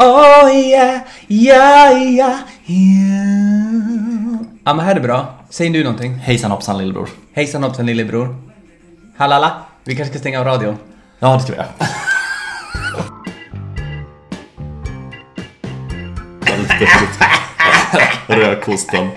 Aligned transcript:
Oh 0.00 0.48
yeah, 0.48 1.00
yeah, 1.28 1.92
yeah, 2.02 2.38
yeah. 2.66 4.40
Ja 4.64 4.74
men 4.74 4.80
här 4.84 4.90
är 4.90 4.94
det 4.94 5.00
bra. 5.00 5.34
Säg 5.50 5.70
du 5.70 5.84
någonting. 5.84 6.14
Hejsan 6.14 6.50
hoppsan 6.50 6.78
lillebror. 6.78 7.08
Hejsan 7.32 7.62
hoppsan 7.62 7.86
lillebror. 7.86 8.36
Hallala. 9.16 9.64
Vi 9.84 9.96
kanske 9.96 10.12
ska 10.12 10.20
stänga 10.20 10.40
av 10.40 10.46
radion. 10.46 10.76
Ja, 11.18 11.34
det 11.34 11.40
ska 11.40 11.52
vi 11.52 11.58
göra. 11.58 11.68
Rödkostan. 18.26 19.10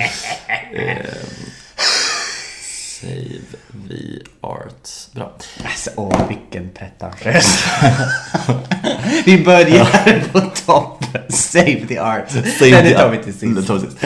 Eh, 0.73 1.05
save 3.01 3.57
the 3.89 4.19
art. 4.41 4.89
Bra. 5.15 5.31
Alltså 5.65 5.89
åh 5.95 6.27
vilken 6.29 6.69
pretentiös. 6.69 7.63
vi 9.25 9.43
börjar 9.43 10.23
på 10.31 10.39
topp. 10.65 10.97
Save 11.29 11.85
the 11.87 11.97
art. 11.99 12.29
Save 12.31 12.81
det 12.81 12.89
the 12.89 12.95
tar 12.95 13.09
vi 13.09 13.17
art. 13.17 13.23
till 13.23 13.33
sist. 13.33 13.55
Det 13.55 13.61
tar 13.63 13.73
vi 13.73 13.79
till 13.79 13.89
sist. 13.89 14.03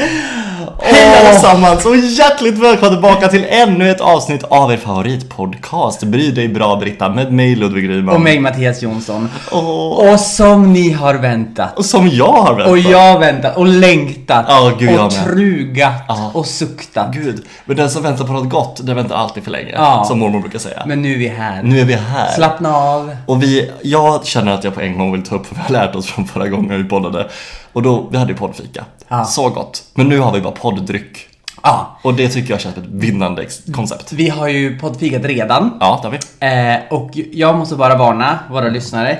Hej 0.81 1.19
allesammans 1.27 1.85
och 1.85 1.97
hjärtligt 1.97 2.57
välkomna 2.57 2.89
tillbaka 2.93 3.27
till 3.27 3.45
ännu 3.49 3.91
ett 3.91 4.01
avsnitt 4.01 4.43
av 4.43 4.71
er 4.73 4.77
favoritpodcast 4.77 6.03
Bry 6.03 6.31
dig 6.31 6.47
bra 6.47 6.75
Britta 6.75 7.09
med 7.09 7.33
mig 7.33 7.55
Ludvig 7.55 7.89
Ryman. 7.89 8.15
Och 8.15 8.21
mig 8.21 8.39
Mattias 8.39 8.81
Jonsson. 8.81 9.29
Och, 9.51 10.09
Och 10.11 10.19
som 10.19 10.73
ni 10.73 10.91
har 10.91 11.13
väntat. 11.13 11.77
och 11.77 11.85
som 11.85 12.07
jag 12.09 12.31
har 12.31 12.53
väntat. 12.55 12.67
Och 12.71 12.77
jag 12.77 13.13
har 13.13 13.19
väntat 13.19 13.57
och 13.57 13.65
längtat 13.67 14.45
Ja, 14.47 14.71
gud, 14.79 14.99
och 14.99 15.11
trugat 15.11 15.93
Ja. 16.07 16.31
och 16.33 16.45
suktat. 16.45 17.13
Gud, 17.13 17.45
men 17.65 17.77
den 17.77 17.89
som 17.89 18.03
väntar 18.03 18.25
på 18.25 18.33
något 18.33 18.49
gott, 18.49 18.79
den 18.83 18.95
väntar 18.95 19.15
alltid 19.15 19.43
för 19.43 19.51
länge. 19.55 19.71
Ja. 19.73 20.03
Som 20.07 20.19
mormor 20.19 20.39
brukar 20.39 20.59
säga. 20.59 20.83
Men 20.85 21.01
nu 21.01 21.13
är 21.13 21.17
vi 21.17 21.27
här. 21.27 21.63
Nu 21.63 21.79
är 21.79 21.85
vi 21.85 21.93
här. 21.93 22.31
Slappna 22.31 22.75
av. 22.75 23.15
Och 23.25 23.43
vi, 23.43 23.71
jag 23.81 24.25
känner 24.25 24.51
att 24.51 24.63
jag 24.63 24.75
på 24.75 24.81
en 24.81 24.97
gång 24.97 25.11
vill 25.11 25.23
ta 25.23 25.35
upp 25.35 25.51
vad 25.51 25.57
vi 25.57 25.73
har 25.73 25.85
lärt 25.85 25.95
oss 25.95 26.07
från 26.07 26.27
förra 26.27 26.47
gången 26.47 26.83
vi 26.83 26.89
poddade. 26.89 27.29
Och 27.73 27.81
då, 27.81 28.07
vi 28.11 28.17
hade 28.17 28.31
ju 28.31 28.37
poddfika. 28.37 28.85
Ja. 29.07 29.25
Så 29.25 29.49
gott. 29.49 29.83
Men 29.93 30.09
nu 30.09 30.19
har 30.19 30.31
vi 30.31 30.41
bara 30.41 30.53
podddryck. 30.53 31.27
Ja. 31.63 31.99
Och 32.01 32.13
det 32.13 32.29
tycker 32.29 32.51
jag 32.51 32.61
känns 32.61 32.75
som 32.75 32.83
ett 32.83 32.89
vinnande 32.91 33.45
koncept. 33.73 34.11
Vi 34.11 34.29
har 34.29 34.47
ju 34.47 34.79
poddfikat 34.79 35.25
redan. 35.25 35.77
Ja, 35.79 35.99
det 36.01 36.07
har 36.07 36.11
vi. 36.11 36.75
Eh, 36.75 36.99
och 36.99 37.09
jag 37.31 37.57
måste 37.57 37.75
bara 37.75 37.97
varna 37.97 38.39
våra 38.51 38.69
lyssnare. 38.69 39.19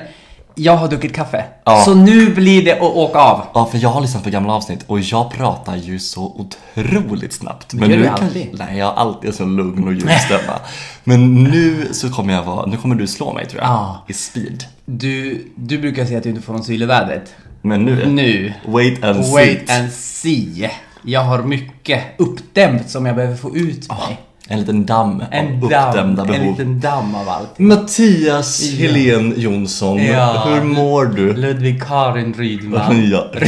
Jag 0.58 0.76
har 0.76 0.88
druckit 0.88 1.14
kaffe. 1.14 1.44
Ja. 1.64 1.82
Så 1.84 1.94
nu 1.94 2.34
blir 2.34 2.64
det 2.64 2.72
att 2.72 2.82
åka 2.82 3.18
av. 3.18 3.46
Ja, 3.54 3.68
för 3.70 3.78
jag 3.78 3.88
har 3.88 4.00
lyssnat 4.00 4.24
på 4.24 4.30
gamla 4.30 4.52
avsnitt 4.52 4.84
och 4.86 5.00
jag 5.00 5.30
pratar 5.30 5.76
ju 5.76 5.98
så 5.98 6.46
otroligt 6.76 7.32
snabbt. 7.32 7.74
gör 7.74 7.88
du 7.88 8.04
kan- 8.04 8.14
alltid. 8.14 8.48
Nej, 8.58 8.78
jag 8.78 8.86
har 8.86 8.92
alltid 8.92 9.34
så 9.34 9.44
lugn 9.44 9.84
och 9.86 9.92
ljus 9.92 10.22
stämma. 10.24 10.58
Men 11.04 11.34
nu 11.44 11.88
så 11.92 12.10
kommer 12.10 12.34
jag 12.34 12.42
vara, 12.42 12.66
nu 12.66 12.76
kommer 12.76 12.94
du 12.94 13.06
slå 13.06 13.32
mig 13.32 13.46
tror 13.46 13.60
jag. 13.62 13.70
Ja. 13.70 14.04
I 14.08 14.12
speed. 14.12 14.64
Du, 14.84 15.44
du 15.56 15.78
brukar 15.78 16.04
säga 16.04 16.18
att 16.18 16.24
du 16.24 16.30
inte 16.30 16.42
får 16.42 16.52
någon 16.52 16.64
syl 16.64 16.82
i 16.82 16.86
vädret. 16.86 17.34
Men 17.62 17.84
nu, 17.84 18.06
Nu. 18.06 18.52
wait 18.66 19.04
and 19.04 19.16
Wait 19.32 19.68
see. 19.68 19.76
and 19.80 19.92
see. 19.92 20.70
Jag 21.02 21.20
har 21.20 21.42
mycket 21.42 22.02
uppdämt 22.18 22.90
som 22.90 23.06
jag 23.06 23.16
behöver 23.16 23.36
få 23.36 23.56
ut 23.56 23.88
mig. 23.88 24.20
En 24.48 24.58
liten 24.60 24.86
damm 24.86 25.22
en 25.30 25.46
av 25.46 25.70
damm, 25.70 25.88
uppdämda 25.88 26.22
en 26.22 26.28
behov. 26.28 26.46
liten 26.58 26.80
damm 26.80 27.14
av 27.14 27.28
allt. 27.28 27.58
Mattias 27.58 28.70
Helén 28.72 29.34
Jonsson, 29.36 30.02
Ja. 30.04 30.44
hur 30.48 30.62
mår 30.64 31.04
du? 31.04 31.32
Ludvig 31.34 31.82
Karin 31.86 32.34
Rydman. 32.34 33.08
Ja. 33.10 33.24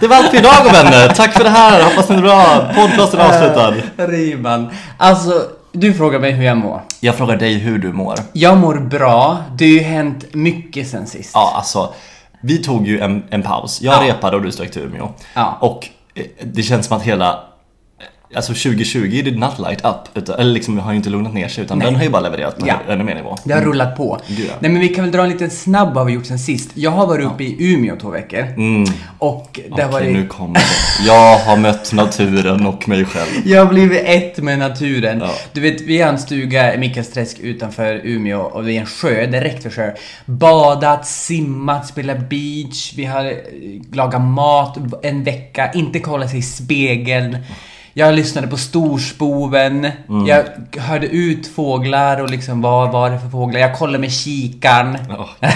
Det 0.00 0.06
var 0.08 0.16
allt 0.16 0.30
för 0.30 0.36
idag 0.36 0.64
vänner, 0.64 1.08
tack 1.14 1.32
för 1.32 1.44
det 1.44 1.50
här, 1.50 1.82
hoppas 1.84 2.08
ni 2.08 2.14
är 2.16 2.20
bra, 2.22 2.68
podcasten 2.76 3.20
är 3.20 3.24
avslutad. 3.24 3.74
Rydman. 4.06 4.68
Alltså, 4.98 5.42
du 5.72 5.94
frågar 5.94 6.18
mig 6.18 6.32
hur 6.32 6.44
jag 6.44 6.56
mår. 6.56 6.82
Jag 7.00 7.14
frågar 7.14 7.36
dig 7.36 7.54
hur 7.54 7.78
du 7.78 7.92
mår. 7.92 8.14
Jag 8.32 8.56
mår 8.58 8.74
bra. 8.74 9.38
Det 9.58 9.64
har 9.64 9.72
ju 9.72 9.80
hänt 9.80 10.24
mycket 10.34 10.88
sen 10.88 11.06
sist. 11.06 11.30
Ja, 11.34 11.52
alltså, 11.56 11.92
vi 12.40 12.58
tog 12.58 12.86
ju 12.86 13.00
en, 13.00 13.22
en 13.30 13.42
paus. 13.42 13.82
Jag 13.82 13.94
Ja. 14.06 14.08
repade 14.14 14.36
och 14.36 14.42
du 14.42 14.52
strök 14.52 14.70
till 14.70 14.82
Umeå. 14.82 15.08
Ja. 15.34 15.58
Och 15.60 15.88
eh, 16.14 16.24
det 16.44 16.62
känns 16.62 16.86
som 16.86 16.96
att 16.96 17.02
hela 17.02 17.40
Alltså 18.34 18.52
2020 18.52 19.00
did 19.22 19.38
not 19.38 19.58
light 19.58 19.84
up, 19.84 19.94
utan, 20.18 20.38
eller 20.38 20.52
liksom 20.52 20.78
har 20.78 20.90
ju 20.92 20.96
inte 20.96 21.10
lugnat 21.10 21.34
ner 21.34 21.48
sig 21.48 21.64
utan 21.64 21.78
den 21.78 21.96
har 21.96 22.02
ju 22.02 22.10
bara 22.10 22.22
levererat 22.22 22.58
på 22.58 22.66
Ja. 22.68 22.74
ännu 22.88 23.04
mer 23.04 23.14
nivå. 23.14 23.36
Det 23.44 23.54
har 23.54 23.60
rullat 23.62 23.96
på. 23.96 24.20
Ja. 24.26 24.52
Nej 24.60 24.70
men 24.70 24.80
vi 24.80 24.88
kan 24.88 25.04
väl 25.04 25.12
dra 25.12 25.22
en 25.22 25.28
liten 25.28 25.50
snabb 25.50 25.94
vad 25.94 26.06
vi 26.06 26.12
gjort 26.12 26.26
sen 26.26 26.38
sist. 26.38 26.70
Jag 26.74 26.90
har 26.90 27.06
varit 27.06 27.26
uppe 27.26 27.44
i 27.44 27.56
Umeå 27.74 27.96
två 27.96 28.10
veckor. 28.10 28.40
Och 29.18 29.60
det 29.76 29.82
har 29.82 29.88
Mm. 29.88 29.88
Okej, 29.88 29.88
varit... 29.92 30.12
nu 30.12 30.26
kommer 30.26 30.54
det. 30.54 31.06
Jag 31.06 31.38
har 31.38 31.56
mött 31.56 31.92
naturen 31.92 32.66
och 32.66 32.88
mig 32.88 33.04
själv. 33.04 33.28
Jag 33.44 33.64
har 33.64 33.72
blivit 33.72 34.02
ett 34.04 34.38
med 34.38 34.58
naturen. 34.58 35.18
Ja. 35.20 35.30
Du 35.52 35.60
vet, 35.60 35.80
vi 35.80 36.00
har 36.02 36.12
en 36.12 36.18
stuga 36.18 36.74
i 36.74 36.78
Mikkelssträsk 36.78 37.38
utanför 37.40 38.00
Umeå 38.04 38.40
och 38.40 38.64
det 38.64 38.72
är 38.72 38.80
en 38.80 38.86
sjö, 38.86 39.26
direkt 39.26 39.62
för 39.62 39.70
sjö. 39.70 39.90
Badat, 40.24 41.06
simmat, 41.06 41.86
spelat 41.86 42.28
beach, 42.28 42.92
vi 42.96 43.04
har 43.04 43.24
eh, 43.24 43.32
lagat 43.92 44.20
mat 44.22 44.76
en 45.02 45.24
vecka, 45.24 45.72
inte 45.72 45.98
kollat 46.00 46.30
sig 46.30 46.38
i 46.38 46.42
spegeln. 46.42 47.36
Jag 47.98 48.14
lyssnade 48.14 48.46
på 48.46 48.56
storspoven, 48.56 49.90
Mm. 50.08 50.26
jag 50.26 50.44
hörde 50.80 51.06
ut 51.06 51.46
fåglar 51.46 52.20
och 52.22 52.30
liksom 52.30 52.62
vad 52.62 52.92
var 52.92 53.10
det 53.10 53.18
för 53.20 53.28
fåglar? 53.28 53.60
Jag 53.60 53.78
kollade 53.78 53.98
med 53.98 54.12
kikaren. 54.12 54.98
Ja. 55.08 55.28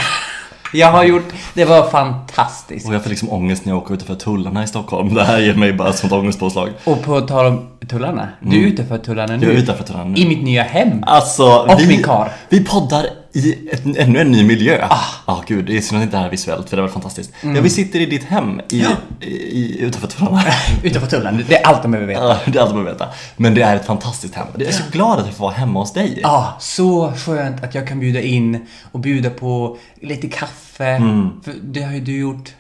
Jag 0.73 0.93
har 0.93 1.05
gjort, 1.05 1.25
det 1.55 1.65
var 1.65 1.91
fantastiskt. 1.91 2.89
Och 2.89 2.95
jag 2.95 3.03
får 3.03 3.11
liksom 3.11 3.31
ångest 3.31 3.65
när 3.65 3.73
jag 3.73 3.83
åker 3.83 3.95
utanför 3.95 4.15
tullarna 4.15 4.65
i 4.65 4.67
Stockholm. 4.67 5.15
Det 5.15 5.25
här 5.25 5.39
ger 5.39 5.55
mig 5.55 5.73
bara 5.73 5.93
sånt 5.93 6.13
ångestpåslag. 6.13 6.69
Och 6.85 7.03
på 7.03 7.21
tal 7.21 7.47
om 7.47 7.67
tullarna, 7.89 8.29
du 8.41 8.63
är 8.63 8.67
utanför 8.67 8.99
tullarna 8.99 9.37
nu. 9.37 9.47
Jag 9.47 9.55
är 9.55 9.59
utanför 9.59 9.85
tullarna 9.85 10.05
nu. 10.05 10.17
I 10.21 10.29
mitt 10.29 10.43
nya 10.43 10.63
hem. 10.63 11.03
Alltså, 11.07 11.45
Och 11.69 11.81
vi, 11.81 11.87
min 11.87 12.03
kar. 12.03 12.33
vi 12.49 12.65
poddar 12.65 13.07
i 13.33 13.69
ett, 13.73 13.83
ännu 13.97 14.21
en 14.21 14.31
ny 14.31 14.45
miljö. 14.45 14.87
Ah, 14.91 15.05
ah 15.25 15.43
gud, 15.47 15.65
det 15.65 15.77
är 15.77 15.81
synd 15.81 15.99
att 15.99 16.05
inte 16.05 16.17
det 16.17 16.21
här 16.21 16.27
är 16.27 16.31
visuellt 16.31 16.71
för 16.71 16.77
det 16.77 16.83
var 16.83 16.89
fantastiskt. 16.89 17.33
Ja, 17.43 17.61
vi 17.61 17.71
sitter 17.71 18.01
i 18.01 18.07
ditt 18.07 18.25
hem 18.25 18.61
i, 18.71 18.85
i, 19.21 19.27
i, 19.31 19.79
utanför 19.81 20.09
tullarna. 20.09 20.43
Utanför 20.83 21.09
tullarna, 21.09 21.41
det 21.49 21.57
är 21.57 21.67
allt 21.67 21.83
de 21.83 21.91
behöver 21.91 22.09
veta. 22.09 22.29
Ja, 22.29 22.39
det 22.47 22.59
är 22.59 22.63
allt 22.63 22.75
man 22.75 22.85
behöver 22.85 23.05
veta. 23.05 23.09
Men 23.37 23.55
det 23.55 23.63
är 23.63 23.77
ett 23.77 23.87
fantastiskt 23.87 24.35
hem. 24.35 24.47
Jag 24.59 24.69
är 24.69 24.73
så 24.73 24.83
glad 24.93 25.19
att 25.19 25.27
jag 25.27 25.35
får 25.35 25.45
vara 25.45 25.55
hemma 25.55 25.81
hos 25.81 25.93
dig. 25.93 26.19
Ja, 26.23 26.57
så 26.61 27.13
skönt 27.13 27.65
att 27.65 27.75
jag 27.75 27.89
kan 27.89 28.01
bjuda 28.01 28.21
in 28.21 28.67
och 28.93 29.01
bjuda 29.01 29.31
på 29.31 29.79
lite 30.01 30.29
kaffe. 30.29 30.87
Mm. 30.87 31.31
För 31.45 31.55
det 31.63 31.83
har 31.83 31.93
ju 31.93 32.01
du 32.01 32.19
gjort 32.19 32.55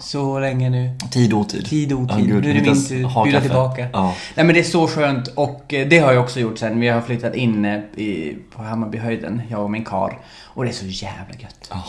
så 0.00 0.38
länge 0.38 0.70
nu. 0.70 0.90
Tid 1.10 1.32
otid. 1.32 1.66
Tid 1.66 1.92
och 1.92 1.98
otid. 2.00 2.26
gud, 2.26 2.44
nu 2.44 2.50
är 2.50 2.54
det 2.54 2.60
min 2.70 2.86
tur. 2.88 3.22
Bjuda 3.24 3.40
tillbaka. 3.40 3.88
Ja. 3.92 4.14
Nej 4.34 4.46
men 4.46 4.54
det 4.54 4.60
är 4.60 4.64
så 4.64 4.86
skönt 4.86 5.28
och 5.28 5.74
eh, 5.74 5.88
det 5.88 5.98
har 5.98 6.12
jag 6.12 6.22
också 6.22 6.40
gjort 6.40 6.58
sen. 6.58 6.80
Vi 6.80 6.88
har 6.88 7.00
flyttat 7.00 7.34
in 7.34 7.64
eh, 7.64 7.78
i, 7.96 8.36
på 8.56 8.62
Hammarbyhöjden, 8.62 9.42
jag 9.50 9.60
och 9.62 9.70
min 9.70 9.84
kar. 9.84 10.18
Och 10.44 10.64
det 10.64 10.70
är 10.70 10.74
så 10.74 10.86
jävla 10.86 11.34
gött. 11.38 11.68
Ja. 11.70 11.82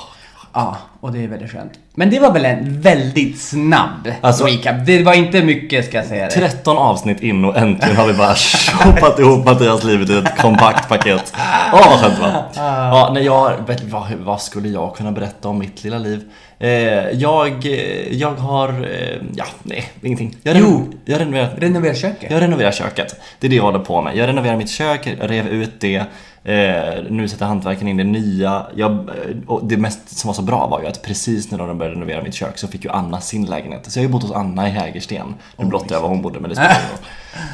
Ja, 0.54 0.78
och 1.00 1.12
det 1.12 1.24
är 1.24 1.28
väldigt 1.28 1.52
skönt. 1.52 1.72
Men 1.96 2.10
det 2.10 2.20
var 2.20 2.32
väl 2.34 2.46
en 2.46 2.82
väldigt 2.82 3.42
snabb 3.42 4.12
Alltså- 4.22 4.46
recap. 4.46 4.76
Det 4.86 5.04
var 5.04 5.14
inte 5.14 5.44
mycket 5.44 5.86
ska 5.86 5.98
jag 5.98 6.06
säga 6.06 6.26
det. 6.26 6.32
13 6.32 6.78
avsnitt 6.78 7.22
in 7.22 7.46
och 7.46 7.58
äntligen 7.58 7.96
har 7.98 8.08
vi 8.08 8.14
bara 8.14 8.36
shoppat 8.36 9.20
ihop 9.20 9.46
Mattias 9.46 9.84
livet 9.84 10.10
i 10.10 10.18
ett 10.18 10.38
kompakt 10.38 10.90
paket. 10.90 11.34
Åh 11.74 11.90
vad 11.90 12.00
skönt 12.00 12.16
det 12.16 12.22
var. 12.22 12.44
Ja, 12.56 13.12
nej, 13.14 13.24
jag, 13.26 13.54
vad, 13.90 14.12
vad 14.20 14.42
skulle 14.42 14.70
jag 14.70 14.96
kunna 14.96 15.12
berätta 15.12 15.50
om 15.50 15.60
mitt 15.60 15.84
lilla 15.84 15.98
liv? 15.98 16.30
Eh, 16.62 17.10
jag, 17.12 17.66
jag 18.12 18.32
har, 18.36 18.70
eh, 18.70 19.22
ja 19.36 19.46
nej, 19.64 19.92
ingenting. 20.02 20.38
Jag, 20.44 20.58
Jo. 20.58 20.94
jag 21.06 21.20
renoverar 21.22 21.56
Renovera 21.56 21.96
köket. 21.96 22.32
Jag 22.32 22.42
renoverar 22.42 22.72
köket. 22.72 23.16
Det 23.40 23.48
är 23.48 23.50
det 23.50 23.56
jag 23.56 23.64
håller 23.64 23.80
på 23.80 24.02
med. 24.02 24.16
Jag 24.16 24.28
renoverar 24.28 24.58
mitt 24.58 24.70
kök, 24.70 25.08
rev 25.20 25.48
ut 25.48 25.80
det. 25.80 25.96
Eh, 26.44 27.04
nu 27.10 27.28
sätter 27.28 27.46
hantverkaren 27.46 27.88
in 27.88 27.98
det 27.98 28.04
nya. 28.04 28.66
Jag, 28.76 28.92
eh, 28.92 29.58
det 29.64 29.78
mest 29.78 30.18
som 30.18 30.28
var 30.28 30.34
så 30.34 30.42
bra 30.42 30.68
var 30.68 30.82
ju 30.82 30.88
att 30.88 31.02
precis 31.02 31.52
när 31.52 31.58
de 31.58 31.78
började 31.78 31.96
renovera 31.96 32.24
mitt 32.24 32.34
kök 32.34 32.58
så 32.58 32.68
fick 32.68 32.84
ju 32.84 32.90
Anna 32.90 33.22
sin 33.22 33.46
lägenhet. 33.46 33.92
Så 33.92 34.00
jag 34.00 34.04
har 34.04 34.08
ju 34.08 34.12
bott 34.14 34.24
hos 34.24 34.32
Anna 34.32 34.68
i 34.68 34.72
Hägersten. 34.72 35.36
Nu 35.58 35.66
blottar 35.66 35.96
jag 35.96 36.02
var 36.02 36.10
hon 36.10 36.22
bodde 36.22 36.40
men 36.40 36.50
det 36.50 36.56
spelar 36.56 36.78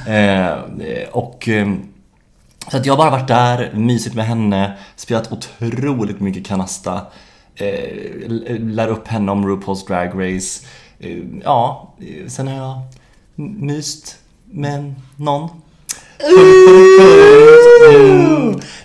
ingen 0.07 0.55
roll. 0.55 0.97
Eh, 0.97 1.09
och 1.11 1.49
eh, 1.49 1.67
så 2.71 2.77
att 2.77 2.85
jag 2.85 2.93
har 2.93 2.97
bara 2.97 3.09
varit 3.11 3.27
där, 3.27 3.71
mysigt 3.73 4.15
med 4.15 4.25
henne, 4.25 4.71
spelat 4.95 5.31
otroligt 5.31 6.19
mycket 6.19 6.47
kanasta. 6.47 7.01
Eh, 7.59 8.59
lär 8.59 8.87
upp 8.87 9.07
henne 9.07 9.31
om 9.31 9.45
RuPaul's 9.45 9.87
Drag 9.87 10.07
Race. 10.07 10.65
Eh, 10.99 11.17
ja, 11.43 11.93
eh, 11.99 12.27
sen 12.27 12.47
har 12.47 12.55
jag 12.55 12.81
myst 13.35 14.17
med 14.51 14.93
någon. 15.15 15.49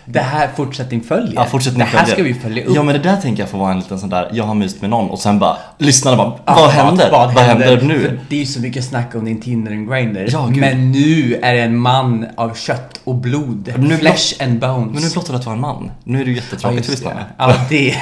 Det 0.05 0.21
här 0.21 0.49
fortsättning 0.57 1.01
följer. 1.01 1.35
Ja, 1.35 1.45
fortsättning 1.45 1.79
det 1.79 1.85
här 1.85 1.99
följer. 1.99 2.15
ska 2.15 2.23
vi 2.23 2.35
följa 2.35 2.65
upp. 2.65 2.77
Ja 2.77 2.83
men 2.83 2.95
det 2.95 3.03
där 3.03 3.17
tänker 3.17 3.43
jag 3.43 3.51
får 3.51 3.59
vara 3.59 3.71
en 3.73 3.79
liten 3.79 3.99
sån 3.99 4.11
där, 4.11 4.31
jag 4.33 4.45
har 4.45 4.55
myst 4.55 4.81
med 4.81 4.91
någon 4.91 5.11
och 5.11 5.19
sen 5.19 5.39
bara, 5.39 5.57
lyssnarna 5.79 6.17
bara, 6.17 6.57
vad 6.57 6.71
händer? 6.71 7.11
Vad, 7.11 7.31
händer 7.31 7.79
För 7.79 7.87
nu? 7.87 8.21
det 8.29 8.37
är 8.37 8.41
ju 8.41 8.47
så 8.47 8.61
mycket 8.61 8.85
snack 8.85 9.15
om 9.15 9.25
din 9.25 9.41
Tinder 9.41 9.73
and 9.73 9.91
Grindr. 9.91 10.29
Ja, 10.33 10.47
men 10.47 10.93
nu 10.93 11.39
är 11.43 11.55
det 11.55 11.61
en 11.61 11.77
man 11.77 12.27
av 12.37 12.55
kött 12.55 13.01
och 13.05 13.15
blod. 13.15 13.73
nu 13.79 13.97
Flesh 13.97 14.43
and 14.45 14.61
bones. 14.61 14.93
Men 14.93 15.03
nu 15.03 15.11
blottar 15.11 15.33
du 15.33 15.39
att 15.39 15.45
vara 15.47 15.55
en 15.55 15.61
man. 15.61 15.91
Nu 16.05 16.21
är 16.21 16.25
det 16.25 16.31
ju 16.31 16.37
jättetråkigt 16.37 16.85
för 16.85 16.93
lyssnarna. 16.93 17.25
Ja, 17.39 17.55
det, 17.69 17.97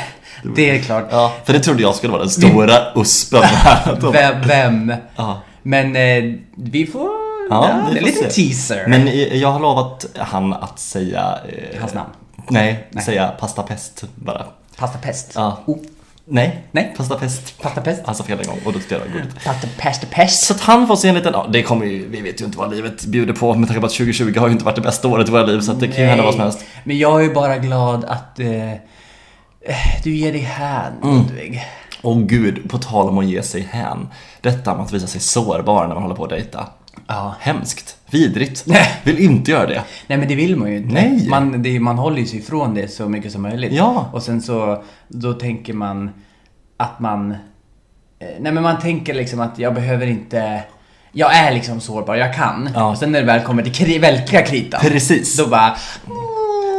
det 0.56 0.70
är 0.70 0.78
klart. 0.82 1.06
Ja, 1.10 1.32
för 1.44 1.52
det 1.52 1.60
trodde 1.60 1.82
jag 1.82 1.94
skulle 1.94 2.12
vara 2.12 2.22
den 2.22 2.30
stora 2.30 2.74
uspen 2.94 3.42
här. 3.42 3.96
Vem? 4.12 4.40
vem? 4.48 4.92
Ja. 5.16 5.40
Men 5.62 5.96
eh, 5.96 6.34
vi 6.56 6.86
får... 6.86 7.08
Ja, 7.50 7.68
Ja, 7.68 7.88
vi 7.92 7.98
en 7.98 8.04
liten 8.04 8.30
se. 8.30 8.48
teaser. 8.48 8.84
Men 8.88 9.08
eh, 9.08 9.36
jag 9.36 9.48
har 9.52 9.60
lovat 9.60 10.06
han 10.18 10.52
att 10.52 10.78
säga... 10.78 11.38
eh, 11.48 11.80
Hans 11.80 11.94
namn. 11.94 12.10
Nej, 12.48 12.86
Nej. 12.90 13.04
säga 13.04 13.28
pasta 13.28 13.62
pest 13.62 14.04
bara. 14.14 14.44
Pasta 14.76 14.98
pest. 14.98 15.32
Ja. 15.34 15.58
Oh. 15.66 15.78
Nej, 16.24 16.64
Nej. 16.72 16.94
Pasta 16.96 17.14
pest. 17.14 17.62
Pasta 17.62 17.80
pest. 17.80 18.02
Han 18.06 18.14
sa 18.14 18.24
fel 18.24 18.38
en 18.40 18.46
gång 18.46 18.58
och 18.64 18.72
då 18.72 18.78
tyckte 18.78 18.94
jag 18.94 19.02
det 19.02 19.08
var 19.08 19.14
gulligt. 19.14 19.44
Pasta 19.44 19.68
pest 19.78 20.10
pest. 20.10 20.46
Så 20.46 20.54
att 20.54 20.60
han 20.60 20.86
får 20.86 20.96
se 20.96 21.08
en 21.08 21.14
liten, 21.14 21.32
ja 21.32 21.46
det 21.52 21.62
kommer 21.62 21.86
ju, 21.86 22.08
vi 22.08 22.20
vet 22.20 22.40
ju 22.40 22.44
inte 22.44 22.58
vad 22.58 22.74
livet 22.74 23.04
bjuder 23.04 23.32
på 23.32 23.54
med 23.54 23.68
tanke 23.68 23.80
på 23.80 23.86
att 23.86 23.92
2020 23.92 24.38
har 24.38 24.46
ju 24.46 24.52
inte 24.52 24.64
varit 24.64 24.74
det 24.76 24.80
bästa 24.82 25.08
året 25.08 25.28
i 25.28 25.30
våra 25.30 25.42
liv 25.42 25.60
så 25.60 25.72
att 25.72 25.80
det 25.80 25.88
kan 25.88 25.96
ju 26.04 26.04
hända 26.08 26.24
vad 26.24 26.34
som 26.34 26.42
helst. 26.42 26.64
Men 26.84 26.98
jag 26.98 27.20
är 27.20 27.24
ju 27.24 27.34
bara 27.34 27.56
glad 27.58 28.04
att 28.04 28.40
eh, 28.40 28.46
du 30.02 30.10
ger 30.14 30.32
dig 30.32 30.40
hän, 30.40 30.92
Mm. 31.02 31.16
Ludvig. 31.16 31.62
Och 32.02 32.28
gud, 32.28 32.70
på 32.70 32.78
tal 32.78 33.08
om 33.08 33.18
att 33.18 33.26
ge 33.26 33.42
sig 33.42 33.68
hän. 33.70 34.08
Detta 34.40 34.74
med 34.74 34.84
att 34.84 34.92
visa 34.92 35.06
sig 35.06 35.20
sårbar 35.20 35.86
när 35.88 35.94
man 35.94 36.02
håller 36.02 36.14
på 36.14 36.24
att 36.24 36.30
dejta. 36.30 36.66
Ja. 37.06 37.34
Hemskt. 37.40 37.96
Vidrigt. 38.10 38.62
Nej. 38.66 39.00
Vill 39.04 39.18
inte 39.18 39.50
göra 39.50 39.66
det. 39.66 39.82
Nej 40.06 40.18
men 40.18 40.28
det 40.28 40.34
vill 40.34 40.56
man 40.56 40.70
ju 40.70 40.76
inte. 40.76 40.94
Nej. 40.94 41.26
Man, 41.28 41.62
det, 41.62 41.80
man 41.80 41.98
håller 41.98 42.24
sig 42.24 42.38
ifrån 42.38 42.74
det 42.74 42.88
så 42.92 43.08
mycket 43.08 43.32
som 43.32 43.42
möjligt. 43.42 43.72
Ja. 43.72 44.10
Och 44.12 44.22
sen 44.22 44.42
så, 44.42 44.82
då 45.08 45.32
tänker 45.32 45.72
man 45.72 46.10
att 46.76 47.00
man... 47.00 47.30
Eh, 47.30 47.36
nej 48.40 48.52
men 48.52 48.62
man 48.62 48.78
tänker 48.78 49.14
liksom 49.14 49.40
att 49.40 49.58
jag 49.58 49.74
behöver 49.74 50.06
inte... 50.06 50.62
Jag 51.12 51.36
är 51.36 51.52
liksom 51.54 51.80
sårbar, 51.80 52.14
jag 52.14 52.34
kan. 52.34 52.70
Ja. 52.74 52.90
Och 52.90 52.98
sen 52.98 53.12
när 53.12 53.20
det 53.20 53.26
väl 53.26 53.40
kommer 53.44 53.62
till 53.62 53.74
kri, 53.74 53.98
verkliga 53.98 54.42
kritan. 54.42 54.80
Precis. 54.80 55.36
Då 55.36 55.46
bara... 55.46 55.76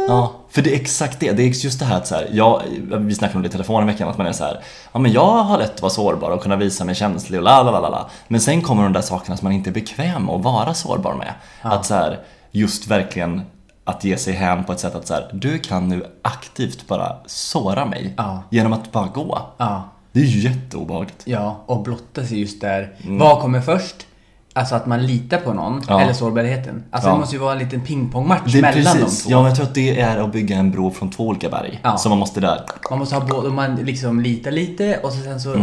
Ja, 0.08 0.41
för 0.52 0.62
det 0.62 0.70
är 0.76 0.80
exakt 0.80 1.20
det. 1.20 1.32
Det 1.32 1.42
är 1.42 1.64
just 1.64 1.78
det 1.78 1.84
här 1.84 1.96
att 1.96 2.06
så 2.06 2.14
här, 2.14 2.28
jag, 2.32 2.62
vi 2.98 3.14
snackade 3.14 3.36
om 3.36 3.42
det 3.42 3.48
i 3.48 3.52
telefon 3.52 3.82
i 3.82 3.86
veckan, 3.86 4.08
att 4.08 4.18
man 4.18 4.26
är 4.26 4.32
så 4.32 4.44
här, 4.44 4.60
ja 4.92 4.98
men 4.98 5.12
jag 5.12 5.26
har 5.42 5.58
lätt 5.58 5.74
att 5.74 5.82
vara 5.82 5.90
sårbar 5.92 6.30
och 6.30 6.42
kunna 6.42 6.56
visa 6.56 6.84
mig 6.84 6.94
känslig 6.94 7.40
och 7.40 7.44
la 7.44 7.62
la 7.62 7.70
la 7.80 7.88
la. 7.88 8.10
Men 8.28 8.40
sen 8.40 8.62
kommer 8.62 8.82
de 8.82 8.92
där 8.92 9.00
sakerna 9.00 9.36
som 9.36 9.46
man 9.46 9.52
inte 9.52 9.70
är 9.70 9.74
bekväm 9.74 10.24
med 10.26 10.34
att 10.34 10.42
vara 10.42 10.74
sårbar 10.74 11.14
med. 11.14 11.34
Att 11.62 11.86
så 11.86 11.94
här, 11.94 12.18
just 12.50 12.86
verkligen 12.86 13.42
att 13.84 14.04
ge 14.04 14.16
sig 14.16 14.32
hän 14.34 14.64
på 14.64 14.72
ett 14.72 14.80
sätt 14.80 14.94
att 14.94 15.06
så 15.06 15.14
här, 15.14 15.30
du 15.32 15.58
kan 15.58 15.88
nu 15.88 16.06
aktivt 16.22 16.86
bara 16.86 17.16
såra 17.26 17.84
mig 17.86 18.14
Ja. 18.16 18.42
genom 18.50 18.72
att 18.72 18.92
bara 18.92 19.06
gå. 19.06 19.38
Ja. 19.58 19.82
Det 20.12 20.20
är 20.20 20.24
ju 20.24 20.40
jätteobehagligt. 20.50 21.22
Ja, 21.24 21.62
och 21.66 21.82
blotta 21.82 22.24
sig 22.26 22.40
just 22.40 22.60
där. 22.60 22.92
Vad 23.08 23.40
kommer 23.40 23.60
först? 23.60 24.06
Alltså 24.54 24.74
att 24.74 24.86
man 24.86 25.06
litar 25.06 25.38
på 25.38 25.52
någon, 25.52 25.72
Mm. 25.72 25.84
Ja. 25.88 26.00
eller 26.00 26.12
sårbarheten. 26.12 26.82
Alltså 26.90 27.08
Ja. 27.08 27.14
det 27.14 27.20
måste 27.20 27.36
ju 27.36 27.40
vara 27.42 27.52
en 27.52 27.58
liten 27.58 27.80
pingpongmatch 27.80 28.54
mellan 28.54 28.72
precis, 28.72 28.92
de 29.24 29.28
två. 29.28 29.30
ja 29.30 29.36
men 29.36 29.46
jag 29.46 29.56
tror 29.56 29.66
att 29.66 29.74
det 29.74 30.00
är 30.00 30.18
att 30.18 30.32
bygga 30.32 30.56
en 30.56 30.70
bro 30.70 30.90
från 30.90 31.10
två 31.10 31.26
olika 31.26 31.48
berg. 31.48 31.80
Ja. 31.82 31.96
Så 31.98 32.08
man 32.08 32.18
måste 32.18 32.40
där, 32.40 32.60
Man 32.90 32.98
måste 32.98 33.14
ha 33.14 33.26
både, 33.26 33.48
man 33.50 33.76
liksom 33.76 34.20
litar 34.20 34.50
lite 34.50 34.98
och 35.02 35.12
så 35.12 35.20
sen 35.22 35.40
så 35.40 35.54
eh, 35.54 35.60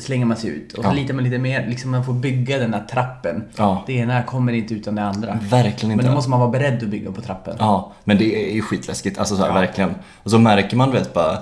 slänger 0.00 0.26
man 0.26 0.36
sig 0.36 0.50
ut. 0.50 0.72
Och 0.72 0.84
så 0.84 0.90
Mm. 0.90 1.02
Litar 1.02 1.14
man 1.14 1.24
lite 1.24 1.38
mer, 1.38 1.66
liksom 1.68 1.90
man 1.90 2.04
får 2.04 2.12
bygga 2.12 2.58
den 2.58 2.70
där 2.70 2.84
trappen. 2.90 3.44
Det 3.86 3.92
ena 3.92 4.22
kommer 4.22 4.52
inte 4.52 4.74
utan 4.74 4.94
det 4.94 5.02
andra. 5.04 5.38
verkligen 5.42 5.92
inte. 5.92 6.04
Men 6.04 6.12
då 6.12 6.16
måste 6.16 6.30
man 6.30 6.40
vara 6.40 6.50
beredd 6.50 6.82
att 6.82 6.88
bygga 6.88 7.12
på 7.12 7.20
trappen. 7.20 7.56
Ja, 7.58 7.92
men 8.04 8.18
det 8.18 8.50
är 8.50 8.54
ju 8.54 8.62
skitläskigt, 8.62 9.18
alltså 9.18 9.36
så 9.36 9.42
här, 9.44 9.52
verkligen. 9.52 9.94
Och 10.22 10.30
så 10.30 10.38
märker 10.38 10.76
man 10.76 10.90
du 10.90 10.98
vet 10.98 11.14
bara 11.14 11.38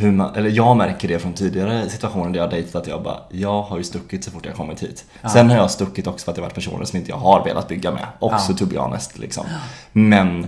hur 0.00 0.12
man, 0.12 0.34
eller 0.34 0.50
jag 0.50 0.76
märker 0.76 1.08
det 1.08 1.18
från 1.18 1.32
tidigare 1.32 1.88
situationer 1.88 2.30
där 2.30 2.36
jag 2.36 2.44
har 2.44 2.50
dejtat 2.50 2.74
att 2.82 2.86
jag 2.88 3.02
bara, 3.02 3.16
jag 3.30 3.62
har 3.62 3.78
ju 3.78 3.84
stuckit 3.84 4.24
så 4.24 4.30
fort 4.30 4.46
jag 4.46 4.54
kommit 4.54 4.82
hit. 4.82 5.04
Sen 5.32 5.50
har 5.50 5.56
jag 5.56 5.70
stuckit 5.70 6.06
också 6.06 6.24
för 6.24 6.32
att 6.32 6.36
det 6.36 6.42
varit 6.42 6.54
personer 6.54 6.84
som 6.84 6.98
inte 6.98 7.10
jag 7.10 7.16
har 7.18 7.44
velat 7.44 7.68
bygga 7.68 7.90
med. 7.90 8.06
Också 8.18 8.52
Ja. 8.52 8.56
to 8.58 8.66
be 8.66 8.78
honest 8.78 9.18
liksom. 9.18 9.46
Men 9.92 10.46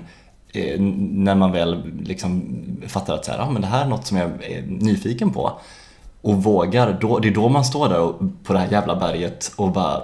eh, 0.53 0.81
när 0.81 1.35
man 1.35 1.53
väl 1.53 1.83
liksom 2.03 2.43
fattar 2.89 3.15
att 3.15 3.25
så 3.25 3.31
här, 3.33 3.39
ah, 3.39 3.51
men 3.51 3.63
det 3.63 3.69
här 3.69 3.85
är 3.85 3.89
något 3.89 4.07
som 4.07 4.17
jag 4.17 4.31
är 4.45 4.63
nyfiken 4.69 5.31
på 5.33 5.53
och 6.23 6.43
vågar, 6.43 6.99
då, 7.01 7.19
det 7.19 7.29
är 7.29 7.35
då 7.35 7.49
man 7.49 7.65
står 7.65 7.89
där 7.89 8.01
och, 8.01 8.21
på 8.45 8.53
det 8.53 8.59
här 8.59 8.69
jävla 8.71 8.97
berget 8.97 9.53
och 9.57 9.71
bara, 9.73 10.03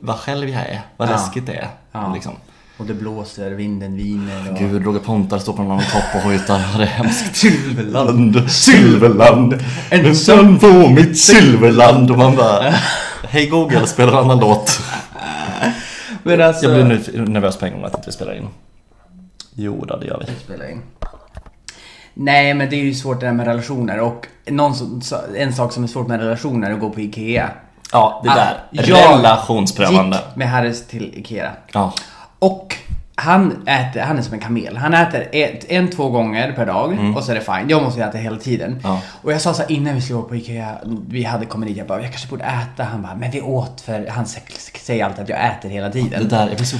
vad 0.00 0.16
själv 0.16 0.48
jag 0.48 0.60
är, 0.62 0.80
vad 0.96 1.08
Ja. 1.08 1.12
läskigt 1.12 1.46
det 1.46 1.54
är. 1.54 1.68
Ja. 1.92 2.12
Liksom. 2.14 2.32
Och 2.78 2.86
det 2.86 2.94
blåser, 2.94 3.50
vinden 3.50 3.96
viner 3.96 4.50
och... 4.52 4.58
Gud, 4.58 4.84
Roger 4.84 5.00
Pontare 5.00 5.40
står 5.40 5.52
på 5.52 5.62
någon 5.62 5.80
topp 5.80 6.14
och 6.14 6.20
hojtar. 6.20 6.78
Det 6.78 6.82
är 6.82 6.86
hemskt. 6.86 7.36
Silverland. 7.36 8.50
Silverland, 8.50 9.54
ensam 9.90 10.58
på 10.58 10.66
mitt 10.66 11.18
silverland. 11.18 12.10
Och 12.10 12.18
man 12.18 12.36
bara, 12.36 12.74
hej 13.28 13.46
Google, 13.46 13.86
spela 13.86 14.12
en 14.12 14.18
annan 14.18 14.40
låt. 14.40 14.80
Men 16.22 16.42
alltså... 16.42 16.66
Jag 16.66 16.86
blir 16.86 17.14
nu 17.14 17.26
nervös 17.26 17.56
på 17.56 17.66
en 17.66 17.72
gång 17.72 17.84
att 17.84 17.94
inte 17.94 18.06
vi 18.06 18.12
spelar 18.12 18.36
in. 18.36 18.48
Jo 19.54 19.84
då, 19.88 19.96
det 19.96 20.06
gör 20.06 20.24
vi. 20.26 20.44
spela 20.44 20.70
in. 20.70 20.82
Nej, 22.14 22.54
men 22.54 22.70
det 22.70 22.76
är 22.76 22.84
ju 22.84 22.94
svårt 22.94 23.20
det 23.20 23.26
där 23.26 23.32
med 23.32 23.46
relationer 23.46 24.00
och 24.00 24.26
någon 24.46 24.74
en 25.36 25.52
sak 25.54 25.72
som 25.72 25.84
är 25.84 25.88
svårt 25.88 26.06
med 26.06 26.20
relationer 26.20 26.70
är 26.70 26.74
att 26.74 26.80
gå 26.80 26.90
på 26.90 27.00
IKEA. 27.00 27.50
Ja, 27.92 28.20
det 28.24 28.30
där. 28.30 28.56
Jag 28.70 29.18
Relationsprövande. 29.18 30.16
gick 30.16 30.36
med 30.36 30.50
Harris 30.50 30.86
till 30.86 31.12
IKEA. 31.14 31.50
Ja. 31.72 31.92
Och 32.38 32.76
han 33.14 33.68
äter, 33.68 34.00
han 34.00 34.18
är 34.18 34.22
som 34.22 34.34
en 34.34 34.40
kamel. 34.40 34.76
Han 34.76 34.94
äter 34.94 35.28
ett, 35.32 35.64
en, 35.68 35.90
två 35.90 36.08
gånger 36.10 36.52
per 36.52 36.66
dag 36.66 37.14
och 37.16 37.24
så 37.24 37.30
är 37.30 37.34
det 37.34 37.40
fine. 37.40 37.68
Jag 37.68 37.82
måste 37.82 38.02
äta 38.02 38.18
hela 38.18 38.36
tiden. 38.36 38.70
Mm. 38.70 38.80
Ja. 38.84 39.00
Och 39.22 39.32
jag 39.32 39.40
sa 39.40 39.54
så 39.54 39.62
här 39.62 39.72
innan 39.72 39.94
vi 39.94 40.00
skulle 40.00 40.16
gå 40.16 40.22
på 40.22 40.36
IKEA, 40.36 40.78
vi 41.08 41.24
hade 41.24 41.46
kommit 41.46 41.68
dit, 41.68 41.76
jag 41.78 41.86
bara, 41.86 42.00
jag 42.02 42.10
kanske 42.10 42.28
borde 42.28 42.44
äta. 42.44 42.84
Han 42.84 43.02
bara, 43.02 43.14
men 43.14 43.30
vi 43.30 43.40
åt 43.40 43.80
för, 43.80 44.06
han 44.10 44.24
sä- 44.24 44.78
säger 44.78 45.04
alltid 45.04 45.22
att 45.22 45.28
jag 45.28 45.46
äter 45.46 45.68
hela 45.68 45.90
tiden. 45.90 46.22
Det 46.22 46.28
där, 46.36 46.46
jag 46.48 46.56
blir 46.56 46.64
så... 46.66 46.76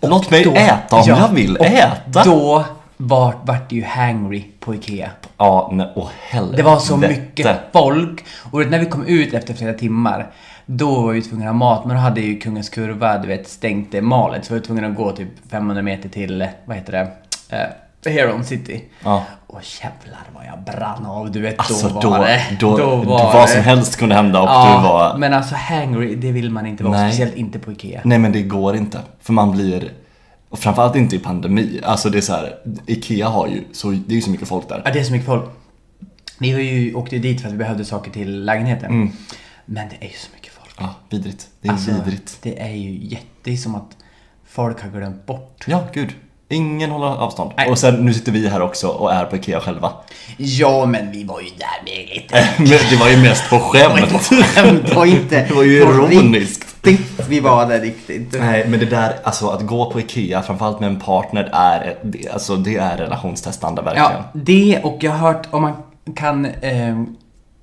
Låt 0.00 0.30
mig 0.30 0.44
Då- 0.44 0.52
äta 0.54 0.96
om 0.96 1.02
ja, 1.06 1.18
jag 1.18 1.34
vill 1.34 1.56
och 1.56 1.66
äta. 1.66 2.24
Då 2.24 2.64
var, 2.96 3.34
vart 3.42 3.70
det 3.70 3.76
ju 3.76 3.84
hangry 3.84 4.44
på 4.60 4.74
IKEA. 4.74 5.10
Ja, 5.38 5.68
nej, 5.72 5.92
åh 5.94 6.08
helvete. 6.28 6.56
Det 6.56 6.62
var 6.62 6.78
så 6.78 6.96
mycket 6.96 7.56
folk. 7.72 8.24
Och 8.52 8.66
när 8.70 8.78
vi 8.78 8.86
kom 8.86 9.06
ut 9.06 9.34
efter 9.34 9.54
flera 9.54 9.72
timmar, 9.72 10.26
då 10.66 11.00
var 11.00 11.12
vi 11.12 11.22
tvungna 11.22 11.44
att 11.44 11.48
ha 11.48 11.58
mat. 11.58 11.84
Men 11.84 11.96
då 11.96 12.02
hade 12.02 12.20
ju 12.20 12.38
Kungens 12.38 12.68
Kurva, 12.68 13.18
du 13.18 13.28
vet, 13.28 13.48
stängt 13.48 13.92
det 13.92 14.02
malet. 14.02 14.44
Så 14.44 14.54
vi 14.54 14.60
var 14.60 14.66
tvungna 14.66 14.86
att 14.86 14.96
gå 14.96 15.12
typ 15.12 15.28
500 15.50 15.82
meter 15.82 16.08
till, 16.08 16.48
vad 16.64 16.76
heter 16.76 16.92
det, 16.92 17.56
eh, 17.56 18.12
Heron 18.12 18.44
City. 18.44 18.84
Ja. 19.04 19.24
Och 19.46 19.60
jävlar 19.82 20.22
vad 20.34 20.44
jag 20.46 20.74
brann 20.74 21.06
av, 21.06 21.30
du 21.32 21.40
vet, 21.40 21.58
Alltså 21.58 21.88
då 21.88 22.10
var 22.10 22.18
det. 22.18 22.42
då, 22.60 22.76
då 22.76 22.96
var 22.96 23.32
vad 23.32 23.50
som 23.50 23.62
helst 23.62 23.96
kunde 23.96 24.14
hända 24.14 24.42
och 24.42 24.48
Ja, 24.48 24.76
du 24.76 24.88
var... 24.88 25.18
men 25.18 25.34
alltså 25.34 25.54
hangry, 25.54 26.14
det 26.14 26.32
vill 26.32 26.50
man 26.50 26.66
inte 26.66 26.84
vara. 26.84 26.92
Nej. 26.92 27.12
Speciellt 27.12 27.36
inte 27.36 27.58
på 27.58 27.72
IKEA. 27.72 28.00
Nej 28.04 28.18
men 28.18 28.32
det 28.32 28.42
går 28.42 28.76
inte. 28.76 28.98
För 29.20 29.32
man 29.32 29.52
blir, 29.52 29.92
och 30.48 30.58
framförallt 30.58 30.96
inte 30.96 31.16
i 31.16 31.18
pandemi. 31.18 31.80
Alltså 31.84 32.10
det 32.10 32.18
är 32.18 32.22
så 32.22 32.32
här, 32.32 32.54
IKEA 32.86 33.28
har 33.28 33.46
ju 33.46 33.64
så, 33.72 33.90
det 33.90 34.12
är 34.12 34.16
ju 34.16 34.22
så 34.22 34.30
mycket 34.30 34.48
folk 34.48 34.68
där. 34.68 34.82
Ja, 34.84 34.90
det 34.92 35.00
är 35.00 35.04
så 35.04 35.12
mycket 35.12 35.26
folk. 35.26 35.44
Vi 36.38 36.52
var 36.52 36.60
ju, 36.60 36.94
åkte 36.94 37.16
ju 37.16 37.22
dit 37.22 37.40
för 37.40 37.48
att 37.48 37.54
vi 37.54 37.58
behövde 37.58 37.84
saker 37.84 38.10
till 38.10 38.44
lägenheten. 38.44 38.90
Mm. 38.90 39.10
Men 39.66 39.88
det 39.88 39.96
är 40.06 40.10
ju 40.10 40.16
så 40.16 40.28
mycket. 40.34 40.43
Ja, 40.78 40.94
vidrigt. 41.10 41.46
Det 41.60 41.68
är 41.68 41.72
Alltså, 41.72 41.90
vidrigt. 41.90 42.38
Det 42.42 42.60
är 42.62 42.70
ju 42.74 42.98
jätte... 43.08 43.26
Det 43.44 43.52
är 43.52 43.56
som 43.56 43.74
att 43.74 43.96
folk 44.48 44.82
har 44.82 44.90
glömt 44.90 45.26
bort. 45.26 45.64
Ja, 45.66 45.84
gud. 45.92 46.14
Ingen 46.48 46.90
håller 46.90 47.06
avstånd. 47.06 47.50
Nej. 47.56 47.70
Och 47.70 47.78
sen, 47.78 47.94
nu 47.94 48.14
sitter 48.14 48.32
vi 48.32 48.48
här 48.48 48.62
också 48.62 48.88
och 48.88 49.12
är 49.12 49.24
på 49.24 49.36
IKEA 49.36 49.60
själva. 49.60 49.92
Ja, 50.36 50.86
men 50.86 51.10
vi 51.10 51.24
var 51.24 51.40
ju 51.40 51.46
där 51.48 51.84
med 51.84 52.08
lite... 52.08 52.48
Det 52.90 52.96
var 52.96 53.08
ju 53.08 53.16
mest 53.16 53.50
på 53.50 53.58
skämt. 53.58 54.30
Det 54.86 54.94
var 54.94 55.06
inte 55.06 55.44
Det 55.48 55.54
var 55.54 55.62
ju 55.62 55.76
ironiskt. 55.82 56.86
riktigt 56.86 57.28
vi 57.28 57.40
var 57.40 57.66
där 57.66 57.80
riktigt. 57.80 58.36
Nej, 58.40 58.68
men 58.68 58.80
det 58.80 58.86
där, 58.86 59.14
alltså 59.24 59.48
att 59.48 59.62
gå 59.66 59.90
på 59.90 60.00
IKEA, 60.00 60.42
framförallt 60.42 60.80
med 60.80 60.88
en 60.88 61.00
partner, 61.00 61.50
är, 61.52 61.96
alltså, 62.32 62.56
det 62.56 62.76
är 62.76 62.96
relationstestande 62.96 63.82
verkligen. 63.82 64.10
Ja, 64.12 64.24
det 64.32 64.80
och 64.84 64.98
jag 65.00 65.10
har 65.12 65.18
hört 65.32 65.46
om 65.50 65.62
man 65.62 65.72
kan 66.16 66.44
eh, 66.46 67.02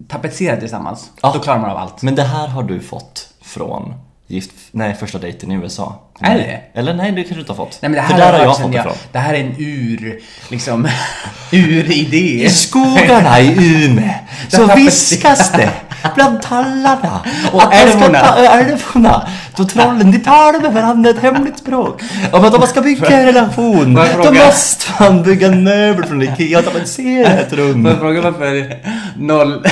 tapetsera 0.09 0.57
tillsammans, 0.57 1.11
Ja. 1.21 1.31
då 1.33 1.39
klarar 1.39 1.59
man 1.59 1.69
av 1.69 1.77
allt. 1.77 2.01
Men 2.01 2.15
det 2.15 2.23
här 2.23 2.47
har 2.47 2.63
du 2.63 2.79
fått 2.79 3.27
från 3.41 3.93
gift, 4.31 4.51
nej, 4.71 4.95
första 4.99 5.17
dejten 5.17 5.51
i 5.51 5.55
USA. 5.55 6.01
Är 6.19 6.35
Nej. 6.35 6.71
Eller 6.73 6.93
nej, 6.93 7.11
det 7.11 7.15
kanske 7.15 7.33
du 7.35 7.39
inte 7.39 7.51
har 7.51 7.57
fått. 7.57 7.77
Nej 7.81 7.89
men 7.89 7.91
det 7.91 8.01
här 8.01 8.09
För 8.09 8.17
där 8.17 8.33
har 8.33 8.39
jag 8.39 8.57
fått 8.57 8.71
det 8.71 8.77
ifrån. 8.77 8.93
Det 9.11 9.19
här 9.19 9.33
är 9.33 9.39
en 9.39 9.55
ur, 9.57 10.19
liksom, 10.49 10.87
uridé. 11.51 12.43
I 12.45 12.49
skogarna 12.49 13.39
i 13.39 13.85
Umeå 13.85 14.13
så 14.47 14.75
viskas 14.75 15.51
det 15.51 15.71
bland 16.15 16.41
tallarna 16.41 17.21
Och 17.51 17.63
att 17.63 17.73
älvorna. 17.73 18.35
älvorna. 18.35 19.27
Då 19.55 19.65
trollen, 19.65 20.11
de 20.11 20.19
talar 20.19 20.59
med 20.59 20.73
varandra 20.73 21.09
ett 21.09 21.21
hemligt 21.21 21.57
språk. 21.57 22.01
Om 22.31 22.45
att 22.45 22.53
om 22.53 22.59
man 22.59 22.69
ska 22.69 22.81
bygga 22.81 23.09
en 23.09 23.25
relation, 23.25 23.95
jag 23.95 24.25
då 24.25 24.31
måste 24.31 24.85
man 24.99 25.23
bygga 25.23 25.47
en 25.47 25.63
möbel 25.63 26.05
från 26.05 26.21
Ikea 26.21 26.59
och 26.59 26.65
tapetsera 26.65 27.29
ett 27.29 27.53
rum. 27.53 27.83
Får 27.83 27.91
jag 27.91 27.99
fråga 27.99 28.21
varför 28.21 28.77
noll... 29.15 29.65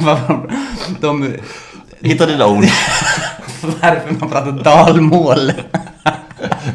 de... 1.00 1.34
Hitta 2.00 2.26
dina 2.26 2.46
ord. 2.46 2.64
Varför 3.82 4.14
man 4.18 4.30
pratar 4.30 4.52
dalmål. 4.52 5.52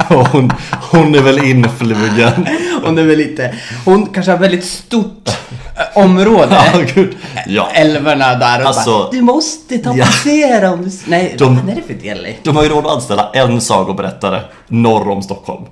Och 0.10 0.27
Hon, 0.27 0.51
hon 0.91 1.15
är 1.15 1.22
väl 1.22 1.44
influgen. 1.44 2.48
Hon 2.84 2.98
är 2.98 3.03
väl 3.03 3.17
lite... 3.17 3.56
Hon 3.86 4.06
kanske 4.06 4.32
har 4.32 4.39
väldigt 4.39 4.65
stort 4.65 5.29
eh, 5.75 6.03
område. 6.03 6.58
Ja, 6.74 6.79
gud. 6.96 7.15
Ja. 7.48 7.70
Älvorna 7.74 8.36
där 8.36 8.62
och 8.62 8.67
Alltså- 8.67 8.91
bara, 8.98 9.12
Du 9.12 9.22
måste 9.22 9.77
tapetsera 9.77 10.72
om 10.72 10.84
du... 10.84 10.91
Nej, 11.08 11.36
De- 11.38 11.56
vad 11.56 11.70
är 11.70 11.75
det 11.75 11.82
för 11.82 11.94
dialekt? 11.94 12.39
De 12.44 12.56
har 12.56 12.63
ju 12.63 12.70
råd 12.70 12.86
att 12.86 12.91
anställa 12.91 13.29
en 13.34 13.62
sagoberättare 13.62 14.41
norr 14.67 15.10
om 15.10 15.22
Stockholm. 15.22 15.63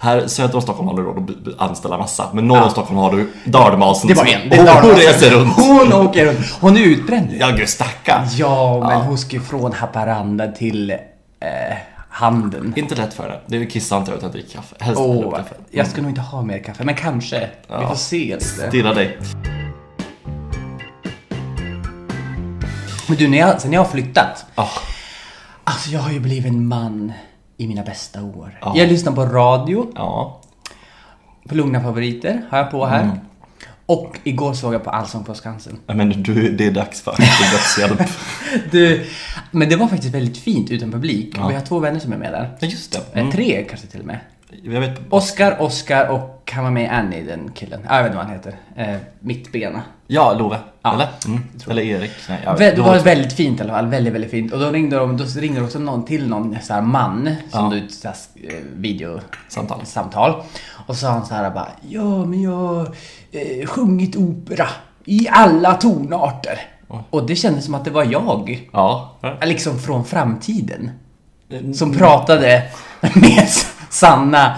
Här 0.00 0.26
söder 0.26 0.54
om 0.56 0.62
Stockholm 0.62 0.88
har 0.88 0.96
du 0.96 1.02
råd 1.02 1.48
att 1.58 1.70
anställa 1.70 1.98
massa, 1.98 2.28
men 2.32 2.48
norr 2.48 2.56
om 2.56 2.62
Ja. 2.62 2.70
Stockholm 2.70 2.98
har 2.98 3.12
du 3.12 3.32
dalmasen 3.44 4.08
Det 4.08 4.16
som- 4.16 4.26
en. 4.26 4.48
Det 4.48 4.56
är 4.56 4.74
hon, 4.80 4.90
hon 4.90 4.98
reser 5.00 5.30
runt. 5.30 5.52
Hon 5.56 5.92
åker 5.92 6.26
runt. 6.26 6.38
Hon 6.60 6.76
är 6.76 6.80
utbränd. 6.80 7.28
Ja 7.40 7.50
gud 7.50 7.68
stackarn. 7.68 8.26
Ja, 8.36 8.78
men 8.80 8.90
Ja. 8.90 8.96
hon 8.96 9.18
ska 9.18 9.36
ju 9.36 9.42
från 9.42 9.72
Haparanda 9.72 10.46
till 10.52 10.90
eh, 10.90 11.76
Handen. 12.10 12.72
Inte 12.76 12.94
lätt 12.94 13.14
för. 13.14 13.40
Det 13.46 13.56
är 13.56 13.64
kissa 13.70 13.96
inte 13.96 14.12
utan 14.12 14.26
att 14.26 14.32
dricka 14.32 14.48
kaffe. 14.56 14.74
Helst 14.80 15.00
upp 15.00 15.34
kaffe. 15.36 15.54
jag 15.70 15.86
ska 15.86 16.02
nog 16.02 16.10
inte 16.10 16.20
ha 16.20 16.42
mer 16.42 16.58
kaffe, 16.58 16.84
men 16.84 16.94
kanske. 16.94 17.38
Vi 17.40 17.46
Ja. 17.68 17.88
får 17.88 17.94
se. 17.96 18.36
Stirra 18.40 18.94
dig. 18.94 19.18
Men 23.08 23.16
du, 23.16 23.28
när 23.28 23.38
jag, 23.38 23.60
sen 23.60 23.72
jag 23.72 23.80
har 23.80 23.88
flyttat. 23.90 24.46
Ah, 24.54 24.66
Alltså 25.64 25.90
jag 25.90 26.00
har 26.00 26.10
ju 26.10 26.20
blivit 26.20 26.46
en 26.52 26.68
man 26.68 27.12
i 27.58 27.66
mina 27.68 27.82
bästa 27.82 28.22
år. 28.22 28.58
Ja. 28.60 28.72
Jag 28.76 28.88
lyssnar 28.88 29.12
på 29.12 29.24
radio. 29.26 29.92
ja. 29.94 30.40
På 31.48 31.54
Lugna 31.54 31.80
Favoriter 31.82 32.42
har 32.50 32.58
jag 32.58 32.70
på 32.70 32.86
här. 32.86 33.02
Mm. 33.02 33.16
Och 33.86 34.18
igår 34.24 34.52
såg 34.54 34.74
jag 34.74 34.84
på 34.84 34.90
Allsång 34.90 35.24
på 35.24 35.34
Skansen. 35.34 35.78
Men 35.86 36.22
du, 36.22 36.52
det 36.56 36.66
är 36.66 36.70
dags 36.70 37.00
för 37.02 37.10
dödshjälp. 37.18 38.10
Du, 38.70 39.06
men 39.50 39.68
det 39.68 39.76
var 39.76 39.86
faktiskt 39.88 40.14
väldigt 40.14 40.38
fint 40.38 40.70
utan 40.70 40.92
publik. 40.92 41.34
Ja. 41.36 41.48
Vi 41.48 41.54
har 41.54 41.60
två 41.62 41.78
vänner 41.78 42.00
som 42.00 42.12
är 42.12 42.16
med 42.16 42.32
där. 42.32 42.56
Ja, 42.60 42.66
just 42.66 42.92
det. 42.92 42.98
Eh, 42.98 43.20
Mm. 43.20 43.32
Tre 43.32 43.64
kanske 43.68 43.86
till 43.86 44.00
och 44.00 44.06
med. 44.06 44.18
Jag 44.62 44.80
vet, 44.80 45.00
Oscar, 45.10 45.56
Oscar 45.62 46.08
och 46.08 46.50
han 46.54 46.64
var 46.64 46.70
med 46.70 46.82
i 46.84 46.86
Annie, 46.86 47.22
den 47.22 47.50
killen. 47.54 47.80
Ja, 47.88 47.96
jag 47.96 48.02
vet 48.02 48.10
inte 48.12 48.16
vad 48.16 48.26
han 48.26 48.34
heter. 48.34 48.56
Eh, 48.76 48.96
Mittbena. 49.20 49.82
Ja, 50.10 50.32
Love. 50.32 50.58
Ja, 50.82 50.94
Eller? 50.94 51.08
Mm. 51.26 51.40
Eller 51.70 51.82
Erik. 51.82 52.10
Nej, 52.28 52.40
jag 52.44 52.58
vet. 52.58 52.76
Det 52.76 52.82
var 52.82 52.98
väldigt 52.98 53.32
fint 53.32 53.60
i 53.60 53.62
alla 53.62 53.72
fall, 53.72 53.86
väldigt, 53.86 54.14
väldigt 54.14 54.30
fint. 54.30 54.52
Och 54.52 54.58
då 54.60 54.70
ringde 54.70 54.96
de, 54.96 55.16
då 55.16 55.24
ringde 55.24 55.60
de 55.60 55.66
också 55.66 55.78
någon 55.78 56.04
till 56.04 56.28
någon 56.28 56.56
så 56.62 56.72
här 56.74 56.82
man 56.82 57.34
som 57.50 57.64
Ja. 57.64 57.70
du 57.80 57.88
så 57.88 58.08
här, 58.08 58.16
eh, 58.48 58.54
video 58.74 59.20
Samtal. 59.48 59.86
samtal. 59.86 60.42
Och 60.86 60.94
så 60.94 61.00
sa 61.00 61.08
han 61.10 61.26
så 61.26 61.34
här 61.34 61.50
bara, 61.50 61.68
ja 61.88 62.24
men 62.24 62.42
jag 62.42 62.50
har 62.56 62.90
eh, 63.32 63.66
sjungit 63.66 64.16
opera 64.16 64.66
i 65.04 65.28
alla 65.30 65.74
tonarter. 65.74 66.58
Och 67.10 67.26
det 67.26 67.36
kändes 67.36 67.64
som 67.64 67.74
att 67.74 67.84
det 67.84 67.90
var 67.90 68.04
jag. 68.04 68.68
Ja. 68.72 69.16
Liksom 69.42 69.78
från 69.78 70.04
framtiden. 70.04 70.90
Som 71.74 71.92
pratade 71.96 72.62
med 73.00 73.48
Sanna 73.90 74.54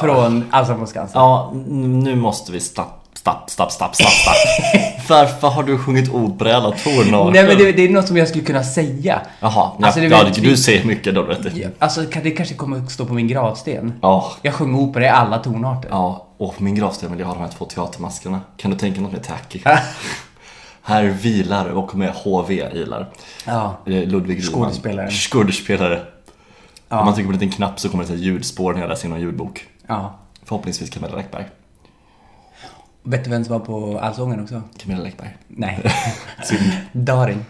från 0.00 0.44
Allsång 0.50 0.80
på 0.80 0.86
Skansen. 0.86 1.20
Ja, 1.20 1.52
nu 1.68 2.16
måste 2.16 2.52
vi 2.52 2.60
stapp, 2.60 3.01
stapp, 3.22 3.50
stapp, 3.50 3.72
stapp, 3.72 3.94
stapp, 3.94 4.12
stapp. 4.12 4.36
Varför 5.08 5.48
har 5.48 5.62
du 5.62 5.78
sjungit 5.78 6.10
opera 6.14 6.48
i 6.50 6.52
alla 6.52 6.70
tonarter? 6.70 7.32
Nej 7.32 7.46
men 7.46 7.58
det, 7.58 7.72
det 7.72 7.82
är 7.82 7.88
något 7.88 8.06
som 8.08 8.16
jag 8.16 8.28
skulle 8.28 8.44
kunna 8.44 8.64
säga. 8.64 9.20
Jaha, 9.40 9.52
ja, 9.78 9.86
Alltså, 9.86 10.00
ja, 10.00 10.08
väldigt 10.08 10.42
du 10.42 10.56
säger 10.56 10.84
mycket 10.84 11.14
då 11.14 11.22
vet 11.22 11.42
du. 11.42 11.60
Ja, 11.60 11.68
Alltså 11.78 12.00
det 12.22 12.30
kanske 12.30 12.54
kommer 12.54 12.78
att 12.78 12.90
stå 12.90 13.06
på 13.06 13.14
min 13.14 13.28
gravsten. 13.28 13.92
Ja. 14.02 14.32
Jag 14.42 14.54
sjöng 14.54 14.74
opera 14.74 15.04
i 15.04 15.08
alla 15.08 15.38
tonarter. 15.38 15.88
Ja, 15.90 16.26
och 16.36 16.56
på 16.56 16.62
min 16.62 16.74
gravsten 16.74 17.10
vill 17.10 17.20
jag 17.20 17.26
ha 17.26 17.34
de 17.34 17.40
här 17.40 17.50
två 17.58 17.64
teatermaskerna. 17.64 18.40
Kan 18.56 18.70
du 18.70 18.76
tänka 18.76 19.00
något 19.00 19.12
mer 19.12 19.20
tacky? 19.20 19.60
Här 20.82 21.04
vilar 21.04 21.68
och 21.68 21.94
med 21.94 22.10
HV 22.10 22.54
ilar. 22.74 23.08
Ja. 23.46 23.76
Eh, 23.86 23.92
Ludvig 23.92 24.38
Riemann. 24.38 24.52
Skådespelaren. 24.62 25.10
Skådespelare. 25.10 26.00
Ja. 26.88 26.98
Om 26.98 27.04
man 27.04 27.14
trycker 27.14 27.28
på 27.28 27.34
en 27.34 27.40
liten 27.40 27.56
knapp 27.56 27.80
så 27.80 27.88
kommer 27.88 28.04
det 28.04 28.14
ett 28.14 28.20
ljudspår 28.20 28.72
när 28.74 28.80
jag 28.80 28.88
läser 28.88 29.04
in 29.04 29.10
någon 29.10 29.20
ljudbok. 29.20 29.64
ja. 29.86 30.18
Förhoppningsvis 30.44 30.90
Camilla 30.90 31.16
Läckberg. 31.16 31.44
Vet 33.02 33.24
du 33.24 33.30
vem 33.30 33.44
som 33.44 33.52
var 33.58 33.66
på 33.66 33.98
Allsången 33.98 34.42
också? 34.42 34.62
Camilla 34.78 35.02
Läckberg. 35.02 35.36
Nej. 35.48 35.92
Synd. 36.44 36.72
Darin. 36.92 37.44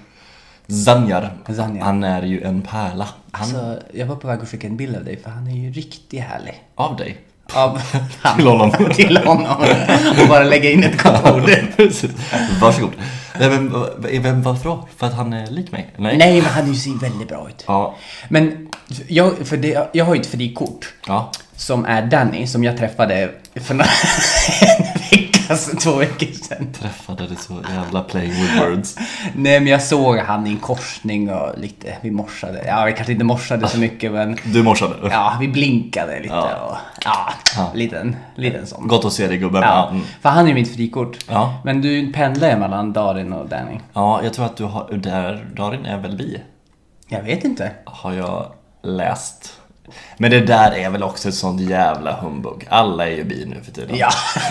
Zanjar. 0.85 1.31
Zanjar. 1.57 1.85
Han 1.85 2.05
är 2.05 2.23
ju 2.23 2.43
en 2.43 2.63
pärla. 2.63 3.09
Han, 3.31 3.43
Alltså, 3.43 3.79
jag 3.95 4.07
var 4.07 4.17
på 4.17 4.27
väg 4.29 4.41
att 4.43 4.49
skicka 4.49 4.67
en 4.67 4.77
bild 4.77 4.97
av 4.97 5.05
dig 5.05 5.17
för 5.23 5.31
han 5.31 5.47
är 5.47 5.57
ju 5.57 5.73
riktigt 5.73 6.21
härlig. 6.21 6.63
Av 6.75 6.97
dig. 6.97 7.17
Av 7.55 7.81
han. 8.21 8.37
Till 8.37 8.47
honom. 8.47 8.71
Till 8.95 9.17
honom. 9.17 9.57
Och 10.23 10.29
bara 10.29 10.45
lägga 10.45 10.71
in 10.71 10.85
ett 10.85 11.03
kontor. 11.03 12.61
Varsågod. 12.61 12.93
Nej, 13.41 13.51
men, 13.51 14.23
vem, 14.23 14.43
varför 14.43 14.69
då? 14.69 14.89
För 14.97 15.07
att 15.07 15.15
han 15.15 15.33
är 15.33 15.47
lik 15.47 15.73
mig? 15.73 15.91
Nej. 15.97 16.19
Nej, 16.19 16.35
men 16.43 16.51
han 16.51 16.75
ser 16.75 17.01
väldigt 17.01 17.29
bra 17.29 17.49
ut. 17.49 17.65
Ja. 17.67 17.97
Men 18.29 18.69
jag, 19.09 19.47
för 19.47 19.57
det, 19.57 19.89
jag 19.93 20.05
har 20.05 20.15
ju 20.15 20.21
ett 20.21 20.27
frikort. 20.27 20.95
Ja. 21.07 21.33
Som 21.57 21.85
är 21.85 22.07
Danny, 22.07 22.47
som 22.47 22.65
jag 22.65 22.77
träffade 22.77 23.31
för 23.55 23.75
några 23.75 23.91
sedan, 25.49 25.77
två 25.77 25.93
veckor 25.97 26.27
sedan. 26.27 26.73
Träffade 26.73 27.27
det 27.27 27.37
så 27.37 27.63
jävla 27.71 28.03
playing 28.03 28.31
with 28.33 28.61
words. 28.61 28.97
Nej 29.35 29.61
men 29.61 29.67
jag 29.67 29.83
såg 29.83 30.17
han 30.19 30.47
i 30.47 30.51
en 30.51 30.59
korsning 30.59 31.31
och 31.31 31.59
lite, 31.59 31.97
vi 32.03 32.11
morsade. 32.11 32.65
Ja, 32.67 32.85
vi 32.85 32.93
kanske 32.93 33.13
inte 33.13 33.25
morsade 33.25 33.69
så 33.69 33.79
mycket 33.79 34.13
men 34.13 34.37
Du 34.45 34.63
morsade. 34.63 34.95
ja, 35.11 35.37
vi 35.41 35.49
blinkade 35.49 36.21
lite 36.21 36.35
Ja. 36.35 36.57
och 36.69 36.77
ja, 37.05 37.33
Ja. 37.57 37.71
liten, 37.75 38.17
liten 38.37 38.67
sån. 38.67 38.89
Gott 38.89 39.05
att 39.05 39.13
se 39.13 39.27
dig 39.29 39.39
gubben. 39.39 39.63
Ja. 39.63 39.89
Mm. 39.91 40.03
för 40.23 40.29
han 40.29 40.45
är 40.45 40.49
ju 40.49 40.55
mitt 40.55 40.75
frikort. 40.75 41.17
Ja. 41.29 41.61
Men 41.65 41.81
du 41.81 42.13
pendlar 42.13 42.51
ju 42.51 42.57
mellan 42.57 42.93
Darin 42.93 43.33
och 43.33 43.49
Danny. 43.49 43.81
ja, 43.93 44.21
jag 44.25 44.35
tror 44.35 44.47
att 44.47 44.57
du 44.57 44.65
har, 44.65 44.93
där, 44.93 45.47
Darin 45.57 45.87
är 45.87 45.99
väl 45.99 46.17
vi? 46.17 46.41
Jag 47.09 47.23
vet 47.23 47.45
inte. 47.45 47.71
Har 47.85 48.13
jag 48.13 48.53
läst. 48.83 49.53
Men 50.19 50.31
det 50.31 50.41
där 50.41 50.73
är 50.73 50.91
väl 50.91 51.03
också 51.03 51.29
ett 51.29 51.35
sånt 51.35 51.61
jävla 51.61 52.13
humbug. 52.21 52.67
Alla 52.69 53.09
är 53.09 53.17
ju 53.17 53.25
bi 53.25 53.45
nu 53.47 53.57
för 53.65 53.73
tiden. 53.73 53.97
Ja. 53.97 54.11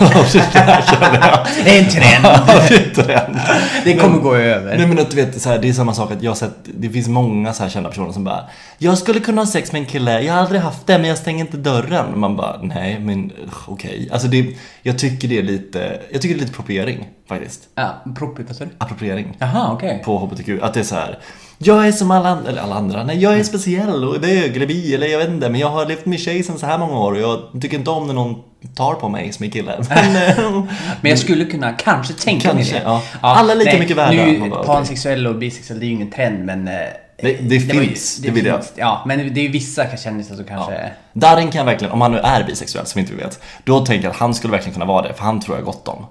det 1.64 1.78
är 1.78 1.84
en 1.84 1.90
trend. 1.90 2.24
Det 2.68 2.74
är 2.74 2.88
en 2.88 2.94
trend. 2.94 3.38
Det 3.84 3.96
kommer 3.96 4.18
gå 4.18 4.34
över. 4.34 4.76
Nej 4.76 4.86
men 4.86 4.98
att 4.98 5.10
du 5.10 5.16
vet, 5.16 5.42
så 5.42 5.48
här, 5.48 5.58
det 5.58 5.68
är 5.68 5.72
samma 5.72 5.94
sak 5.94 6.12
att 6.12 6.22
jag 6.22 6.30
har 6.30 6.36
sett, 6.36 6.54
det 6.64 6.88
finns 6.88 7.08
många 7.08 7.52
så 7.52 7.62
här 7.62 7.70
kända 7.70 7.88
personer 7.88 8.12
som 8.12 8.24
bara 8.24 8.44
Jag 8.78 8.98
skulle 8.98 9.20
kunna 9.20 9.40
ha 9.40 9.46
sex 9.46 9.72
med 9.72 9.80
en 9.80 9.86
kille, 9.86 10.20
jag 10.20 10.34
har 10.34 10.40
aldrig 10.40 10.60
haft 10.60 10.86
det 10.86 10.98
men 10.98 11.08
jag 11.08 11.18
stänger 11.18 11.44
inte 11.44 11.56
dörren. 11.56 12.20
Man 12.20 12.36
bara, 12.36 12.60
nej 12.62 12.98
men 13.00 13.32
okej. 13.66 14.08
Alltså 14.12 14.28
det, 14.28 14.56
jag 14.82 14.98
tycker 14.98 15.28
det 15.28 15.38
är 15.38 15.42
lite, 15.42 16.00
jag 16.12 16.22
tycker 16.22 16.34
det 16.34 16.38
är 16.38 16.44
lite 16.44 16.52
appropriering 16.52 17.08
faktiskt. 17.28 17.60
Ja, 17.74 18.02
propi, 18.18 18.42
vad 18.46 18.56
sa 18.56 18.64
du? 18.64 18.70
Appropriering. 18.78 19.36
Jaha, 19.38 19.72
okej. 19.72 20.02
På 20.04 20.18
HBTQ, 20.18 20.48
att 20.62 20.74
det 20.74 20.80
är 20.80 20.84
så 20.84 20.94
här. 20.94 21.18
Jag 21.64 21.86
är 21.88 21.92
som 21.92 22.10
alla 22.10 22.28
andra, 22.28 22.50
eller 22.50 22.62
alla 22.62 22.74
andra, 22.74 23.04
nej 23.04 23.18
jag 23.18 23.38
är 23.38 23.42
speciell 23.44 24.04
och 24.04 24.14
är 24.16 24.18
bög 24.20 24.56
eller 24.56 24.66
bi 24.66 24.94
eller 24.94 25.06
jag 25.06 25.18
vet 25.18 25.28
inte 25.28 25.48
men 25.48 25.60
jag 25.60 25.68
har 25.68 25.86
levt 25.86 26.06
med 26.06 26.20
tjej 26.20 26.42
sen 26.42 26.58
så 26.58 26.66
här 26.66 26.78
många 26.78 26.98
år 26.98 27.12
och 27.12 27.20
jag 27.20 27.62
tycker 27.62 27.78
inte 27.78 27.90
om 27.90 28.06
när 28.06 28.14
någon 28.14 28.34
tar 28.74 28.94
på 28.94 29.08
mig 29.08 29.32
som 29.32 29.46
är 29.46 29.50
kille. 29.50 29.84
Men, 29.88 30.16
eh, 30.16 30.64
Men 31.00 31.10
jag 31.10 31.18
skulle 31.18 31.44
kunna 31.44 31.72
kanske 31.72 32.14
tänka 32.14 32.54
mig 32.54 32.64
det. 32.64 32.82
ja. 32.84 33.02
Alla 33.20 33.52
är 33.52 33.56
lika 33.56 33.78
mycket 33.78 33.96
värda. 33.96 34.24
Nu, 34.24 34.50
bara, 34.50 34.62
pansexuell 34.64 35.26
och 35.26 35.34
bisexuell, 35.34 35.80
det 35.80 35.84
är 35.84 35.88
ju 35.88 35.92
ingen 35.94 36.10
trend 36.10 36.44
men... 36.44 36.68
eh, 36.68 36.74
Det- 37.22 37.32
det 37.48 37.74
var 37.74 37.80
ju- 37.82 37.88
finns, 37.88 38.16
det 38.16 38.30
vill 38.30 38.46
jag. 38.46 38.56
finns. 38.64 38.72
Ja, 38.76 39.02
men 39.06 39.34
det 39.34 39.40
är 39.40 39.42
ju 39.44 39.48
vissa 39.48 39.96
kändisar 39.96 40.34
som 40.36 40.44
kanske... 40.44 40.72
Ja. 40.72 40.88
Darin 41.12 41.50
kan 41.50 41.66
verkligen, 41.66 41.92
om 41.92 42.00
han 42.00 42.12
nu 42.12 42.18
är 42.18 42.44
bisexuell 42.44 42.86
som 42.86 42.98
inte 43.00 43.12
vi 43.12 43.18
vet, 43.22 43.40
då 43.64 43.86
tänker 43.86 44.04
jag 44.04 44.10
att 44.10 44.16
han 44.20 44.34
skulle 44.34 44.50
verkligen 44.52 44.72
kunna 44.74 44.86
vara 44.86 45.08
det, 45.08 45.14
för 45.14 45.24
han 45.24 45.40
tror 45.40 45.56
jag 45.56 45.64
gott 45.64 45.88
om. 45.88 46.06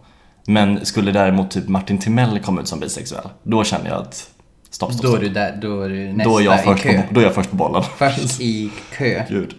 Men 0.48 0.86
skulle 0.86 1.12
däremot 1.12 1.52
typ 1.52 1.68
Martin 1.68 1.98
Timell 1.98 2.40
komma 2.40 2.62
ut 2.62 2.68
som 2.68 2.80
bisexuell, 2.80 3.28
då 3.44 3.64
känner 3.64 3.90
jag 3.90 3.98
att 4.02 4.28
stopp, 4.72 4.94
stopp, 4.94 5.02
Då 5.02 5.16
är 5.16 5.20
du 5.20 5.30
där, 5.30 5.58
då 5.62 5.82
är 5.82 5.90
du 5.90 6.14
nästa 6.14 6.30
Då 6.30 6.38
är, 6.38 6.44
jag 6.44 6.60
i 6.60 6.64
först 6.64 6.84
kö. 6.84 7.02
på, 7.02 7.14
då 7.14 7.20
är 7.20 7.24
jag 7.24 7.36
först 7.36 7.50
på 7.50 7.56
bollen. 7.56 7.84
Först 7.98 8.42
i 8.42 8.72
kö. 8.98 9.24
Gud. 9.30 9.56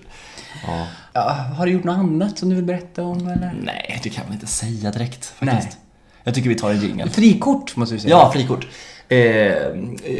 Ja. 0.67 0.87
Ja, 1.13 1.31
har 1.57 1.67
du 1.67 1.73
gjort 1.73 1.85
något 1.85 1.99
annat 1.99 2.39
som 2.39 2.49
du 2.49 2.55
vill 2.55 2.65
berätta 2.65 3.03
om 3.03 3.27
eller? 3.27 3.55
Nej, 3.63 4.01
det 4.03 4.09
kan 4.09 4.25
man 4.25 4.35
inte 4.35 4.47
säga 4.47 4.91
direkt 4.91 5.35
Nej. 5.39 5.55
faktiskt. 5.55 5.79
Jag 6.25 6.35
tycker 6.35 6.49
vi 6.49 6.55
tar 6.55 6.71
en 6.71 6.81
jingel. 6.81 7.11
Frikort 7.11 7.77
måste 7.77 7.95
vi 7.95 8.01
säga. 8.01 8.11
Ja, 8.11 8.33
frikort. 8.33 8.67
Eh, 9.09 9.55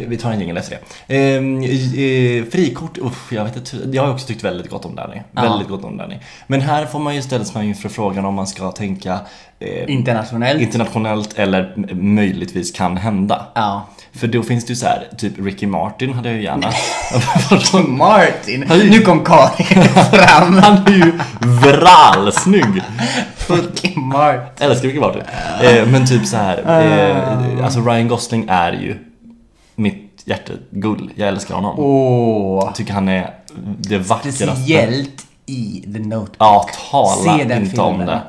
vi 0.07 0.19
tar 0.21 0.33
en 0.33 0.41
jingel 0.41 0.57
efter 0.57 0.79
det. 1.07 1.17
Eh, 1.17 1.37
eh, 1.37 2.45
frikort, 2.45 2.99
uff, 2.99 3.33
jag 3.33 3.45
vet 3.45 3.57
inte. 3.57 3.97
Jag 3.97 4.03
har 4.03 4.13
också 4.13 4.27
tyckt 4.27 4.45
väldigt 4.45 4.71
gott 4.71 4.85
om 4.85 4.95
Danny. 4.95 5.23
Väldigt 5.31 5.69
gott 5.69 5.85
om 5.85 5.97
Danny. 5.97 6.19
Men 6.47 6.61
här 6.61 6.87
får 6.87 6.99
man 6.99 7.15
ju 7.15 7.23
ställas 7.23 7.55
man 7.55 7.65
inför 7.65 7.89
frågan 7.89 8.25
om 8.25 8.35
man 8.35 8.47
ska 8.47 8.73
tänka 8.73 9.21
eh, 9.63 9.95
Internationellt. 9.95 10.61
internationellt 10.63 11.39
eller 11.39 11.75
möjligtvis 11.95 12.73
kan 12.73 12.97
hända. 12.97 13.47
ja. 13.55 13.87
För 14.15 14.27
då 14.27 14.43
finns 14.43 14.65
det 14.67 14.71
ju 14.71 14.77
så 14.77 14.87
här, 14.87 15.09
typ 15.19 15.33
Ricky 15.39 15.67
Martin 15.67 16.13
hade 16.15 16.29
jag 16.29 16.37
ju 16.39 16.45
gärna. 16.45 16.71
Martin! 17.89 18.61
Nu 18.91 19.01
kom 19.01 19.25
Karin 19.25 19.83
fram. 19.85 20.59
Han 20.63 20.77
är 20.87 20.91
ju 20.91 21.13
vrallsnygg! 21.41 22.83
Fucking 23.37 24.03
Martin. 24.07 24.67
Älskar 24.71 24.89
Ricky 24.89 25.01
Martin. 25.01 25.23
Eh, 25.63 25.87
men 25.87 26.07
typ 26.07 26.27
så 26.27 26.37
här, 26.37 26.59
eh, 26.83 27.65
alltså 27.65 27.81
Ryan 27.81 28.09
Gosling 28.09 28.47
är 28.49 28.73
ju 28.73 28.97
mitt 29.75 30.23
hjärtegull. 30.25 31.11
Jag 31.15 31.29
älskar 31.29 31.55
honom. 31.55 31.75
Åh. 31.79 32.65
Jag 32.67 32.75
tycker 32.75 32.93
han 32.93 33.09
är 33.09 33.31
det 33.79 33.99
vackraste. 33.99 34.47
Speciellt 34.47 35.27
i 35.47 35.81
The 35.93 35.99
Notebook. 35.99 36.37
Ja, 36.39 36.67
tala 36.91 37.37
Se 37.39 37.45
den 37.45 37.59
inte 37.63 37.71
filmen. 37.71 38.01
om 38.01 38.07
det. 38.07 38.21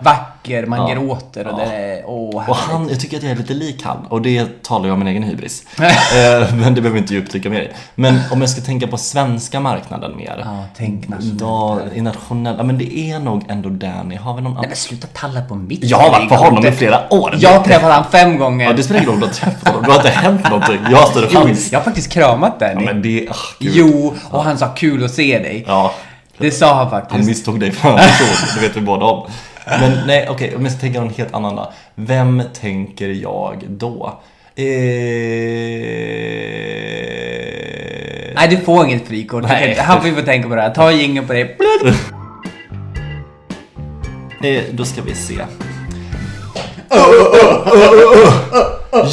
Vacker, 0.44 0.66
man 0.66 0.90
Ja. 0.90 0.96
gråter 0.96 1.48
och 1.48 1.60
Ja. 1.60 1.66
det 1.66 1.76
är... 1.76 2.04
Åh, 2.06 2.50
Och 2.50 2.56
han, 2.56 2.90
jag 2.90 3.00
tycker 3.00 3.18
att 3.18 3.24
jag 3.24 3.32
är 3.32 3.36
lite 3.36 3.54
lik 3.54 3.84
han 3.84 4.06
och 4.10 4.22
det 4.22 4.64
talar 4.64 4.86
jag 4.88 4.94
om 4.94 5.00
min 5.00 5.08
egen 5.08 5.24
hybris. 5.24 5.64
eh, 5.80 6.56
men 6.56 6.76
det 6.76 6.82
behöver 6.82 6.90
vi 6.90 7.00
inte 7.00 7.14
djupdyka 7.14 7.50
mer 7.50 7.62
i. 7.62 7.68
Men 7.96 8.20
om 8.32 8.42
jag 8.42 8.50
ska 8.50 8.62
tänka 8.62 8.88
på 8.88 8.98
svenska 8.98 9.60
marknaden 9.60 10.18
mer. 10.18 10.42
Ja, 10.46 10.66
tänk 10.78 11.08
nationellt. 11.08 11.94
I 11.96 12.58
ja 12.58 12.64
men 12.64 12.78
det 12.78 12.98
är 12.98 13.20
nog 13.20 13.44
ändå 13.50 13.70
Danny. 13.70 14.16
Har 14.16 14.36
vi 14.36 14.42
någon 14.42 14.52
Nej 14.52 14.58
annan? 14.58 14.68
men 14.70 14.76
sluta 14.78 15.08
talla 15.14 15.42
på 15.42 15.56
mitt 15.56 15.84
Jag 15.84 15.98
har 15.98 16.10
varit 16.12 16.30
på 16.30 16.36
honom 16.36 16.66
i 16.66 16.72
flera 16.72 17.14
år. 17.14 17.36
Jag 17.40 17.50
har 17.50 17.64
träffat 17.64 17.82
honom 17.94 18.04
fem 18.12 18.38
gånger. 18.38 18.66
Ja, 18.66 18.74
det 18.74 18.84
spelar 18.84 19.00
ingen 19.02 19.08
roll 19.14 19.16
om 19.16 19.20
du 19.22 19.26
har 19.28 19.34
träffat 19.34 19.68
honom. 19.68 19.84
Du 19.84 19.90
har 19.90 19.98
inte 19.98 20.10
hänt 20.10 20.50
någonting. 20.50 20.80
Jag 20.92 20.98
har 20.98 21.06
större 21.08 21.28
chans. 21.30 21.72
jag 21.72 21.80
har 21.80 21.84
faktiskt 21.84 22.12
kramat 22.12 22.56
Ja, 22.60 22.68
Danny. 22.68 22.86
men 22.86 23.02
det, 23.02 23.28
ah, 23.32 23.36
gud. 23.60 23.72
jo, 23.76 24.14
och 24.30 24.44
han 24.44 24.58
sa 24.58 24.68
kul 24.68 25.04
att 25.06 25.12
se 25.12 25.40
dig. 25.40 25.64
Ja, 25.68 25.94
Det 26.38 26.52
sa 26.52 26.68
han 26.68 26.78
han 26.78 26.90
faktiskt. 26.90 27.28
misstog 27.28 27.60
dig 27.60 27.72
för 27.72 27.90
en 27.90 27.96
person. 27.98 28.28
Det 28.56 28.68
vet 28.68 28.78
vi 28.78 28.82
båda 28.82 29.06
om. 29.06 29.32
Men 29.66 30.08
nej, 30.08 30.28
okej, 30.30 30.56
om 30.56 30.64
jag 30.64 30.72
ska 30.72 30.82
tänka 30.82 31.02
någon 31.02 31.14
helt 31.14 31.34
annan 31.34 31.56
då. 31.56 31.72
Vem 31.96 32.44
tänker 32.62 33.10
jag 33.10 33.64
då? 33.68 34.20
Eh... 34.56 34.64
Nej, 38.36 38.48
du 38.50 38.58
får 38.58 38.86
inget 38.86 39.08
frikort. 39.08 39.44
Nej. 39.44 39.78
Han 39.80 40.02
får 40.02 40.10
ju 40.10 40.22
tänka 40.22 40.50
på 40.50 40.56
det 40.56 40.62
här. 40.62 40.70
Ta 40.70 40.92
jingeln 40.92 41.28
på 41.28 41.34
det. 41.34 41.42
Eh, 44.44 44.64
då 44.72 44.86
ska 44.86 45.02
vi 45.02 45.16
se. 45.16 45.36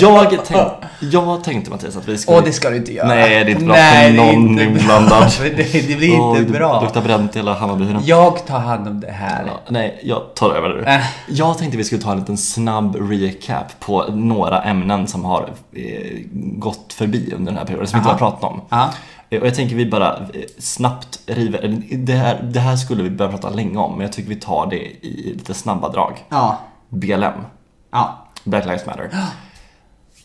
Jag, 0.01 0.45
tänk, 0.45 0.69
jag 1.01 1.45
tänkte 1.45 1.71
Mattias 1.71 1.97
att 1.97 2.09
vi 2.09 2.19
skulle... 2.19 2.39
Åh, 2.39 2.45
det 2.45 2.53
ska 2.53 2.71
du 2.71 2.77
inte 2.77 2.93
göra. 2.95 3.09
Nej, 3.09 3.29
det 3.45 3.51
är 3.51 3.55
inte 3.55 3.65
bra 3.65 3.75
Nej, 3.75 4.17
för 4.17 4.23
det 4.27 4.33
någon 4.39 4.61
inblandad. 4.61 5.33
Det, 5.41 5.89
det 5.89 5.97
blir 5.97 6.09
inte 6.09 6.21
Åh, 6.21 6.37
det 6.39 6.45
bra. 6.45 6.81
luktar 6.83 7.03
bränt 7.03 7.37
i 7.37 7.39
hela 7.39 7.55
Hammarbyhyrnan. 7.55 8.03
Jag 8.05 8.47
tar 8.47 8.59
hand 8.59 8.89
om 8.89 9.01
det 9.01 9.11
här. 9.11 9.45
Ja, 9.47 9.53
nej, 9.69 10.01
jag 10.03 10.35
tar 10.35 10.51
över 10.55 10.69
det. 10.69 10.91
Äh. 10.95 11.01
Jag 11.29 11.59
tänkte 11.59 11.77
vi 11.77 11.85
skulle 11.85 12.03
ta 12.03 12.13
en 12.13 12.19
liten 12.19 12.37
snabb 12.39 12.97
recap 13.11 13.81
på 13.81 14.05
några 14.13 14.63
ämnen 14.63 15.07
som 15.07 15.25
har 15.25 15.49
eh, 15.73 15.83
gått 16.35 16.93
förbi 16.93 17.33
under 17.37 17.53
den 17.53 17.59
här 17.59 17.65
perioden, 17.67 17.87
som 17.87 17.97
vi 17.97 17.99
inte 18.01 18.09
har 18.25 18.29
Aha. 18.29 18.31
pratat 18.31 18.51
om. 18.53 18.61
Ja. 18.69 18.89
Eh, 19.31 19.41
Och 19.41 19.47
jag 19.47 19.55
tänker 19.55 19.77
vi 19.77 19.87
bara 19.87 20.17
eh, 20.17 20.21
snabbt 20.59 21.21
river, 21.27 21.83
det 21.97 22.13
här, 22.13 22.41
det 22.43 22.61
här 22.61 22.77
skulle 22.77 23.03
vi 23.03 23.11
börja 23.11 23.31
prata 23.31 23.51
länge 23.51 23.79
om, 23.79 23.93
men 23.93 24.01
jag 24.01 24.13
tycker 24.13 24.29
vi 24.29 24.37
tar 24.37 24.67
det 24.67 24.77
i 25.07 25.33
lite 25.39 25.55
snabba 25.55 25.89
drag. 25.89 26.13
Ja. 26.29 26.59
BLM, 26.89 27.33
Ja. 27.93 28.27
Black 28.45 28.65
Lives 28.67 28.87
Matter. 28.87 29.11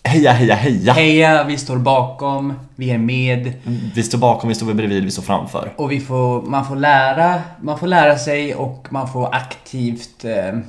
Heja, 0.06 0.32
heja, 0.32 0.56
heja! 0.56 0.94
Heja, 0.94 1.44
vi 1.44 1.58
står 1.58 1.78
bakom, 1.78 2.54
vi 2.76 2.92
är 2.92 2.98
med. 2.98 3.54
Vi 3.96 4.04
står 4.04 4.18
bakom, 4.18 4.50
vi 4.50 4.56
står 4.56 4.74
bredvid, 4.74 5.04
vi 5.04 5.12
står 5.12 5.24
framför. 5.24 5.74
Och 5.78 5.92
vi 5.92 6.00
får, 6.00 6.42
man 6.42 6.66
får 6.68 6.76
lära, 6.76 7.42
man 7.62 7.80
får 7.80 7.88
lära 7.88 8.18
sig 8.18 8.56
och 8.56 8.88
man 8.90 9.08
får 9.08 9.36
aktivt 9.36 10.26
eh, 10.26 10.60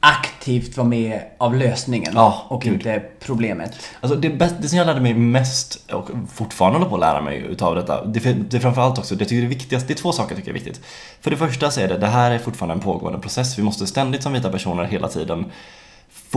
aktivt 0.00 0.76
vara 0.76 0.88
med 0.88 1.20
av 1.38 1.54
lösningen 1.56 2.12
Ja, 2.14 2.42
och 2.48 2.62
gud. 2.62 2.72
inte 2.72 3.02
problemet. 3.20 3.76
Alltså 4.00 4.18
det, 4.18 4.30
bäst, 4.30 4.54
det 4.60 4.68
som 4.68 4.78
jag 4.78 4.86
lärde 4.86 5.00
mig 5.00 5.14
mest 5.14 5.90
och 5.92 6.08
fortfarande 6.32 6.78
håller 6.78 6.88
på 6.90 6.94
att 6.94 7.00
lära 7.00 7.20
mig 7.20 7.38
utav 7.38 7.74
detta, 7.74 8.04
det, 8.04 8.26
är- 8.26 8.34
det 8.34 8.56
är 8.56 8.60
framförallt 8.60 8.98
också, 8.98 9.14
det 9.14 9.24
tycker 9.24 9.42
det 9.42 9.48
viktigast, 9.48 9.88
det 9.88 9.94
är 9.94 9.96
två 9.98 10.12
saker 10.12 10.30
jag 10.30 10.36
tycker 10.36 10.50
är 10.50 10.54
viktigt. 10.54 10.80
För 11.20 11.30
det 11.30 11.36
första 11.36 11.70
så 11.70 11.80
är 11.80 11.88
det, 11.88 11.98
det 11.98 12.06
här 12.06 12.30
är 12.30 12.38
fortfarande 12.38 12.74
en 12.74 12.80
pågående 12.80 13.18
process. 13.18 13.58
Vi 13.58 13.62
måste 13.62 13.86
ständigt 13.86 14.22
som 14.22 14.32
vita 14.32 14.50
personer 14.50 14.84
hela 14.84 15.08
tiden 15.08 15.44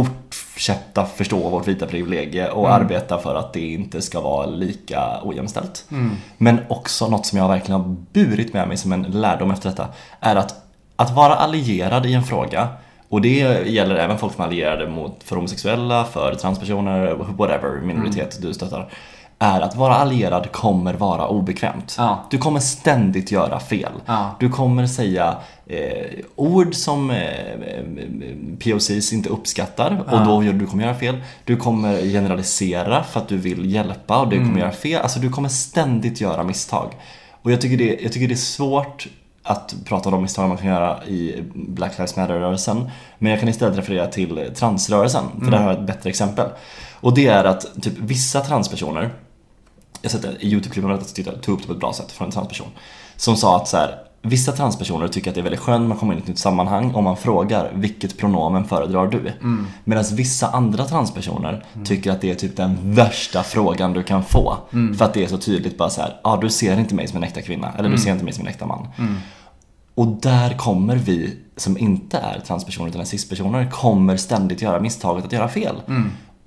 fortsätta 0.06 1.06
förstå 1.06 1.50
vårt 1.50 1.68
vita 1.68 1.86
privilegie 1.86 2.50
och 2.50 2.72
arbeta 2.74 3.18
för 3.20 3.36
att 3.36 3.54
det 3.54 3.74
inte 3.74 4.02
ska 4.02 4.22
vara 4.22 4.46
lika 4.46 5.20
ojämställt. 5.24 5.86
Men 6.38 6.60
också 6.68 7.08
något 7.08 7.26
som 7.26 7.40
jag 7.40 7.48
verkligen 7.48 7.82
har 7.82 7.96
burit 8.14 8.54
med 8.54 8.68
mig 8.68 8.78
som 8.78 8.92
en 8.92 9.04
lärdom 9.04 9.52
efter 9.52 9.70
detta, 9.70 9.88
är 10.20 10.36
att, 10.36 10.56
att 10.96 11.16
vara 11.16 11.36
allierad 11.36 12.06
i 12.06 12.14
en 12.14 12.24
fråga 12.24 12.68
och 13.10 13.22
det 13.22 13.40
gäller 13.70 13.96
även 13.96 14.18
folk 14.18 14.34
som 14.34 14.42
är 14.42 14.48
allierade 14.48 14.88
mot, 14.88 15.24
för 15.24 15.36
homosexuella, 15.36 16.06
för 16.06 16.36
transpersoner, 16.36 17.14
whatever 17.14 17.82
minoritet 17.82 18.42
du 18.42 18.54
stöttar. 18.54 18.90
Är 19.40 19.62
att 19.62 19.76
vara 19.76 19.96
allierad 19.96 20.52
kommer 20.52 20.94
vara 20.94 21.28
obekvämt. 21.28 21.96
Ja. 21.98 22.26
Du 22.30 22.38
kommer 22.38 22.60
ständigt 22.60 23.32
göra 23.32 23.60
fel. 23.60 23.92
Ja. 24.06 24.36
Du 24.40 24.50
kommer 24.50 24.88
säga 24.88 25.36
eh, 25.68 26.06
ord 26.36 26.76
som 26.76 27.12
eh, 27.12 27.18
POCs 28.64 29.14
inte 29.14 29.30
uppskattar 29.30 30.04
och 30.12 30.26
då 30.26 30.44
gör- 30.44 30.54
du 30.54 30.66
kommer 30.68 30.84
göra 30.84 30.96
fel. 30.96 31.18
Du 31.44 31.56
kommer 31.58 32.02
generalisera 32.02 33.04
för 33.04 33.20
att 33.20 33.28
du 33.28 33.38
vill 33.38 33.74
hjälpa 33.74 34.18
och 34.20 34.30
du 34.30 34.38
kommer 34.38 34.60
göra 34.60 34.72
fel. 34.72 35.02
Alltså 35.02 35.20
du 35.20 35.30
kommer 35.30 35.50
ständigt 35.50 36.22
göra 36.22 36.44
misstag. 36.44 36.92
Och 37.42 37.52
jag 37.52 37.62
tycker 37.62 37.78
det, 37.78 38.00
jag 38.04 38.12
tycker 38.12 38.28
det 38.28 38.34
är 38.34 38.36
svårt 38.36 39.08
att 39.44 39.76
prata 39.86 40.10
om 40.10 40.14
de 40.14 40.22
misstag 40.22 40.48
man 40.50 40.58
kan 40.58 40.68
göra 40.68 41.06
i 41.06 41.44
Black 41.54 41.98
Lives 41.98 42.16
Matter-rörelsen. 42.16 42.90
Men 43.18 43.32
jag 43.32 43.40
kan 43.40 43.50
istället 43.50 43.78
referera 43.78 44.08
till 44.08 44.52
transrörelsen, 44.56 45.24
för 45.44 45.52
där 45.52 45.58
har 45.58 45.70
jag 45.72 45.80
ett 45.80 45.88
bättre 45.88 46.10
exempel. 46.10 46.50
Och 46.94 47.14
det 47.16 47.28
är 47.28 47.44
att 47.44 47.66
typ 47.82 47.94
vissa 47.98 48.42
transpersoner 48.42 49.10
jag 50.14 50.22
sett 50.22 50.26
ett 50.26 50.44
YouTube-klipp 50.44 50.86
om 50.86 50.92
detta 50.92 51.04
som 51.04 51.24
jag 51.26 51.42
tog 51.42 51.56
upp 51.56 51.62
det 51.62 51.68
på 51.68 51.74
ett 51.74 51.80
bra 51.80 51.94
sätt 51.94 52.12
från 52.12 52.26
en 52.26 52.32
transperson. 52.32 52.68
Som 53.16 53.36
sa 53.36 53.56
att 53.58 53.68
så 53.68 53.78
här, 53.78 53.96
vissa 54.22 54.52
transpersoner 54.52 55.08
tycker 55.08 55.32
att 55.32 55.36
det 55.36 55.42
är 55.42 55.44
väldigt 55.44 55.60
skönt 55.62 55.82
när 55.82 55.88
man 55.88 55.98
kommer 55.98 56.14
in 56.14 56.20
i 56.20 56.22
ett 56.22 56.28
nytt 56.28 56.40
sammanhang 56.40 56.92
och 56.92 57.04
man 57.04 57.18
frågar 57.18 57.72
vilket 57.76 58.18
pronomen 58.18 58.66
föredrar 58.66 59.08
du? 59.08 59.32
Medan 59.84 60.04
vissa 60.14 60.48
andra 60.48 60.86
transpersoner 60.86 61.66
tycker 61.86 62.12
att 62.12 62.22
det 62.22 62.32
är 62.32 62.36
typ 62.36 62.56
den 62.58 62.78
värsta 62.94 63.44
frågan 63.44 63.94
du 63.94 64.04
kan 64.04 64.24
få. 64.24 64.58
För 64.98 65.06
att 65.06 65.14
det 65.14 65.24
är 65.24 65.28
så 65.28 65.38
tydligt 65.38 65.78
bara 65.78 65.90
så 65.90 66.02
här, 66.02 66.20
ah, 66.24 66.38
du 66.38 66.50
ser 66.50 66.80
inte 66.80 66.96
mig 66.96 67.08
som 67.08 67.18
en 67.18 67.24
äkta 67.24 67.42
kvinna 67.42 67.72
eller 67.78 67.90
du 67.90 67.98
ser 67.98 68.12
inte 68.12 68.24
mig 68.24 68.34
som 68.34 68.42
en 68.46 68.48
äkta 68.54 68.66
man. 68.66 68.88
Och 69.96 70.08
där 70.08 70.58
kommer 70.58 70.96
vi 70.96 71.38
som 71.58 71.78
inte 71.78 72.18
är 72.18 72.40
transpersoner 72.40 72.90
utan 72.90 73.02
är 73.02 73.06
cispersoner 73.06 73.72
kommer 73.72 74.18
ständigt 74.18 74.62
göra 74.62 74.80
misstaget 74.80 75.26
att 75.26 75.32
göra 75.32 75.50
fel. 75.50 75.76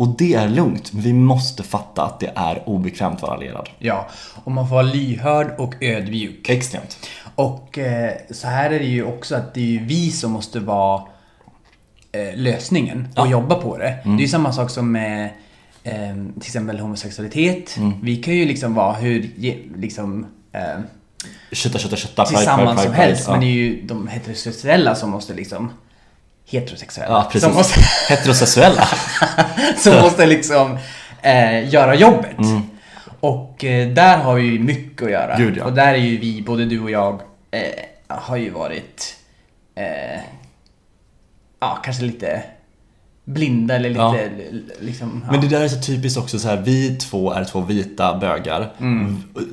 Och 0.01 0.09
det 0.09 0.35
är 0.35 0.49
lugnt, 0.49 0.93
men 0.93 1.03
vi 1.03 1.13
måste 1.13 1.63
fatta 1.63 2.03
att 2.03 2.21
det 2.21 2.33
är 2.35 2.69
obekvämt 2.69 3.17
att 3.17 3.23
vara 3.23 3.35
allierad. 3.35 3.69
Ja, 3.79 4.09
och 4.45 4.53
man 4.53 4.69
får 4.69 4.75
vara 4.75 4.87
lyhörd 4.87 5.55
och 5.59 5.75
ödmjuk. 5.81 6.49
Extremt. 6.49 6.99
Och 7.35 7.79
eh, 7.79 8.13
så 8.31 8.47
här 8.47 8.71
är 8.71 8.79
det 8.79 8.85
ju 8.85 9.05
också 9.05 9.35
att 9.37 9.55
det 9.55 9.77
är 9.77 9.81
vi 9.81 10.11
som 10.11 10.33
måste 10.33 10.61
vara 10.61 11.03
eh, 12.13 12.37
lösningen 12.37 13.09
och 13.17 13.29
jobba 13.29 13.55
på 13.55 13.79
det. 13.79 13.99
Det 14.05 14.11
är 14.11 14.21
ju 14.21 14.29
samma 14.29 14.53
sak 14.53 14.71
som 14.71 14.93
med 14.93 15.31
eh, 15.83 16.15
till 16.15 16.47
exempel 16.47 16.79
homosexualitet. 16.79 17.77
Vi 18.03 18.17
kan 18.17 18.35
ju 18.35 18.45
liksom 18.45 18.75
vara 18.75 18.93
hur, 18.93 19.31
liksom 19.77 20.27
Kötta, 21.53 21.79
kötta, 21.79 21.97
kötta, 21.97 22.25
pride, 22.25 22.39
tillsammans 22.39 22.81
pride, 22.81 22.87
som 22.87 22.95
helst. 22.95 23.25
ja. 23.27 23.33
Men 23.33 23.41
det 23.41 23.47
är 23.47 23.51
ju 23.51 23.83
de 23.83 24.09
heterosexuella 24.09 24.95
som 24.95 25.11
måste 25.11 25.35
liksom 25.35 25.71
heterosexuella. 26.51 27.15
Ja, 27.15 27.25
precis. 27.25 27.43
Som 27.43 27.55
måste, 27.55 27.81
Heterosexuella. 28.09 28.89
som 29.77 29.95
måste 29.95 30.27
liksom 30.27 30.79
eh, 31.23 31.69
göra 31.69 31.95
jobbet. 31.95 32.39
Mm. 32.39 32.63
Och 33.21 33.65
eh, 33.65 33.89
där 33.89 34.19
har 34.19 34.35
vi 34.35 34.43
ju 34.43 34.59
mycket 34.59 35.03
att 35.03 35.11
göra. 35.11 35.37
Gud, 35.37 35.57
ja. 35.57 35.65
Och 35.65 35.73
där 35.73 35.95
är 35.95 35.99
ju 35.99 36.19
vi, 36.19 36.43
både 36.43 36.65
du 36.65 36.81
och 36.81 36.91
jag, 36.91 37.23
eh, 37.51 37.61
har 38.09 38.37
ju 38.37 38.51
varit 38.51 39.17
eh, 39.75 40.21
ja, 41.61 41.79
kanske 41.85 42.03
lite 42.03 42.43
blinda 43.25 43.75
eller 43.77 43.89
lite 43.89 44.01
Ja. 44.01 44.17
liksom... 44.81 45.23
Ja. 45.27 45.33
Men 45.33 45.41
det 45.41 45.49
där 45.49 45.61
är 45.61 45.69
så 45.69 45.81
typiskt 45.81 46.19
också 46.19 46.39
så 46.39 46.49
här, 46.49 46.57
vi 46.57 46.97
två 46.97 47.33
är 47.33 47.45
två 47.45 47.61
vita 47.61 48.19
bögar. 48.19 48.71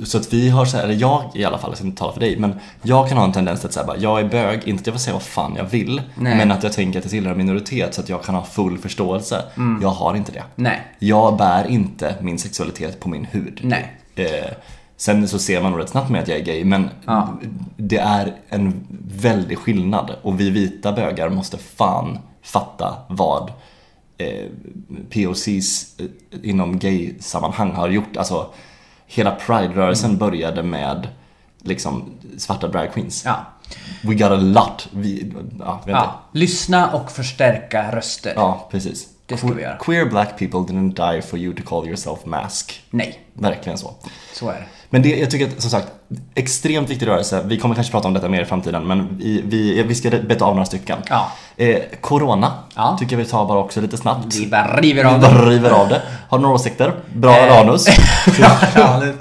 Så 0.04 0.18
att 0.18 0.32
vi 0.32 0.48
har 0.48 0.64
så 0.64 0.76
här, 0.76 0.84
eller 0.84 0.94
jag 0.94 1.22
i 1.34 1.44
alla 1.44 1.58
fall, 1.58 1.70
jag 1.70 1.78
ska 1.78 1.86
inte 1.86 1.98
tala 1.98 2.12
för 2.12 2.20
dig, 2.20 2.36
men 2.38 2.54
jag 2.82 3.08
kan 3.08 3.18
ha 3.18 3.24
en 3.24 3.32
tendens 3.32 3.64
att 3.64 3.72
säga 3.72 3.86
bara, 3.86 3.96
jag 3.96 4.20
är 4.20 4.28
bög, 4.28 4.60
inte 4.68 4.80
att 4.80 4.86
jag 4.86 4.94
får 4.94 5.00
säga 5.00 5.14
vad 5.14 5.22
fan 5.22 5.54
jag 5.56 5.64
vill, 5.64 6.02
Nej. 6.14 6.36
men 6.36 6.50
att 6.50 6.62
jag 6.62 6.72
tänker 6.72 6.98
att 6.98 7.04
jag 7.04 7.10
tillhör 7.10 7.32
en 7.32 7.38
minoritet 7.38 7.94
så 7.94 8.00
att 8.00 8.08
jag 8.08 8.22
kan 8.24 8.34
ha 8.34 8.44
full 8.44 8.78
förståelse. 8.78 9.42
Jag 9.82 9.88
har 9.88 10.14
inte 10.14 10.32
det. 10.32 10.42
Nej. 10.54 10.82
Jag 10.98 11.36
bär 11.36 11.66
inte 11.66 12.14
min 12.20 12.38
sexualitet 12.38 13.00
på 13.00 13.08
min 13.08 13.24
hud. 13.24 13.60
Nej. 13.62 13.92
Eh, 14.16 14.24
sen 14.96 15.28
så 15.28 15.38
ser 15.38 15.62
man 15.62 15.70
nog 15.72 15.80
rätt 15.80 15.88
snabbt 15.88 16.10
med 16.10 16.22
att 16.22 16.28
jag 16.28 16.38
är 16.38 16.44
gay, 16.44 16.64
men 16.64 16.88
Ja. 17.04 17.38
det 17.76 17.98
är 17.98 18.34
en 18.48 18.86
väldig 19.14 19.58
skillnad 19.58 20.10
och 20.22 20.40
vi 20.40 20.50
vita 20.50 20.92
bögar 20.92 21.28
måste 21.28 21.58
fan 21.58 22.18
fatta 22.42 22.96
vad 23.08 23.52
eh, 24.18 24.46
POCs 25.10 25.98
eh, 25.98 26.06
inom 26.42 26.78
gay-sammanhang 26.78 27.72
har 27.72 27.88
gjort. 27.88 28.16
Alltså, 28.16 28.50
hela 29.06 29.30
Pride-rörelsen 29.30 30.18
började 30.18 30.62
med 30.62 31.08
liksom 31.62 32.10
svarta 32.36 32.68
drag 32.68 32.92
queens. 32.92 33.22
Ja. 33.24 33.46
We 34.02 34.14
got 34.14 34.30
a 34.30 34.36
lot. 34.36 34.88
Vi, 34.92 35.32
ja, 35.58 35.82
ja. 35.86 36.20
Lyssna 36.32 36.92
och 36.92 37.10
förstärka 37.10 37.92
röster. 37.92 38.32
ja, 38.36 38.68
precis. 38.70 39.08
Det 39.26 39.36
ska 39.36 39.48
vi 39.48 39.62
göra. 39.62 39.76
Queer 39.76 40.04
black 40.04 40.38
people 40.38 40.60
didn't 40.60 41.12
die 41.12 41.22
for 41.22 41.38
you 41.38 41.54
to 41.54 41.62
call 41.62 41.86
yourself 41.86 42.24
mask. 42.24 42.82
Nej, 42.90 43.20
Verkligen 43.38 43.78
så. 43.78 43.90
så 44.34 44.48
är 44.48 44.52
det. 44.54 44.64
Men 44.90 45.02
det, 45.02 45.08
jag 45.16 45.30
tycker 45.30 45.46
att, 45.46 45.62
som 45.62 45.70
sagt, 45.70 45.86
extremt 46.34 46.90
viktig 46.90 47.06
rörelse. 47.06 47.42
Vi 47.46 47.58
kommer 47.58 47.74
kanske 47.74 47.90
prata 47.92 48.08
om 48.08 48.14
detta 48.14 48.28
mer 48.28 48.42
i 48.42 48.44
framtiden, 48.44 48.86
men 48.86 49.08
vi, 49.18 49.42
vi, 49.44 49.82
vi 49.82 49.94
ska 49.94 50.10
beta 50.10 50.44
av 50.44 50.54
några 50.54 50.64
stycken. 50.66 50.98
Ja. 51.08 51.32
Eh, 51.56 51.76
corona, 52.00 52.52
Ja. 52.76 52.96
tycker 53.00 53.12
jag 53.12 53.24
vi 53.24 53.30
tar 53.30 53.44
bara 53.44 53.58
också 53.58 53.80
lite 53.80 53.96
snabbt. 53.96 54.34
Vi 54.34 54.46
bara 54.46 54.80
river 54.80 55.04
Vi 55.04 55.08
av 55.10 55.20
bara 55.20 55.32
det. 55.44 55.50
river 55.50 55.70
av 55.70 55.88
det. 55.88 56.02
Har 56.28 56.38
du 56.38 56.42
några 56.42 56.54
åsikter? 56.54 56.92
Bra 57.14 57.36
Eh. 57.36 57.42
eller 57.44 57.60
anus? 57.60 57.86
ja, 58.40 58.58
anus. 58.74 59.14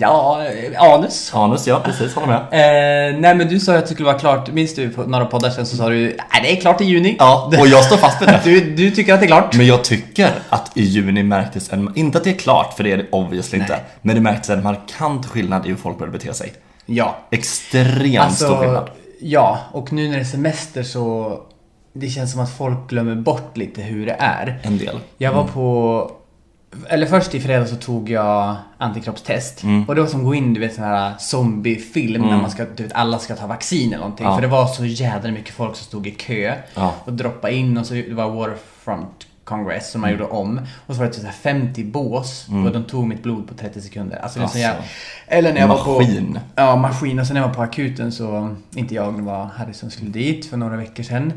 ja, 0.00 0.44
anus. 0.78 1.30
anus, 1.34 1.66
ja 1.66 1.80
precis, 1.84 2.14
håller 2.14 2.26
med. 2.28 2.36
Eh, 2.40 3.20
nej 3.20 3.34
men 3.34 3.48
du 3.48 3.60
sa 3.60 3.74
att 3.76 3.86
det 3.86 3.92
skulle 3.94 4.06
vara 4.06 4.18
klart, 4.18 4.52
minns 4.52 4.74
du 4.74 4.88
på 4.90 5.02
några 5.02 5.24
poddar 5.26 5.50
sen 5.50 5.66
så 5.66 5.76
sa 5.76 5.88
du 5.88 5.96
nej 6.32 6.42
det 6.42 6.56
är 6.56 6.60
klart 6.60 6.80
i 6.80 6.84
juni. 6.84 7.16
Ja, 7.18 7.52
och 7.60 7.66
jag 7.68 7.84
står 7.84 7.96
fast 7.96 8.22
vid 8.22 8.28
det. 8.28 8.40
Du, 8.44 8.60
du 8.74 8.90
tycker 8.90 9.14
att 9.14 9.20
det 9.20 9.26
är 9.26 9.28
klart? 9.28 9.54
Men 9.56 9.66
jag 9.66 9.84
tycker 9.84 10.30
att 10.48 10.70
i 10.74 10.82
juni 10.82 11.22
märktes 11.22 11.72
en, 11.72 11.92
inte 11.94 12.18
att 12.18 12.24
det 12.24 12.30
är 12.30 12.34
klart, 12.38 12.74
för 12.76 12.84
det 12.84 12.92
är 12.92 12.96
det 12.96 13.06
obviously 13.10 13.58
inte, 13.64 13.80
men 14.02 14.14
det 14.14 14.20
märktes 14.20 14.50
en 14.50 14.62
markant 14.62 15.26
skillnad 15.26 15.66
i 15.66 15.68
hur 15.68 15.76
folk 15.76 15.98
började 15.98 16.18
bete 16.18 16.34
sig. 16.34 16.52
Ja. 16.86 17.16
Extremt 17.30 18.34
stor 18.34 18.56
skillnad. 18.56 18.76
Alltså, 18.76 18.94
ja, 19.20 19.58
och 19.72 19.92
nu 19.92 20.08
när 20.08 20.14
det 20.14 20.22
är 20.22 20.24
semester 20.24 20.82
så 20.82 21.38
det 21.92 22.08
känns 22.08 22.32
som 22.32 22.40
att 22.40 22.50
folk 22.50 22.90
glömmer 22.90 23.14
bort 23.14 23.56
lite 23.56 23.82
hur 23.82 24.06
det 24.06 24.16
är. 24.18 24.60
En 24.62 24.78
del. 24.78 25.00
Jag 25.18 25.32
var 25.32 25.44
på 25.44 26.10
eller 26.88 27.06
först 27.06 27.34
i 27.34 27.40
fredags 27.40 27.70
så 27.70 27.76
tog 27.76 28.10
jag 28.10 28.56
antikroppstest. 28.78 29.62
Mm. 29.62 29.84
Och 29.88 29.94
det 29.94 30.00
var 30.00 30.08
som 30.08 30.20
att 30.20 30.26
gå 30.26 30.34
in 30.34 30.54
du 30.54 30.60
vet 30.60 30.74
sån 30.74 30.84
här 30.84 31.14
zombiefilm 31.18 32.22
när 32.22 32.36
man 32.36 32.50
ska, 32.50 32.64
du 32.76 32.82
vet 32.82 32.92
alla 32.92 33.18
ska 33.18 33.36
ta 33.36 33.46
vaccin 33.46 33.88
eller 33.88 33.98
någonting. 33.98 34.26
Ja. 34.26 34.34
För 34.34 34.42
det 34.42 34.48
var 34.48 34.66
så 34.66 34.84
jädra 34.84 35.30
mycket 35.30 35.54
folk 35.54 35.76
som 35.76 35.84
stod 35.84 36.06
i 36.06 36.10
kö 36.10 36.54
Ja. 36.74 36.94
och 37.04 37.12
droppa 37.12 37.50
in 37.50 37.78
och 37.78 37.86
så 37.86 37.94
det 37.94 38.14
var 38.14 38.30
Waterfront 38.30 39.26
Congress 39.44 39.90
som 39.90 40.00
man 40.00 40.10
Mm. 40.10 40.20
gjorde 40.20 40.32
om. 40.32 40.60
Och 40.86 40.94
så 40.94 40.98
var 41.00 41.06
det 41.06 41.12
typ 41.12 41.20
så 41.20 41.26
här 41.26 41.34
50 41.34 41.84
bås 41.84 42.46
och 42.66 42.72
de 42.72 42.84
tog 42.84 43.06
mitt 43.06 43.22
blod 43.22 43.48
på 43.48 43.54
30 43.54 43.80
sekunder. 43.80 44.16
Alltså, 44.22 44.38
det 44.38 44.42
Alltså. 44.44 44.58
jävla... 44.58 44.82
Eller 45.26 45.52
när 45.52 45.60
jag 45.60 45.68
var 45.68 45.98
Maskin. 45.98 46.32
på... 46.34 46.40
Ja, 46.56 46.76
maskin. 46.76 47.18
Och 47.18 47.26
sen 47.26 47.34
när 47.34 47.40
jag 47.40 47.48
var 47.48 47.54
på 47.54 47.62
akuten 47.62 48.12
så, 48.12 48.54
inte 48.74 48.94
jag, 48.94 49.16
det 49.16 49.22
var 49.22 49.44
Harry 49.44 49.72
som 49.72 49.90
skulle 49.90 50.10
dit 50.10 50.46
för 50.46 50.56
några 50.56 50.76
veckor 50.76 51.02
sedan. 51.02 51.32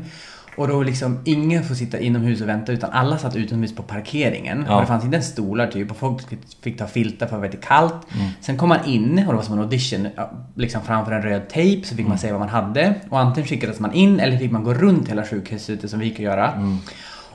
Och 0.56 0.68
då 0.68 0.82
liksom, 0.82 1.18
ingen 1.24 1.64
får 1.64 1.74
sitta 1.74 1.98
inomhus 1.98 2.40
och 2.40 2.48
vänta 2.48 2.72
utan 2.72 2.90
alla 2.90 3.18
satt 3.18 3.36
utomhus 3.36 3.74
på 3.74 3.82
parkeringen. 3.82 4.64
Ja. 4.68 4.74
Och 4.74 4.80
det 4.80 4.86
fanns 4.86 5.04
inte 5.04 5.14
ens 5.16 5.28
stolar 5.28 5.66
typ 5.66 5.90
och 5.90 5.96
folk 5.96 6.22
fick 6.62 6.78
ta 6.78 6.86
filtar 6.86 7.16
för 7.18 7.24
att 7.24 7.30
det 7.42 7.46
var 7.48 7.54
lite 7.54 7.66
kallt. 7.66 7.94
Mm. 8.14 8.28
Sen 8.40 8.56
kom 8.56 8.68
man 8.68 8.84
in 8.84 9.18
och 9.26 9.32
det 9.32 9.36
var 9.36 9.42
som 9.42 9.54
en 9.54 9.60
audition 9.60 10.08
liksom 10.54 10.82
framför 10.82 11.12
en 11.12 11.22
röd 11.22 11.48
tejp 11.48 11.82
så 11.86 11.88
fick 11.90 11.98
Mm. 12.00 12.08
man 12.08 12.18
säga 12.18 12.32
vad 12.32 12.40
man 12.40 12.48
hade. 12.48 12.94
Och 13.10 13.18
antingen 13.20 13.48
skickades 13.48 13.80
man 13.80 13.92
in 13.92 14.20
eller 14.20 14.36
fick 14.38 14.50
man 14.52 14.64
gå 14.64 14.74
runt 14.74 15.08
hela 15.08 15.24
sjukhuset 15.24 15.90
som 15.90 15.98
vi 16.00 16.06
gick 16.06 16.18
göra. 16.18 16.52
Mm. 16.52 16.78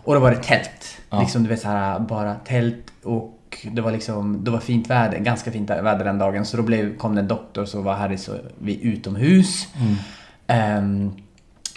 Och 0.03 0.13
då 0.13 0.19
var 0.19 0.31
det 0.31 0.43
tält. 0.43 0.97
Liksom 1.19 1.43
du 1.43 1.49
vet 1.49 1.61
så 1.61 1.67
här 1.67 1.99
bara 1.99 2.35
tält 2.35 2.93
och 3.03 3.39
det 3.71 3.81
var 3.81 3.91
liksom, 3.91 4.43
det 4.43 4.51
var 4.51 4.59
fint 4.59 4.89
väder, 4.89 5.19
ganska 5.19 5.51
fint 5.51 5.69
väder 5.69 6.05
den 6.05 6.17
dagen. 6.17 6.45
Så 6.45 6.57
då 6.57 6.63
blev, 6.63 6.97
kom 6.97 7.15
det 7.15 7.21
en 7.21 7.27
doktor 7.27 7.65
som 7.65 7.83
var 7.83 7.95
här 7.95 8.17
så 8.17 8.31
vi 8.59 8.83
utomhus. 8.83 9.67
Mm. 9.79 9.95
Ehm, 10.47 11.13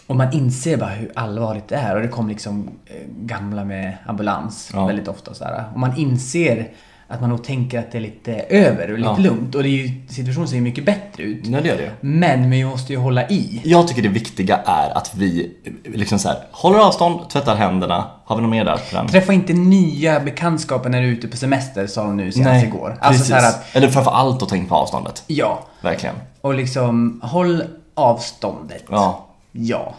och 0.07 0.17
man 0.17 0.33
inser 0.33 0.77
bara 0.77 0.91
hur 0.91 1.13
allvarligt 1.15 1.69
det 1.69 1.77
är. 1.77 1.97
Och 1.97 2.03
det 2.03 2.09
kom 2.09 2.29
liksom 2.29 2.71
eh, 2.87 2.95
gamla 3.09 3.65
med 3.65 3.97
ambulans 4.07 4.71
Ja. 4.75 4.87
väldigt 4.87 5.09
ofta. 5.09 5.35
Så 5.35 5.45
här. 5.45 5.65
och 5.73 5.81
man 5.81 5.97
inser 5.97 6.69
att 7.09 7.21
man 7.21 7.31
nog 7.31 7.45
tänker 7.45 7.79
att 7.79 7.93
det 7.93 7.99
är 7.99 8.03
lite 8.03 8.33
över 8.35 8.91
och 8.93 8.99
lite 8.99 9.11
Ja. 9.11 9.17
lugnt. 9.19 9.55
Och 9.55 9.63
det 9.63 9.69
är 9.69 9.87
ju, 9.87 9.91
situationen 10.09 10.49
ser 10.49 10.57
ju 10.57 10.63
mycket 10.63 10.85
bättre 10.87 11.23
ut. 11.23 11.49
Nej, 11.49 11.63
det 11.63 11.69
gör 11.69 11.77
det. 11.77 11.91
Men 12.01 12.51
vi 12.51 12.65
måste 12.65 12.93
ju 12.93 12.99
hålla 12.99 13.29
i. 13.29 13.61
Jag 13.65 13.89
tycker 13.89 14.03
det 14.03 14.09
viktiga 14.09 14.57
är 14.57 14.97
att 14.99 15.15
vi 15.15 15.53
liksom 15.85 16.19
så 16.19 16.29
här, 16.29 16.39
håller 16.51 16.79
avstånd, 16.79 17.31
tvättar 17.31 17.57
händerna. 17.57 18.11
Har 18.25 18.37
vi 18.37 18.43
något 18.43 18.51
mer 18.51 18.65
där 18.65 18.81
den? 18.93 19.07
Träffa 19.09 19.33
inte 19.33 19.53
nya 19.53 20.21
bekantskaper 20.21 20.89
när 20.91 21.01
du 21.03 21.09
är 21.09 21.13
ute 21.13 21.29
på 21.29 21.37
semester 21.37 21.87
sa 21.87 22.03
de 22.03 22.17
nu 22.17 22.33
senast 22.33 22.65
igår. 22.65 22.89
Alltså 23.01 23.09
precis. 23.11 23.27
så 23.29 23.35
här 23.35 23.49
att, 23.49 23.77
Eller 23.77 23.89
framför 23.89 24.11
allt 24.11 24.43
att 24.43 24.49
tänka 24.49 24.69
på 24.69 24.75
avståndet. 24.75 25.23
ja. 25.27 25.67
Verkligen. 25.81 26.15
Och 26.41 26.55
liksom, 26.55 27.21
håll 27.25 27.63
avståndet. 27.95 28.85
Ja. 28.91 29.27
Ja. 29.53 29.95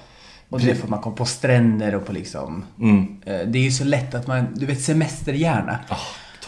Och 0.49 0.59
det 0.59 0.75
får 0.75 0.87
man 0.87 0.99
komma 1.01 1.15
på 1.15 1.25
stränder 1.25 1.95
och 1.95 2.05
på 2.05 2.13
liksom... 2.13 2.63
Mm. 2.79 3.17
eh, 3.25 3.37
Det 3.47 3.59
är 3.59 3.63
ju 3.63 3.71
så 3.71 3.83
lätt 3.83 4.15
att 4.15 4.27
man, 4.27 4.47
du 4.55 4.65
vet 4.65 4.81
semesterhjärna. 4.81 5.79
Oh, 5.89 5.97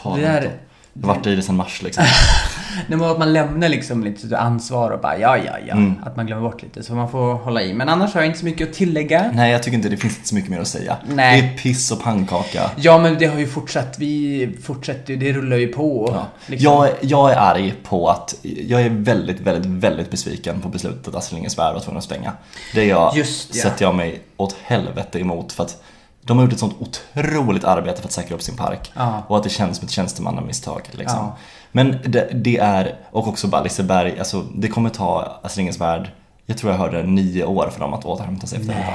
ta 0.03 0.15
Det 0.15 0.21
där-. 0.21 0.51
Jag 0.93 1.07
har 1.07 1.15
varit 1.15 1.27
i 1.27 1.35
det 1.35 1.41
sen 1.41 1.55
mars 1.55 1.81
liksom. 1.81 2.03
När 2.87 2.97
man, 2.97 3.11
att 3.11 3.19
man 3.19 3.33
lämnar 3.33 3.69
liksom 3.69 4.03
lite 4.03 4.37
ansvar 4.37 4.91
och 4.91 4.99
bara 4.99 5.17
ja, 5.19 5.37
ja, 5.37 5.53
ja. 5.67 5.73
Mm. 5.73 5.95
Att 6.05 6.15
man 6.15 6.25
glömmer 6.25 6.43
bort 6.43 6.61
lite. 6.61 6.83
Så 6.83 6.93
man 6.93 7.11
får 7.11 7.33
hålla 7.33 7.61
i. 7.61 7.73
Men 7.73 7.89
annars 7.89 8.13
har 8.13 8.21
jag 8.21 8.27
inte 8.27 8.39
så 8.39 8.45
mycket 8.45 8.69
att 8.69 8.75
tillägga. 8.75 9.31
Nej, 9.33 9.51
jag 9.51 9.63
tycker 9.63 9.77
inte 9.77 9.89
det 9.89 9.97
finns 9.97 10.15
inte 10.15 10.27
så 10.27 10.35
mycket 10.35 10.51
mer 10.51 10.59
att 10.59 10.67
säga. 10.67 10.97
Nej. 11.07 11.41
Det 11.41 11.47
är 11.47 11.57
piss 11.57 11.91
och 11.91 12.01
pannkaka. 12.01 12.71
Ja, 12.75 12.97
men 12.97 13.17
det 13.17 13.25
har 13.25 13.39
ju 13.39 13.47
fortsatt. 13.47 13.99
Vi 13.99 14.57
fortsätter 14.63 15.13
ju. 15.13 15.19
Det 15.19 15.33
rullar 15.33 15.57
ju 15.57 15.67
på. 15.67 16.11
Ja. 16.13 16.25
Liksom. 16.45 16.73
Jag, 16.73 16.89
jag 17.01 17.31
är 17.31 17.35
arg 17.35 17.73
på 17.83 18.09
att, 18.09 18.35
jag 18.41 18.81
är 18.81 18.89
väldigt, 18.89 19.39
väldigt, 19.39 19.71
väldigt 19.71 20.11
besviken 20.11 20.61
på 20.61 20.69
beslutet 20.69 21.07
att 21.07 21.15
Astrid 21.15 21.35
Lindgrens 21.35 21.57
Värld 21.57 21.73
var 21.73 21.81
tvungen 21.81 21.97
att 21.97 22.03
stänga. 22.03 22.33
Det 22.73 22.85
jag, 22.85 23.17
Just, 23.17 23.55
ja. 23.55 23.63
sätter 23.63 23.85
jag 23.85 23.95
mig 23.95 24.21
åt 24.37 24.55
helvete 24.63 25.19
emot 25.19 25.51
för 25.51 25.63
att 25.63 25.83
de 26.21 26.37
har 26.37 26.43
gjort 26.43 26.53
ett 26.53 26.59
sånt 26.59 26.75
otroligt 26.79 27.63
arbete 27.63 28.01
för 28.01 28.07
att 28.07 28.11
säkra 28.11 28.35
upp 28.35 28.41
sin 28.41 28.55
park. 28.57 28.91
Ja. 28.95 29.23
Och 29.27 29.37
att 29.37 29.43
det 29.43 29.49
känns 29.49 29.77
som 29.77 29.85
ett 29.85 29.91
tjänstemannamisstag 29.91 30.81
liksom. 30.91 31.19
Ja. 31.19 31.37
Men 31.71 31.97
det, 32.05 32.29
det 32.33 32.57
är, 32.57 32.95
och 33.11 33.27
också 33.27 33.47
bara 33.47 33.63
Liseberg, 33.63 34.19
alltså 34.19 34.45
det 34.55 34.67
kommer 34.67 34.89
ta 34.89 35.39
Astrid 35.43 35.57
Lindgrens 35.57 35.81
Värld, 35.81 36.11
jag 36.45 36.57
tror 36.57 36.71
jag 36.71 36.79
hörde 36.79 37.03
nio 37.03 37.45
år 37.45 37.69
för 37.73 37.79
dem 37.79 37.93
att 37.93 38.05
återhämta 38.05 38.47
sig 38.47 38.59
efter 38.59 38.73
detta. 38.73 38.93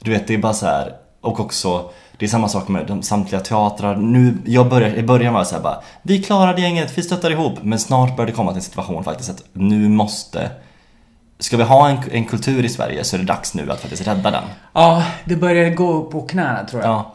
Du 0.00 0.10
vet, 0.10 0.26
det 0.26 0.34
är 0.34 0.38
bara 0.38 0.54
så 0.54 0.66
här. 0.66 0.92
och 1.20 1.40
också 1.40 1.90
det 2.18 2.24
är 2.24 2.28
samma 2.28 2.48
sak 2.48 2.68
med 2.68 2.86
de 2.86 3.02
samtliga 3.02 3.40
teatrar. 3.40 3.96
Nu, 3.96 4.38
jag 4.46 4.68
börjar, 4.68 4.94
I 4.94 5.02
början 5.02 5.32
var 5.32 5.40
jag 5.40 5.46
så 5.46 5.54
här 5.54 5.62
bara, 5.62 5.82
vi 6.02 6.22
klarade 6.22 6.60
gänget, 6.60 6.98
vi 6.98 7.02
stöttar 7.02 7.30
ihop. 7.30 7.58
Men 7.62 7.78
snart 7.78 8.16
börjar 8.16 8.26
det 8.26 8.32
komma 8.32 8.50
till 8.50 8.58
en 8.58 8.62
situation 8.62 9.04
faktiskt 9.04 9.30
att 9.30 9.44
nu 9.52 9.88
måste 9.88 10.50
Ska 11.38 11.56
vi 11.56 11.62
ha 11.62 11.88
en, 11.88 11.96
en 12.10 12.24
kultur 12.24 12.64
i 12.64 12.68
Sverige 12.68 13.04
så 13.04 13.16
är 13.16 13.20
det 13.20 13.24
dags 13.26 13.54
nu 13.54 13.70
att 13.72 13.80
faktiskt 13.80 14.06
rädda 14.06 14.30
den. 14.30 14.42
Ja, 14.72 15.04
det 15.24 15.36
börjar 15.36 15.70
gå 15.70 16.02
på 16.04 16.22
knäna 16.22 16.64
tror 16.64 16.82
jag. 16.82 16.90
Ja. 16.90 17.14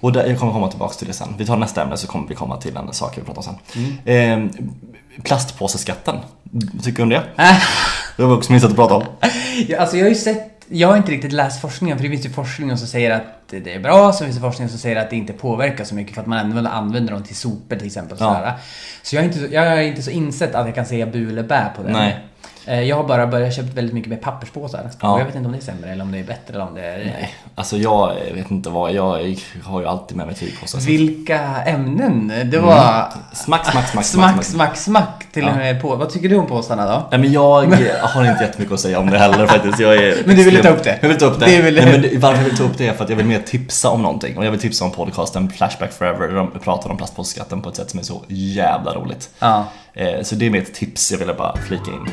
Och 0.00 0.12
där, 0.12 0.26
jag 0.26 0.38
kommer 0.38 0.52
komma 0.52 0.68
tillbaka 0.68 0.94
till 0.94 1.06
det 1.06 1.12
sen. 1.12 1.34
Vi 1.38 1.46
tar 1.46 1.56
nästa 1.56 1.82
ämne 1.82 1.96
så 1.96 2.06
kommer 2.06 2.28
vi 2.28 2.34
komma 2.34 2.56
till 2.56 2.76
en 2.76 2.92
sak 2.92 3.18
vi 3.18 3.22
pratar 3.22 3.38
om 3.38 3.58
sen. 3.74 3.84
Mm. 4.06 4.44
Eh, 4.44 4.50
plastpåseskatten. 5.24 6.16
Tycker 6.82 6.96
du 6.96 7.02
om 7.02 7.08
det? 7.08 7.22
Äh, 7.36 7.56
Det 8.16 8.22
var 8.24 8.36
också 8.36 8.52
minst 8.52 8.66
att 8.66 8.74
prata 8.76 8.94
om. 8.94 9.02
ja, 9.68 9.78
alltså 9.78 9.96
jag 9.96 10.04
har 10.04 10.08
ju 10.08 10.14
sett, 10.14 10.64
jag 10.68 10.88
har 10.88 10.96
inte 10.96 11.12
riktigt 11.12 11.32
läst 11.32 11.60
forskningen 11.60 11.98
för 11.98 12.04
det 12.04 12.10
finns 12.10 12.26
ju 12.26 12.30
forskning 12.30 12.76
som 12.78 12.86
säger 12.88 13.10
att 13.10 13.22
det 13.50 13.74
är 13.74 13.80
bra, 13.80 14.12
så 14.12 14.24
finns 14.24 14.36
det 14.36 14.42
forskning 14.42 14.68
som 14.68 14.78
säger 14.78 14.96
att 14.96 15.10
det 15.10 15.16
inte 15.16 15.32
påverkar 15.32 15.84
så 15.84 15.94
mycket 15.94 16.14
för 16.14 16.20
att 16.20 16.26
man 16.26 16.38
ändå 16.52 16.70
använder 16.70 17.12
dem 17.12 17.22
till 17.22 17.36
sopor 17.36 17.76
till 17.76 17.86
exempel. 17.86 18.16
Ja. 18.20 18.52
Så 19.02 19.16
jag 19.16 19.22
är, 19.24 19.28
inte, 19.28 19.38
så- 19.38 19.54
jag 19.54 19.64
är 19.66 19.80
inte 19.82 20.02
så 20.02 20.10
insett 20.10 20.54
att 20.54 20.66
jag 20.66 20.74
kan 20.74 20.86
säga 20.86 21.06
bu 21.06 21.28
eller 21.30 21.42
bä 21.42 21.66
på 21.76 21.82
den. 21.82 21.92
Nej. 21.92 22.18
Eh, 22.70 22.80
Jag 22.82 22.96
har 22.96 23.04
bara 23.04 23.26
börjat 23.26 23.54
köpt 23.54 23.74
väldigt 23.74 23.94
mycket 23.94 24.10
med 24.10 24.20
papperspåsar. 24.20 24.90
Ja. 25.00 25.12
Och 25.14 25.20
jag 25.20 25.24
vet 25.24 25.34
inte 25.34 25.46
om 25.46 25.52
det 25.52 25.58
är 25.58 25.62
sämre 25.62 25.90
eller 25.92 26.04
om 26.04 26.12
det 26.12 26.18
är 26.18 26.24
bättre 26.24 26.54
eller 26.54 26.66
om 26.66 26.74
det 26.74 26.84
är... 26.84 26.98
Nej, 26.98 27.34
alltså 27.54 27.76
jag 27.76 28.14
vet 28.34 28.50
inte 28.50 28.70
vad, 28.70 28.92
jag 28.92 29.36
har 29.64 29.80
ju 29.80 29.86
alltid 29.86 30.16
med 30.16 30.26
mig 30.26 30.34
tygpåsar. 30.36 30.80
Vilka 30.80 31.38
ämnen? 31.66 32.32
Det 32.50 32.58
var... 32.58 33.04
Smack, 33.32 33.66
smack, 33.70 33.88
smack, 33.88 34.04
Smack, 34.04 34.44
smack, 34.44 34.76
smack 34.76 35.26
till 35.32 35.48
och 35.48 35.56
med 35.56 35.82
på. 35.82 35.96
Vad 35.96 36.10
tycker 36.10 36.28
du 36.28 36.36
om 36.36 36.46
påsarna 36.46 36.86
då? 36.86 37.02
Nej 37.10 37.20
men 37.20 37.32
jag 37.32 37.66
har 38.02 38.24
inte 38.30 38.44
jättemycket 38.44 38.74
att 38.74 38.80
säga 38.80 38.98
om 38.98 39.10
det 39.10 39.18
heller 39.18 39.46
faktiskt. 39.46 39.80
Jag 39.80 39.94
är 39.96 40.16
Men 40.26 40.36
du 40.36 40.44
ville 40.44 40.62
ta 40.62 40.68
upp 40.68 40.84
det? 40.84 40.98
Jag 41.00 41.08
vill 41.08 41.18
ta 41.18 41.26
upp 41.26 41.40
det. 41.40 41.46
Det 41.46 41.62
vill- 41.62 41.74
Nej, 41.74 42.10
men 42.10 42.20
varför 42.20 42.38
jag 42.38 42.44
vill 42.48 42.56
ta 42.58 42.64
upp 42.64 42.78
det 42.78 42.88
är 42.88 42.92
för 42.94 43.04
att 43.04 43.10
jag 43.10 43.16
vill 43.16 43.26
mer 43.26 43.40
tipsa 43.46 43.88
om 43.90 44.02
någonting. 44.02 44.38
Och 44.38 44.44
jag 44.46 44.50
vill 44.50 44.60
tipsa 44.60 44.84
om 44.84 44.90
podcasten 44.90 45.50
Flashback 45.50 45.92
Forever 45.92 46.28
där 46.28 46.34
de 46.34 46.50
pratar 46.64 46.90
om 46.90 46.96
plastpåseskatten 46.96 47.62
på 47.62 47.68
ett 47.68 47.76
sätt 47.76 47.90
som 47.90 48.00
är 48.00 48.04
så 48.04 48.22
jävla 48.28 48.94
roligt. 48.94 49.30
Ja. 49.38 49.64
Eh, 49.94 50.22
Så 50.22 50.34
det 50.34 50.46
är 50.46 50.50
mitt 50.50 50.74
tips 50.74 51.12
jag 51.12 51.18
ville 51.18 51.34
bara 51.34 51.56
flika 51.56 51.90
in. 51.90 52.06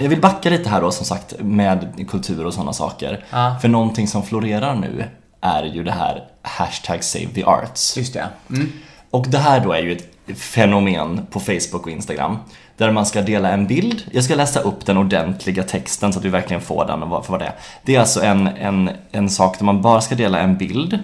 Jag 0.00 0.08
vill 0.08 0.20
backa 0.20 0.50
lite 0.50 0.68
här 0.68 0.80
då 0.80 0.90
som 0.90 1.06
sagt 1.06 1.34
med 1.38 2.06
kultur 2.10 2.46
och 2.46 2.54
sådana 2.54 2.72
saker. 2.72 3.24
Ja. 3.30 3.56
För 3.60 3.68
någonting 3.68 4.08
som 4.08 4.22
florerar 4.22 4.74
nu 4.74 5.04
är 5.40 5.62
ju 5.64 5.84
det 5.84 5.92
här 5.92 6.24
hashtag 6.42 7.04
save 7.04 7.26
the 7.34 7.44
arts. 7.44 7.96
Just 7.96 8.12
det. 8.14 8.28
Mm. 8.50 8.72
Och 9.10 9.26
det 9.28 9.38
här 9.38 9.60
då 9.60 9.72
är 9.72 9.82
ju 9.82 9.92
ett 9.92 10.08
fenomen 10.38 11.26
på 11.30 11.40
Facebook 11.40 11.86
och 11.86 11.90
Instagram. 11.90 12.38
Där 12.76 12.90
man 12.92 13.06
ska 13.06 13.22
dela 13.22 13.50
en 13.50 13.66
bild. 13.66 14.02
Jag 14.12 14.24
ska 14.24 14.34
läsa 14.34 14.60
upp 14.60 14.86
den 14.86 14.96
ordentliga 14.96 15.62
texten 15.62 16.12
så 16.12 16.18
att 16.18 16.22
du 16.22 16.28
verkligen 16.28 16.62
får 16.62 16.84
den 16.86 17.02
och 17.02 17.24
för 17.26 17.32
vad 17.32 17.40
det 17.40 17.46
är. 17.46 17.54
Det 17.82 17.94
är 17.96 18.00
alltså 18.00 18.22
en, 18.22 18.46
en, 18.46 18.90
en 19.12 19.30
sak 19.30 19.58
där 19.58 19.64
man 19.64 19.82
bara 19.82 20.00
ska 20.00 20.14
dela 20.14 20.38
en 20.40 20.56
bild 20.56 20.98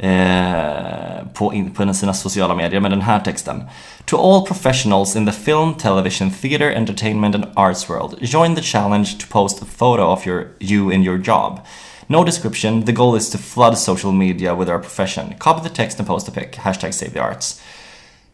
eh, 0.00 1.26
på, 1.34 1.54
in, 1.54 1.70
på 1.70 1.94
sina 1.94 2.14
sociala 2.14 2.54
medier 2.54 2.80
med 2.80 2.90
den 2.90 3.02
här 3.02 3.20
texten. 3.20 3.62
To 4.04 4.16
all 4.16 4.46
professionals 4.46 5.16
in 5.16 5.26
the 5.26 5.32
film, 5.32 5.74
television, 5.74 6.30
theater, 6.30 6.70
entertainment 6.70 7.34
and 7.34 7.44
arts 7.54 7.90
world, 7.90 8.14
join 8.20 8.56
the 8.56 8.62
challenge 8.62 9.18
to 9.18 9.26
post 9.30 9.62
a 9.62 9.66
photo 9.76 10.02
of 10.02 10.26
your, 10.26 10.46
you 10.60 10.92
in 10.92 11.02
your 11.02 11.18
job. 11.18 11.58
No 12.06 12.24
description, 12.24 12.82
the 12.82 12.92
goal 12.92 13.16
is 13.16 13.30
to 13.30 13.38
flood 13.38 13.78
social 13.78 14.12
media 14.12 14.54
with 14.54 14.70
our 14.70 14.78
profession. 14.78 15.34
Copy 15.38 15.68
the 15.68 15.74
text 15.74 16.00
and 16.00 16.08
post 16.08 16.28
a 16.28 16.30
pic, 16.30 16.56
hashtag 16.56 16.92
save 16.92 17.12
the 17.12 17.20
arts. 17.20 17.60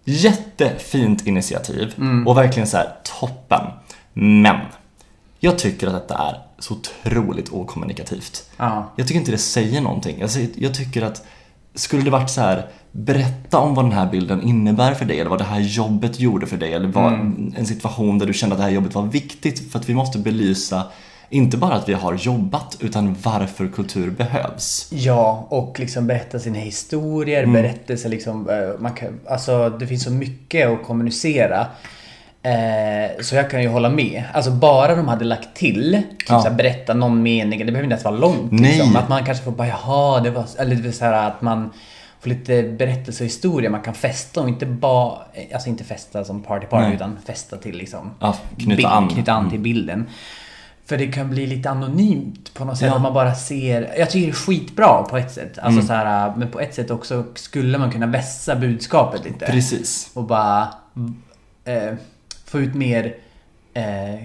Jättefint 0.04 1.26
initiativ 1.26 1.94
och 2.26 2.36
verkligen 2.36 2.66
så 2.66 2.78
toppen. 3.20 3.62
Men 4.12 4.56
jag 5.40 5.58
tycker 5.58 5.86
att 5.86 5.92
detta 5.92 6.18
är 6.18 6.40
så 6.58 6.74
otroligt 6.74 7.52
okommunikativt. 7.52 8.50
Ja. 8.56 8.92
Jag 8.96 9.06
tycker 9.06 9.20
inte 9.20 9.32
det 9.32 9.38
säger 9.38 9.80
någonting. 9.80 10.22
Alltså, 10.22 10.38
jag 10.54 10.74
tycker 10.74 11.02
att 11.02 11.22
skulle 11.76 12.02
det 12.02 12.10
varit 12.10 12.30
så 12.30 12.40
här 12.40 12.66
berätta 12.92 13.58
om 13.58 13.74
vad 13.74 13.84
den 13.84 13.92
här 13.92 14.10
bilden 14.10 14.42
innebär 14.42 14.94
för 14.94 15.04
dig 15.04 15.20
eller 15.20 15.30
vad 15.30 15.38
det 15.40 15.44
här 15.44 15.60
jobbet 15.60 16.20
gjorde 16.20 16.46
för 16.46 16.56
dig 16.56 16.72
eller 16.72 16.88
vad, 16.88 17.12
en 17.56 17.66
situation 17.66 18.18
där 18.18 18.26
du 18.26 18.32
kände 18.32 18.54
att 18.54 18.58
det 18.58 18.64
här 18.64 18.70
jobbet 18.70 18.94
var 18.94 19.02
viktigt 19.02 19.72
för 19.72 19.78
att 19.78 19.88
vi 19.88 19.94
måste 19.94 20.18
belysa 20.18 20.82
inte 21.30 21.56
bara 21.56 21.74
att 21.74 21.88
vi 21.88 21.92
har 21.92 22.14
jobbat 22.14 22.76
utan 22.80 23.16
varför 23.22 23.68
kultur 23.68 24.10
behövs. 24.10 24.88
Ja, 24.92 25.46
och 25.50 25.80
liksom 25.80 26.06
berätta 26.06 26.38
sina 26.38 26.58
historier, 26.58 27.42
Mm. 27.42 27.52
berättelser 27.52 28.08
liksom. 28.08 28.50
eh, 28.50 28.80
Man 28.80 28.92
kan, 28.92 29.20
alltså 29.28 29.68
det 29.70 29.86
finns 29.86 30.04
så 30.04 30.10
mycket 30.10 30.68
att 30.68 30.82
kommunicera. 30.86 31.66
Eh, 32.46 33.10
så 33.22 33.34
jag 33.36 33.50
kan 33.50 33.62
ju 33.62 33.68
hålla 33.68 33.88
med. 33.88 34.24
Alltså 34.34 34.50
bara 34.50 34.94
de 34.94 35.08
hade 35.08 35.24
lagt 35.24 35.56
till, 35.56 36.02
typ 36.18 36.28
Ja. 36.30 36.40
såhär, 36.42 36.56
berätta 36.56 36.94
någon 36.94 37.22
mening, 37.22 37.58
det 37.58 37.64
behöver 37.64 37.82
inte 37.82 37.92
ens 37.94 38.04
vara 38.04 38.14
långt. 38.16 38.52
Nej. 38.52 38.72
Liksom. 38.76 38.96
Att 38.96 39.08
man 39.08 39.24
kanske 39.24 39.44
får 39.44 39.52
bara, 39.52 39.68
jaha, 39.68 40.20
det 40.20 40.30
var... 40.30 40.44
Eller 40.58 40.76
det 40.76 40.82
vill 40.82 40.92
säga 40.92 41.20
att 41.20 41.42
man 41.42 41.70
får 42.20 42.28
lite 42.30 42.62
berättelse 42.62 43.22
och 43.22 43.26
historia 43.26 43.70
man 43.70 43.80
kan 43.82 43.94
fästa 43.94 44.40
och 44.40 44.48
inte 44.48 44.66
bara... 44.66 45.18
Alltså 45.54 45.68
inte 45.68 45.84
fästa 45.84 46.24
som 46.24 46.42
party 46.42 46.66
party 46.66 46.84
Nej. 46.86 46.94
utan 46.94 47.18
fästa 47.26 47.56
till 47.56 47.76
liksom... 47.76 48.10
Ja, 48.20 48.36
knyta 48.56 48.76
bild, 48.76 48.86
an. 48.86 49.02
Mm. 49.02 49.14
Knyta 49.14 49.32
an 49.32 49.50
till 49.50 49.60
bilden. 49.60 50.06
För 50.86 50.96
det 50.98 51.06
kan 51.06 51.30
bli 51.30 51.46
lite 51.46 51.70
anonymt 51.70 52.54
på 52.54 52.64
något 52.64 52.78
sätt. 52.78 52.88
Ja. 52.88 52.96
Att 52.96 53.02
man 53.02 53.14
bara 53.14 53.34
ser... 53.34 53.94
Jag 53.98 54.10
tycker 54.10 54.26
det 54.26 54.32
är 54.32 54.34
skitbra 54.34 55.02
på 55.02 55.16
ett 55.16 55.32
sätt. 55.32 55.58
Alltså 55.58 55.78
Mm. 55.80 55.86
så 55.86 55.92
här, 55.92 56.32
men 56.36 56.50
på 56.50 56.60
ett 56.60 56.74
sätt 56.74 56.90
också 56.90 57.24
skulle 57.34 57.78
man 57.78 57.90
kunna 57.90 58.06
vässa 58.06 58.56
budskapet 58.56 59.24
lite. 59.24 59.46
Precis. 59.46 60.10
Och 60.14 60.24
bara 60.24 60.68
eh, 61.64 61.92
få 62.46 62.60
ut 62.60 62.74
mer... 62.74 63.14
Eh, 63.74 64.24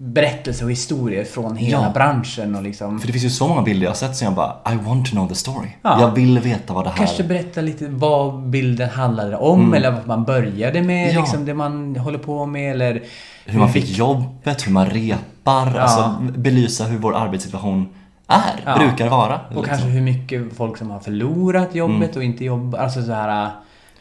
berättelser 0.00 0.64
och 0.64 0.70
historier 0.70 1.24
från 1.24 1.56
hela 1.56 1.82
Ja. 1.82 1.90
branschen 1.94 2.54
och 2.56 2.62
liksom 2.62 3.00
För 3.00 3.06
det 3.06 3.12
finns 3.12 3.24
ju 3.24 3.30
så 3.30 3.48
många 3.48 3.62
bilder 3.62 3.84
jag 3.84 3.90
har 3.90 3.96
sett 3.96 4.16
som 4.16 4.24
jag 4.24 4.34
bara 4.34 4.56
I 4.72 4.76
want 4.76 5.06
to 5.06 5.10
know 5.10 5.28
the 5.28 5.34
story. 5.34 5.68
Ja. 5.82 6.00
Jag 6.00 6.10
vill 6.10 6.38
veta 6.38 6.72
vad 6.74 6.84
det 6.86 6.90
här 6.90 6.96
Kanske 6.96 7.24
berätta 7.24 7.60
lite 7.60 7.88
vad 7.88 8.42
bilden 8.42 8.88
handlade 8.90 9.36
om 9.36 9.74
eller 9.74 9.90
vad 9.90 10.06
man 10.06 10.24
började 10.24 10.82
med, 10.82 11.02
Mm. 11.04 11.14
Ja. 11.14 11.20
liksom 11.20 11.44
det 11.44 11.54
man 11.54 11.96
håller 11.96 12.18
på 12.18 12.46
med 12.46 12.70
eller 12.72 13.02
Hur 13.46 13.58
man 13.58 13.72
fick 13.72 13.98
jobbet, 13.98 14.66
hur 14.66 14.72
man 14.72 14.86
repar, 14.90 15.76
alltså 15.78 16.16
belysa 16.20 16.84
hur 16.84 16.98
vår 16.98 17.14
arbetssituation 17.16 17.88
är, 18.26 18.60
Ja. 18.66 18.76
brukar 18.78 19.08
vara. 19.08 19.34
Och 19.48 19.50
liksom. 19.50 19.64
kanske 19.64 19.86
hur 19.88 20.00
mycket 20.02 20.56
folk 20.56 20.76
som 20.76 20.90
har 20.90 21.00
förlorat 21.00 21.74
jobbet 21.74 22.16
och 22.16 22.24
inte 22.24 22.44
jobbar. 22.44 22.78
Alltså 22.78 23.02
så 23.02 23.12
här. 23.12 23.50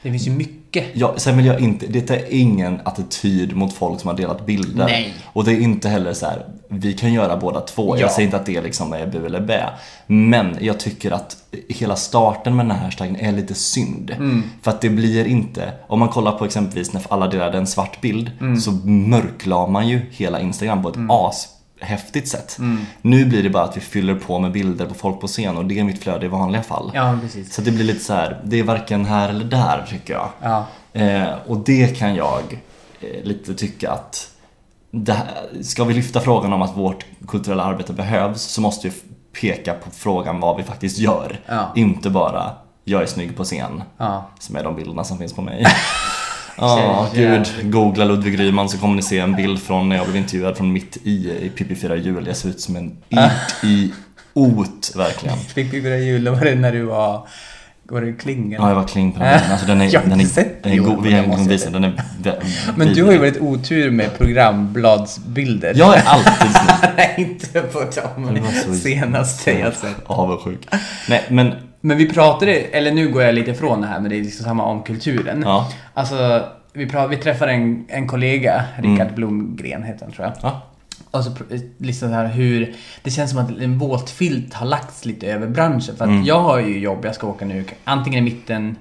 Det 0.02 0.12
finns 0.12 0.28
ju 0.28 0.32
mycket. 0.32 0.86
Ja, 0.94 1.14
sen 1.18 1.38
vill 1.38 1.46
jag 1.46 1.60
inte, 1.60 1.88
det 1.88 2.10
är 2.10 2.34
ingen 2.34 2.80
attityd 2.84 3.56
mot 3.56 3.74
folk 3.74 4.00
som 4.00 4.08
har 4.08 4.18
delat 4.18 4.46
bilder. 4.46 4.86
Nej. 4.86 5.14
Och 5.26 5.44
det 5.44 5.52
är 5.52 5.60
inte 5.60 5.90
heller 5.90 6.14
så 6.14 6.26
här, 6.26 6.46
vi 6.70 6.94
kan 6.94 7.14
göra 7.14 7.38
båda 7.38 7.60
två. 7.60 7.96
Ja. 7.96 8.02
Jag 8.02 8.12
säger 8.12 8.26
inte 8.26 8.38
att 8.38 8.46
det 8.46 8.62
liksom 8.62 8.94
är 8.94 9.08
bu 9.08 9.26
eller 9.26 9.42
bä. 9.42 9.70
Men 10.08 10.58
jag 10.62 10.80
tycker 10.80 11.12
att 11.12 11.38
hela 11.70 11.96
starten 11.96 12.56
med 12.56 12.66
den 12.66 12.72
här 12.78 12.84
hashtaggen 12.86 13.16
är 13.16 13.32
lite 13.32 13.54
synd. 13.54 14.12
Mm. 14.12 14.44
För 14.62 14.72
att 14.72 14.82
det 14.82 14.90
blir 14.90 15.26
inte, 15.26 15.74
om 15.88 16.00
man 16.00 16.10
kollar 16.10 16.32
på 16.32 16.46
exempelvis 16.46 16.94
när 16.94 17.02
alla 17.10 17.28
delade 17.28 17.58
en 17.58 17.68
svart 17.68 18.02
bild 18.02 18.32
Mm. 18.40 18.58
så 18.60 18.72
mörklar 18.86 19.68
man 19.68 19.88
ju 19.88 20.02
hela 20.12 20.40
Instagram 20.42 20.84
på 20.84 20.90
ett 20.90 20.98
ashäftigt 21.82 22.28
sätt. 22.28 22.58
Mm. 22.60 22.86
Nu 23.02 23.26
blir 23.26 23.44
det 23.44 23.50
bara 23.50 23.63
att 23.63 23.78
vi 23.78 23.82
fyller 23.82 24.16
på 24.16 24.40
med 24.40 24.52
bilder 24.52 24.86
på 24.86 24.94
folk 24.94 25.22
på 25.22 25.28
scen 25.28 25.58
och 25.58 25.66
det 25.66 25.80
är 25.80 25.84
mitt 25.84 26.04
flöde 26.04 26.26
i 26.26 26.30
vanliga 26.30 26.63
fall. 26.63 26.92
Ja, 26.94 27.18
precis. 27.22 27.54
Så 27.54 27.62
det 27.62 27.72
blir 27.72 27.84
lite 27.86 28.04
så 28.04 28.13
här, 28.13 28.42
det 28.46 28.60
är 28.60 28.63
varken 28.63 29.06
här 29.06 29.30
eller 29.30 29.46
där 29.46 29.86
tycker 29.90 30.13
jag. 30.13 30.30
Ja. 30.42 30.66
Eh, 30.94 31.28
och 31.48 31.58
det 31.58 31.98
kan 32.00 32.16
jag 32.16 32.63
eh, 33.02 33.24
lite 33.24 33.54
tycka 33.54 33.92
att 33.92 34.30
här, 35.08 35.28
ska 35.63 35.84
vi 35.84 35.94
lyfta 35.94 36.20
frågan 36.20 36.54
om 36.54 36.62
att 36.62 36.78
vårt 36.78 37.06
kulturella 37.28 37.63
arbete 37.63 37.94
behövs 37.94 38.42
så 38.42 38.62
måste 38.62 38.88
vi 38.90 38.94
peka 39.42 39.74
på 39.74 39.92
frågan 39.92 40.40
vad 40.40 40.58
vi 40.58 40.63
faktiskt 40.63 40.98
gör. 40.98 41.40
Ja. 41.46 41.72
Inte 41.76 42.10
bara 42.10 42.52
jag 42.84 43.02
är 43.02 43.06
snygg 43.06 43.38
på 43.38 43.44
scen, 43.44 43.84
Ja. 43.98 44.26
som 44.40 44.56
är 44.56 44.63
de 44.63 44.76
bilderna 44.76 45.04
som 45.04 45.18
finns 45.18 45.34
på 45.34 45.42
mig. 45.42 45.66
Ja, 46.58 47.08
gud. 47.15 47.48
Googla 47.63 48.06
Ludvig 48.06 48.39
Ryman 48.39 48.70
så 48.70 48.78
kommer 48.78 48.96
ni 48.96 49.02
se 49.02 49.20
en 49.20 49.36
bild 49.36 49.62
från 49.62 49.89
när 49.89 49.96
jag 49.96 50.06
blev 50.06 50.17
intervjuad 50.17 50.58
från 50.58 50.74
mitt 50.74 50.98
i, 51.04 51.32
i 51.41 51.52
Pippi 51.56 51.76
firar 51.76 51.96
jul. 51.96 52.28
Jag 52.28 52.38
ser 52.38 52.50
ut 52.50 52.62
som 52.62 52.76
en 52.76 52.98
idiot, 53.62 54.96
verkligen. 54.96 55.38
Fick 55.38 55.74
vi 55.74 55.82
börja 55.82 56.00
jula 56.00 56.32
var 56.32 56.41
det 56.41 56.56
när 56.56 56.72
du 56.72 56.84
var... 56.84 57.28
Var 57.89 58.02
det 58.02 58.13
klingen? 58.13 58.62
Ja, 58.62 58.70
jag 58.70 58.76
var 58.76 58.88
kling 58.88 59.12
på 59.12 59.20
den 59.20 59.34
bilden. 59.34 59.52
Alltså, 59.52 59.67
den 59.67 59.82
är, 59.82 59.86
Jag 59.93 60.00
har 60.02 60.10
den 60.10 60.22
inte 60.22 60.41
är, 60.41 60.43
sett 60.43 60.63
den 60.63 60.74
är 60.74 60.78
god. 60.78 60.96
på 60.96 61.02
Vi 61.02 61.13
har 61.13 61.22
den, 61.22 61.32
en 61.32 61.48
visat 61.48 61.74
den. 61.74 61.84
är 61.84 61.93
Men 62.76 62.93
du 62.93 63.04
har 63.04 63.12
ju 63.12 63.17
väldigt 63.17 63.41
otur 63.41 63.91
med 63.91 64.17
programbladsbilder. 64.17 65.74
Jag 65.76 65.98
är 65.98 66.04
alltid 66.06 66.52
snygg. 66.52 66.91
Nej, 66.98 67.13
inte 67.17 67.62
på 67.62 67.80
de 68.67 68.76
senaste 68.76 69.52
jag 69.52 69.74
sett. 69.74 69.96
Avundsjuk. 70.06 70.67
Nej, 71.10 71.24
men 71.30 71.54
Men 71.82 71.98
vi 71.98 72.10
pratade, 72.10 72.52
eller 72.54 72.92
nu 72.92 73.08
går 73.12 73.24
jag 73.24 73.36
lite 73.36 73.52
ifrån 73.52 73.82
det 73.82 73.88
här 73.88 74.00
men 74.00 74.10
det 74.10 74.18
är 74.18 74.24
liksom 74.24 74.46
samma 74.46 74.63
om 74.66 74.84
kulturen. 74.84 75.42
Ja. 75.46 75.72
Alltså, 75.94 76.46
vi, 76.74 76.86
pra- 76.86 77.08
vi 77.08 77.18
träffade 77.18 77.52
en, 77.52 77.86
en 77.90 78.08
kollega, 78.08 78.63
Rickard 78.78 79.13
Blomgren 79.16 79.84
heter 79.84 80.06
han 80.06 80.13
tror 80.13 80.26
jag. 80.28 80.34
ja. 80.42 80.62
Och 81.12 81.24
så 81.24 81.32
liksom 81.78 82.10
så 82.10 82.16
här 82.16 82.28
hur 82.28 82.74
det 83.04 83.12
känns 83.12 83.32
som 83.32 83.40
att 83.40 83.50
en 83.62 83.78
våt 83.78 84.10
filt 84.10 84.54
har 84.54 84.66
lagts 84.66 85.06
lite 85.06 85.28
över 85.28 85.48
branschen. 85.48 85.96
För 85.98 86.06
att 86.06 86.26
jag 86.26 86.40
har 86.40 86.60
ju 86.60 86.80
jobb, 86.80 87.06
jag 87.06 87.16
ska 87.16 87.28
åka 87.28 87.46
nu 87.46 87.66
antingen 87.84 88.20
i 88.28 88.30
mitten 88.32 88.76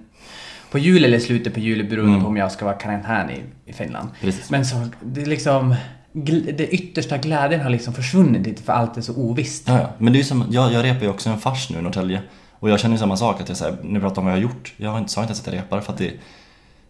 på 0.70 0.78
jul 0.78 1.04
eller 1.04 1.18
slutet 1.18 1.54
på 1.54 1.60
juli 1.60 1.84
beroende 1.84 2.20
på 2.20 2.26
om 2.26 2.36
jag 2.36 2.52
ska 2.52 2.64
vara 2.64 2.74
karantän 2.74 3.30
i, 3.30 3.70
i 3.70 3.72
Finland. 3.72 4.08
Precis. 4.20 4.50
Men 4.50 4.66
så, 4.66 4.76
det 5.02 5.22
är 5.22 5.26
liksom, 5.26 5.74
det 6.12 6.68
yttersta 6.68 7.16
glädjen 7.16 7.60
har 7.60 7.70
liksom 7.70 7.94
försvunnit 7.94 8.46
lite 8.46 8.62
för 8.62 8.72
allt 8.72 8.96
är 8.96 9.00
så 9.00 9.14
ovisst. 9.16 9.68
Ja, 9.68 9.78
ja. 9.80 9.90
Men 9.98 10.12
det 10.12 10.18
är 10.18 10.24
som, 10.24 10.44
jag, 10.50 10.72
jag 10.72 10.84
repar 10.84 11.02
ju 11.02 11.08
också 11.08 11.30
en 11.30 11.38
fars 11.38 11.70
nu 11.70 11.78
i 11.78 11.82
Norrtälje. 11.82 12.20
Och 12.60 12.70
jag 12.70 12.80
känner 12.80 12.96
samma 12.96 13.16
sak, 13.16 13.40
att 13.40 13.48
jag 13.48 13.58
säger, 13.58 13.76
när 13.82 13.94
vi 13.94 14.00
pratar 14.00 14.18
om 14.18 14.24
vad 14.24 14.32
jag 14.32 14.36
har 14.38 14.42
gjort. 14.42 14.74
Jag 14.76 14.90
har 14.90 14.98
inte, 14.98 15.12
sa 15.12 15.20
inte 15.20 15.30
ens 15.30 15.40
att 15.40 15.46
jag 15.46 15.54
repar 15.62 15.80
för 15.80 15.92
att 15.92 15.98
det 15.98 16.12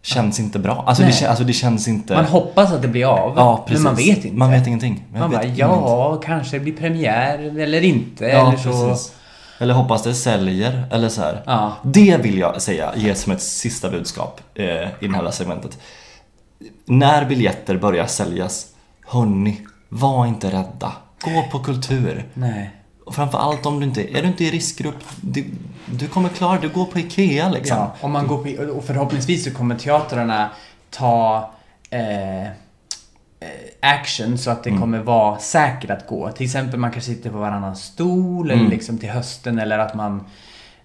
känns 0.01 0.39
inte 0.39 0.59
bra. 0.59 0.83
Alltså 0.87 1.03
det, 1.03 1.27
alltså 1.29 1.43
det 1.43 1.53
känns 1.53 1.87
inte... 1.87 2.15
Man 2.15 2.25
hoppas 2.25 2.71
att 2.71 2.81
det 2.81 2.87
blir 2.87 3.05
av, 3.05 3.33
Ja, 3.37 3.63
precis. 3.67 3.83
men 3.83 3.93
man 3.93 3.95
vet 3.95 4.25
inte. 4.25 4.37
Man 4.37 4.51
vet 4.51 4.67
ingenting. 4.67 5.05
Man 5.11 5.19
Man 5.21 5.29
vet 5.29 5.39
bara, 5.39 5.43
ingenting. 5.45 5.67
ja, 5.67 6.21
kanske 6.25 6.55
det 6.57 6.59
blir 6.63 6.77
premiär 6.77 7.59
eller 7.59 7.81
inte. 7.83 8.25
Ja, 8.25 8.47
eller 8.47 8.57
så. 8.57 8.89
precis. 8.89 9.13
Eller 9.59 9.73
hoppas 9.73 10.03
det 10.03 10.13
säljer, 10.13 10.83
eller 10.91 11.09
så 11.09 11.21
här. 11.21 11.43
Ja. 11.45 11.73
Det 11.83 12.17
vill 12.17 12.37
jag 12.37 12.61
säga, 12.61 12.91
ge 12.95 13.15
som 13.15 13.31
ett 13.33 13.41
sista 13.41 13.89
budskap 13.89 14.41
eh, 14.55 14.65
i 14.65 15.07
det 15.07 15.15
här 15.15 15.31
segmentet. 15.31 15.77
När 16.85 17.25
biljetter 17.25 17.77
börjar 17.77 18.05
säljas, 18.05 18.67
hörni, 19.07 19.61
var 19.89 20.25
inte 20.25 20.47
rädda. 20.47 20.91
Gå 21.23 21.43
på 21.51 21.59
kultur. 21.59 22.25
Nej. 22.33 22.71
Och 23.07 23.15
framförallt 23.15 23.65
om 23.65 23.79
du 23.79 23.85
inte 23.85 24.17
är 24.17 24.21
du 24.21 24.27
inte 24.27 24.43
i 24.43 24.51
riskgrupp, 24.51 25.03
du, 25.21 25.45
du 25.85 26.07
kommer 26.07 26.29
klara. 26.29 26.59
Du 26.59 26.69
går 26.69 26.85
på 26.85 26.99
IKEA 26.99 27.49
liksom. 27.49 27.77
Ja, 27.77 27.95
om 28.01 28.11
man 28.11 28.27
går 28.27 28.37
på, 28.67 28.71
och 28.77 28.83
förhoppningsvis 28.85 29.43
så 29.43 29.51
kommer 29.51 29.75
teatrarna 29.75 30.49
ta 30.89 31.51
eh, 31.89 32.41
eh, 32.47 32.47
action 33.81 34.37
så 34.37 34.51
att 34.51 34.63
det 34.63 34.69
kommer 34.71 34.99
vara 34.99 35.37
säkert 35.39 35.89
att 35.89 36.07
gå. 36.07 36.31
Till 36.31 36.45
exempel 36.45 36.79
man 36.79 36.91
kanske 36.91 37.11
sitter 37.11 37.29
på 37.29 37.37
varannan 37.37 37.75
stol 37.75 38.51
eller 38.51 38.69
liksom 38.69 38.97
till 38.97 39.09
hösten 39.09 39.59
eller 39.59 39.79
att 39.79 39.93
man 39.95 40.23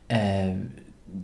eh, 0.09 0.19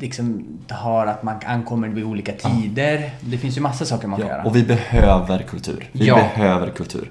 liksom 0.01 0.45
har 0.71 1.07
att 1.07 1.23
man 1.23 1.37
ankommer 1.47 1.89
vid 1.89 2.05
olika 2.05 2.33
tider. 2.33 3.11
Det 3.21 3.39
finns 3.39 3.57
ju 3.57 3.61
massa 3.61 3.85
saker 3.87 4.09
man 4.09 4.19
kan 4.21 4.29
Ja, 4.29 4.35
göra. 4.35 4.45
och 4.47 4.57
vi 4.57 4.63
behöver 4.63 5.39
kultur. 5.43 5.89
Vi 5.93 6.07
Ja. 6.07 6.15
behöver 6.17 6.71
kultur. 6.71 7.11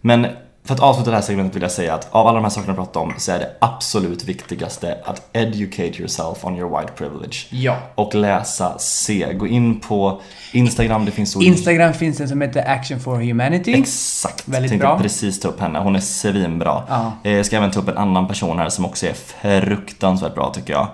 Men 0.00 0.26
för 0.66 0.74
att 0.74 0.80
avsluta 0.80 1.10
det 1.10 1.16
här 1.16 1.22
segmentet 1.22 1.56
vill 1.56 1.62
jag 1.62 1.70
säga 1.72 1.94
att 1.94 2.08
av 2.10 2.26
alla 2.26 2.34
de 2.34 2.42
här 2.44 2.50
sakerna 2.50 2.70
jag 2.70 2.76
pratat 2.76 2.96
om 2.96 3.14
så 3.18 3.32
är 3.32 3.38
det 3.38 3.50
absolut 3.60 4.24
viktigaste 4.24 4.98
att 5.04 5.28
educate 5.32 5.98
yourself 5.98 6.44
on 6.44 6.56
your 6.56 6.80
white 6.80 6.92
privilege. 6.92 7.36
Ja. 7.50 7.76
Och 7.94 8.14
läsa, 8.14 8.78
se, 8.78 9.32
gå 9.32 9.46
in 9.46 9.80
på 9.80 10.20
Instagram, 10.52 11.04
det 11.04 11.10
finns 11.10 11.32
så 11.32 11.42
Instagram 11.42 11.92
finns 11.94 12.20
en 12.20 12.28
som 12.28 12.40
heter 12.40 12.68
Action 12.68 13.00
for 13.00 13.16
Humanity. 13.16 13.72
Exakt, 13.74 14.48
Väldigt 14.48 14.70
tänkte 14.70 14.86
bra. 14.86 14.98
precis 14.98 15.40
ta 15.40 15.48
upp 15.48 15.60
henne. 15.60 15.78
Hon 15.78 15.96
är 15.96 16.00
svinbra. 16.00 16.82
Ja. 16.88 17.12
Eh, 17.22 17.32
Jag 17.32 17.46
ska 17.46 17.56
även 17.56 17.70
ta 17.70 17.80
upp 17.80 17.88
en 17.88 17.98
annan 17.98 18.28
person 18.28 18.58
här 18.58 18.68
som 18.68 18.84
också 18.84 19.06
är 19.06 19.12
fruktansvärt 19.60 20.34
bra 20.34 20.52
tycker 20.54 20.72
jag. 20.72 20.88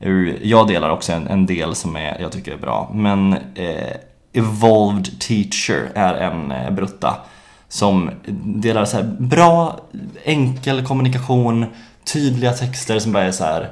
Eh, 0.00 0.34
Jag 0.42 0.68
delar 0.68 0.90
också 0.90 1.12
en, 1.12 1.26
en 1.28 1.46
del 1.46 1.74
som 1.74 1.96
är, 1.96 2.20
jag 2.20 2.32
tycker 2.32 2.52
är 2.52 2.56
bra. 2.58 2.90
Men 2.94 3.32
eh, 3.54 3.96
Evolved 4.32 5.20
Teacher 5.20 5.90
är 5.94 6.14
en 6.14 6.52
eh, 6.52 6.70
brutta 6.70 7.16
som 7.72 8.10
delar 8.44 8.84
så 8.84 8.96
här 8.96 9.04
bra, 9.18 9.80
enkel 10.24 10.86
kommunikation, 10.86 11.66
tydliga 12.12 12.52
texter 12.52 12.98
som 12.98 13.12
bara 13.12 13.24
är 13.24 13.30
så 13.32 13.44
här 13.44 13.70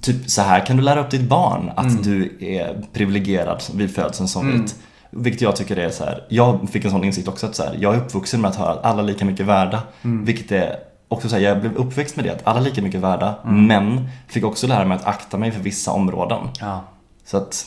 Typ 0.00 0.30
så 0.30 0.42
här 0.42 0.66
kan 0.66 0.76
du 0.76 0.82
lära 0.82 1.00
upp 1.00 1.10
ditt 1.10 1.28
barn 1.28 1.70
att 1.76 1.84
Mm. 1.86 2.02
du 2.02 2.36
är 2.40 2.82
privilegierad 2.92 3.62
vid 3.74 3.94
födseln 3.94 4.28
som 4.28 4.52
vit. 4.52 4.74
Vilket 5.10 5.42
jag 5.42 5.56
tycker 5.56 5.76
är 5.76 5.90
så 5.90 6.04
här. 6.04 6.24
jag 6.28 6.68
fick 6.72 6.84
en 6.84 6.90
sån 6.90 7.04
insikt 7.04 7.28
också 7.28 7.46
att 7.46 7.54
så 7.56 7.62
här, 7.62 7.76
jag 7.80 7.94
är 7.94 7.98
uppvuxen 7.98 8.40
med 8.40 8.48
att 8.50 8.56
höra 8.56 8.70
att 8.70 8.84
alla 8.84 9.02
är 9.02 9.06
lika 9.06 9.24
mycket 9.24 9.46
värda. 9.46 9.82
Mm. 10.02 10.24
Vilket 10.24 10.52
är 10.52 10.76
också 11.08 11.28
så 11.28 11.34
här, 11.36 11.42
jag 11.42 11.60
blev 11.60 11.76
uppväxt 11.76 12.16
med 12.16 12.24
det 12.24 12.30
att 12.32 12.46
alla 12.46 12.60
är 12.60 12.64
lika 12.64 12.82
mycket 12.82 13.00
värda. 13.00 13.34
Mm. 13.44 13.66
Men 13.66 14.08
fick 14.28 14.44
också 14.44 14.66
lära 14.66 14.84
mig 14.84 14.96
att 14.96 15.06
akta 15.06 15.38
mig 15.38 15.50
för 15.52 15.60
vissa 15.60 15.92
områden. 15.92 16.38
Ja. 16.60 16.84
Så 17.26 17.36
att 17.36 17.66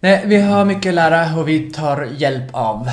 Nej, 0.00 0.22
vi 0.26 0.40
har 0.40 0.64
mycket 0.64 0.88
att 0.90 0.94
lära 0.94 1.38
och 1.38 1.48
vi 1.48 1.70
tar 1.70 2.08
hjälp 2.16 2.44
av 2.52 2.88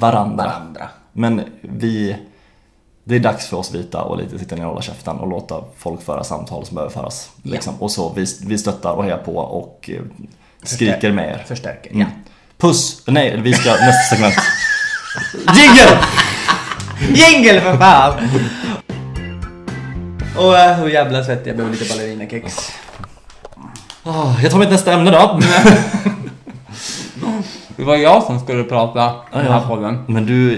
varandra. 0.00 0.44
varandra. 0.44 0.88
Men 1.12 1.42
vi, 1.60 2.16
det 3.04 3.14
är 3.16 3.20
dags 3.20 3.46
för 3.46 3.56
oss 3.56 3.74
vita 3.74 4.02
och 4.02 4.18
lite 4.18 4.38
sitta 4.38 4.56
ner 4.56 4.62
och 4.64 4.68
hålla 4.70 4.82
käften 4.82 5.16
och 5.16 5.28
låta 5.28 5.64
folk 5.78 6.02
föra 6.02 6.24
samtal 6.24 6.66
som 6.66 6.74
behöver 6.74 6.92
föras. 6.94 7.30
Ja. 7.42 7.50
Liksom. 7.52 7.74
Och 7.82 7.90
så, 7.90 8.12
vi, 8.16 8.26
vi 8.46 8.58
stöttar 8.58 8.92
och 8.92 9.04
hejar 9.04 9.18
på 9.18 9.36
och 9.36 9.90
eh, 9.92 10.00
skriker 10.62 11.12
med 11.12 11.28
er. 11.30 11.44
Förstärker, 11.48 11.90
Mm. 11.90 12.00
ja. 12.00 12.06
Puss! 12.58 13.02
Nej, 13.06 13.40
vi 13.40 13.52
ska 13.54 13.70
nästa 13.80 14.14
segment. 14.16 14.34
Jingel! 15.56 15.96
Jingle 17.16 17.60
för 17.60 17.76
fan! 17.76 18.14
Och 20.36 20.58
äh, 20.58 20.76
hur 20.76 20.88
jävla 20.88 21.24
svettig 21.24 21.50
jag 21.50 21.56
blev 21.56 21.70
lite 21.72 21.88
ballerinakex. 21.94 22.72
Ah, 24.04 24.34
jag 24.42 24.50
tar 24.52 24.58
mitt 24.58 24.70
nästa 24.70 24.92
ämne 24.92 25.10
då. 25.10 25.40
Det 27.78 27.84
var 27.84 27.96
jag 27.96 28.22
som 28.22 28.40
skulle 28.40 28.64
prata 28.64 29.10
i 29.34 29.36
den 29.36 29.52
här 29.52 29.60
podden. 29.60 30.04
Men 30.06 30.26
du... 30.26 30.52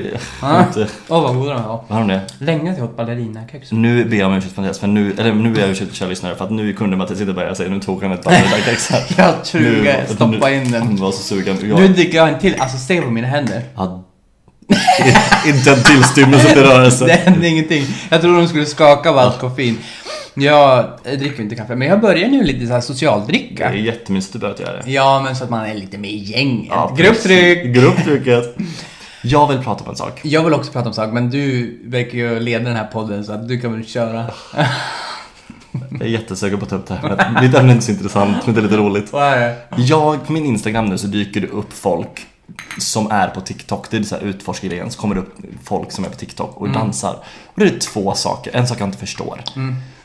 Inte, 0.68 0.86
Åh 1.08 1.22
vad 1.22 1.34
goda 1.34 1.54
de 1.54 1.62
var. 1.62 1.84
vad 1.88 1.98
har 1.98 2.08
de 2.08 2.08
det? 2.08 2.20
Länge 2.38 2.74
jag 2.76 2.84
åt 2.84 2.96
ballerinakex. 2.96 3.72
Nu 3.72 4.04
ber 4.04 4.16
jag 4.16 4.28
om 4.28 4.34
ursäkt 4.34 4.56
Mattias, 4.56 4.78
för 4.78 4.86
nu, 4.86 5.12
eller 5.18 5.32
nu 5.32 5.50
ber 5.50 5.60
jag 5.60 5.70
ursäkt 5.70 5.94
kära 5.94 6.08
lyssnare 6.08 6.34
för 6.34 6.44
att 6.44 6.50
nu 6.50 6.72
kunde 6.72 6.96
Mattias 6.96 7.20
inte 7.20 7.32
börja 7.32 7.54
säga 7.54 7.70
nu 7.70 7.80
tog 7.80 8.02
han 8.02 8.12
ett 8.12 8.24
ballerinakex 8.24 8.90
här. 8.90 9.02
Jag 9.16 9.44
truga, 9.44 10.06
stoppa 10.06 10.50
in 10.50 10.70
den. 10.72 10.82
Han 10.82 10.96
var 10.96 11.12
så 11.12 11.22
sugen. 11.22 11.56
Jag, 11.68 11.80
Nu 11.80 11.88
dricker 11.88 12.18
jag 12.18 12.28
en 12.28 12.38
till, 12.38 12.54
alltså 12.58 12.78
se 12.78 13.00
på 13.00 13.10
mina 13.10 13.26
händer. 13.28 13.62
Ja, 13.76 14.04
inte 15.46 15.70
en 15.70 15.82
tillstymmelse 15.82 16.52
till 16.52 16.62
rörelse. 16.62 17.04
Det 17.06 17.12
hände 17.12 17.48
ingenting. 17.48 17.84
Jag 18.08 18.20
trodde 18.20 18.36
de 18.40 18.48
skulle 18.48 18.66
skaka 18.66 19.10
av 19.10 19.18
allt 19.18 19.38
koffein. 19.38 19.78
Jag 20.34 20.90
dricker 21.04 21.42
inte 21.42 21.54
kaffe, 21.56 21.76
men 21.76 21.88
jag 21.88 22.00
börjar 22.00 22.28
nu 22.28 22.42
lite 22.44 22.66
så 22.66 22.72
här 22.72 22.76
Det 22.80 22.82
socialdricka. 22.86 23.68
är 23.68 23.74
jättemysigt 23.74 24.44
att 24.44 24.60
göra 24.60 24.82
det. 24.82 24.90
Ja, 24.90 25.20
men 25.24 25.36
så 25.36 25.44
att 25.44 25.50
man 25.50 25.66
är 25.66 25.74
lite 25.74 25.98
med 25.98 26.10
i 26.10 26.16
gänget. 26.16 26.68
Ja, 26.70 26.94
Grupptryck! 26.98 27.64
Grupptrycket. 27.64 28.56
Jag 29.22 29.48
vill 29.48 29.58
prata 29.58 29.84
om 29.84 29.90
en 29.90 29.96
sak. 29.96 30.20
Jag 30.24 30.44
vill 30.44 30.54
också 30.54 30.72
prata 30.72 30.88
om 30.88 30.94
sak, 30.94 31.12
men 31.12 31.30
du 31.30 31.78
verkar 31.84 32.18
ju 32.18 32.40
leda 32.40 32.64
den 32.64 32.76
här 32.76 32.84
podden 32.86 33.24
så 33.24 33.32
att 33.32 33.48
du 33.48 33.60
kan 33.60 33.72
väl 33.72 33.86
köra. 33.86 34.26
Jag 35.90 36.02
är 36.02 36.06
jättesugen 36.06 36.58
på 36.58 36.64
att 36.64 36.70
ta 36.70 36.76
upp 36.76 36.86
det 36.86 36.94
här. 36.94 37.30
Men 37.32 37.44
mitt 37.44 37.54
ämne 37.54 37.70
är 37.70 37.74
inte 37.74 37.86
så 37.86 37.92
intressant, 37.92 38.36
men 38.46 38.54
det 38.54 38.60
är 38.60 38.62
lite 38.62 38.76
roligt. 38.76 39.12
Vad 39.12 39.24
är 39.32 39.40
det? 39.40 39.56
Jag, 39.76 40.26
på 40.26 40.32
min 40.32 40.46
Instagram 40.46 40.86
nu 40.86 40.98
så 40.98 41.06
dyker 41.06 41.40
det 41.40 41.46
upp 41.46 41.72
folk 41.72 42.26
som 42.78 43.10
är 43.10 43.28
på 43.28 43.40
TikTok. 43.40 43.90
Det 43.90 43.96
är 43.96 44.02
så 44.02 44.14
här 44.16 44.22
utforskargrejen. 44.22 44.90
Så 44.90 45.00
kommer 45.00 45.14
det 45.14 45.20
upp 45.20 45.34
folk 45.64 45.92
som 45.92 46.04
är 46.04 46.08
på 46.08 46.16
TikTok 46.16 46.56
och 46.56 46.70
dansar. 46.70 47.16
Och 47.46 47.60
det 47.60 47.64
är 47.66 47.78
två 47.78 48.14
saker. 48.14 48.56
En 48.56 48.66
sak 48.66 48.80
jag 48.80 48.88
inte 48.88 48.98
förstår. 48.98 49.40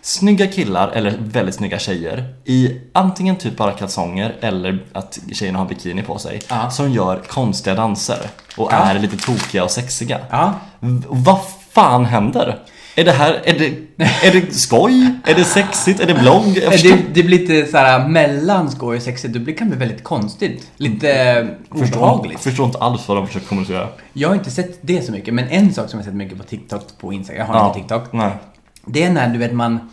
Snygga 0.05 0.47
killar 0.47 0.91
eller 0.91 1.17
väldigt 1.19 1.55
snygga 1.55 1.79
tjejer 1.79 2.33
i 2.45 2.81
antingen 2.93 3.35
typ 3.35 3.57
bara 3.57 3.71
kalsonger 3.71 4.35
eller 4.41 4.85
att 4.93 5.19
tjejerna 5.33 5.59
har 5.59 5.65
bikini 5.65 6.01
på 6.03 6.17
sig. 6.17 6.41
Ja. 6.49 6.69
Som 6.69 6.91
gör 6.91 7.21
konstiga 7.27 7.75
danser 7.75 8.17
och 8.57 8.69
Ja. 8.71 8.75
är 8.77 8.99
lite 8.99 9.17
tokiga 9.17 9.63
och 9.63 9.71
sexiga. 9.71 10.19
V- 10.79 11.01
vad 11.09 11.39
fan 11.71 12.05
händer? 12.05 12.59
Är 12.95 13.03
det 13.05 13.11
här, 13.11 13.41
är 13.43 13.59
det, 13.59 13.67
är 14.27 14.31
det 14.31 14.53
skoj? 14.55 15.11
Är 15.25 15.35
det 15.35 15.43
sexigt? 15.43 15.99
Är 15.99 16.05
det 16.07 16.15
förstår 16.71 16.89
Det, 16.89 16.97
det 17.13 17.23
blir 17.23 17.39
lite 17.39 17.71
såhär 17.71 18.07
mellan 18.07 18.71
skoj 18.71 18.97
och 18.97 19.03
sexigt. 19.03 19.45
Det 19.45 19.53
kan 19.53 19.69
bli 19.69 19.77
väldigt 19.77 20.03
konstigt. 20.03 20.67
Lite 20.77 21.11
eh, 21.13 21.45
förstår, 21.79 21.97
obehagligt. 21.99 22.39
förstår 22.39 22.65
inte 22.65 22.77
alls 22.77 23.07
vad 23.07 23.17
de 23.17 23.27
försöker 23.27 23.47
kommunicera. 23.47 23.87
Jag 24.13 24.29
har 24.29 24.35
inte 24.35 24.51
sett 24.51 24.77
det 24.81 25.01
så 25.05 25.11
mycket, 25.11 25.33
men 25.33 25.47
en 25.47 25.73
sak 25.73 25.89
som 25.89 25.99
jag 25.99 26.03
har 26.05 26.11
sett 26.11 26.15
mycket 26.17 26.37
på 26.37 26.43
TikTok, 26.43 26.83
på 26.99 27.13
Instagram, 27.13 27.47
jag 27.47 27.53
har 27.53 27.59
Ja. 27.59 27.67
inte 27.67 27.79
TikTok. 27.79 28.13
Nej. 28.13 28.31
Det 28.87 29.03
är 29.03 29.09
när 29.09 29.29
du 29.29 29.39
vet 29.39 29.53
man 29.53 29.89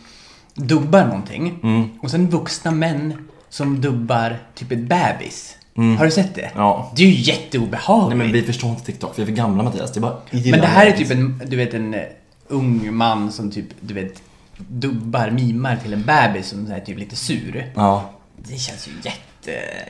dubbar 0.55 1.05
någonting 1.07 1.59
Mm. 1.63 1.89
och 2.03 2.11
sen 2.11 2.31
vuxna 2.31 2.71
män 2.71 3.29
som 3.49 3.81
dubbar 3.81 4.39
typ 4.55 4.73
ett 4.73 4.79
bebis. 4.79 5.57
Har 5.99 6.05
du 6.05 6.11
sett 6.11 6.35
det? 6.35 6.41
Mm. 6.43 6.53
Ja. 6.63 6.93
Det 6.97 7.03
är 7.03 7.07
ju 7.07 7.21
jätteobehagligt. 7.33 8.17
Nej 8.19 8.27
men 8.27 8.33
vi 8.33 8.43
förstår 8.43 8.71
inte 8.71 8.85
TikTok, 8.85 9.13
vi 9.19 9.23
är 9.23 9.27
för 9.27 9.33
gamla 9.33 9.63
Mattias. 9.63 9.93
Det 9.93 9.99
är 9.99 10.03
bara 10.03 10.17
Men 10.31 10.43
det 10.61 10.67
här 10.67 10.87
är 10.87 10.93
typ 10.93 11.11
en, 11.11 11.43
du 11.47 11.57
vet 11.57 11.75
en 11.75 11.95
eh, 11.95 12.01
ung 12.49 12.95
man 12.95 13.33
som 13.33 13.51
typ, 13.51 13.67
du 13.81 13.95
vet, 13.95 14.23
dubbar, 14.59 15.31
mimar 15.31 15.77
till 15.77 15.93
en 15.93 16.03
bebis 16.03 16.47
som 16.49 16.71
är 16.73 16.81
typ 16.81 16.99
lite 16.99 17.17
sur. 17.17 17.73
Ja. 17.75 18.11
Det 18.37 18.57
känns 18.59 18.89
ju 18.89 18.93
jätte, 19.03 19.19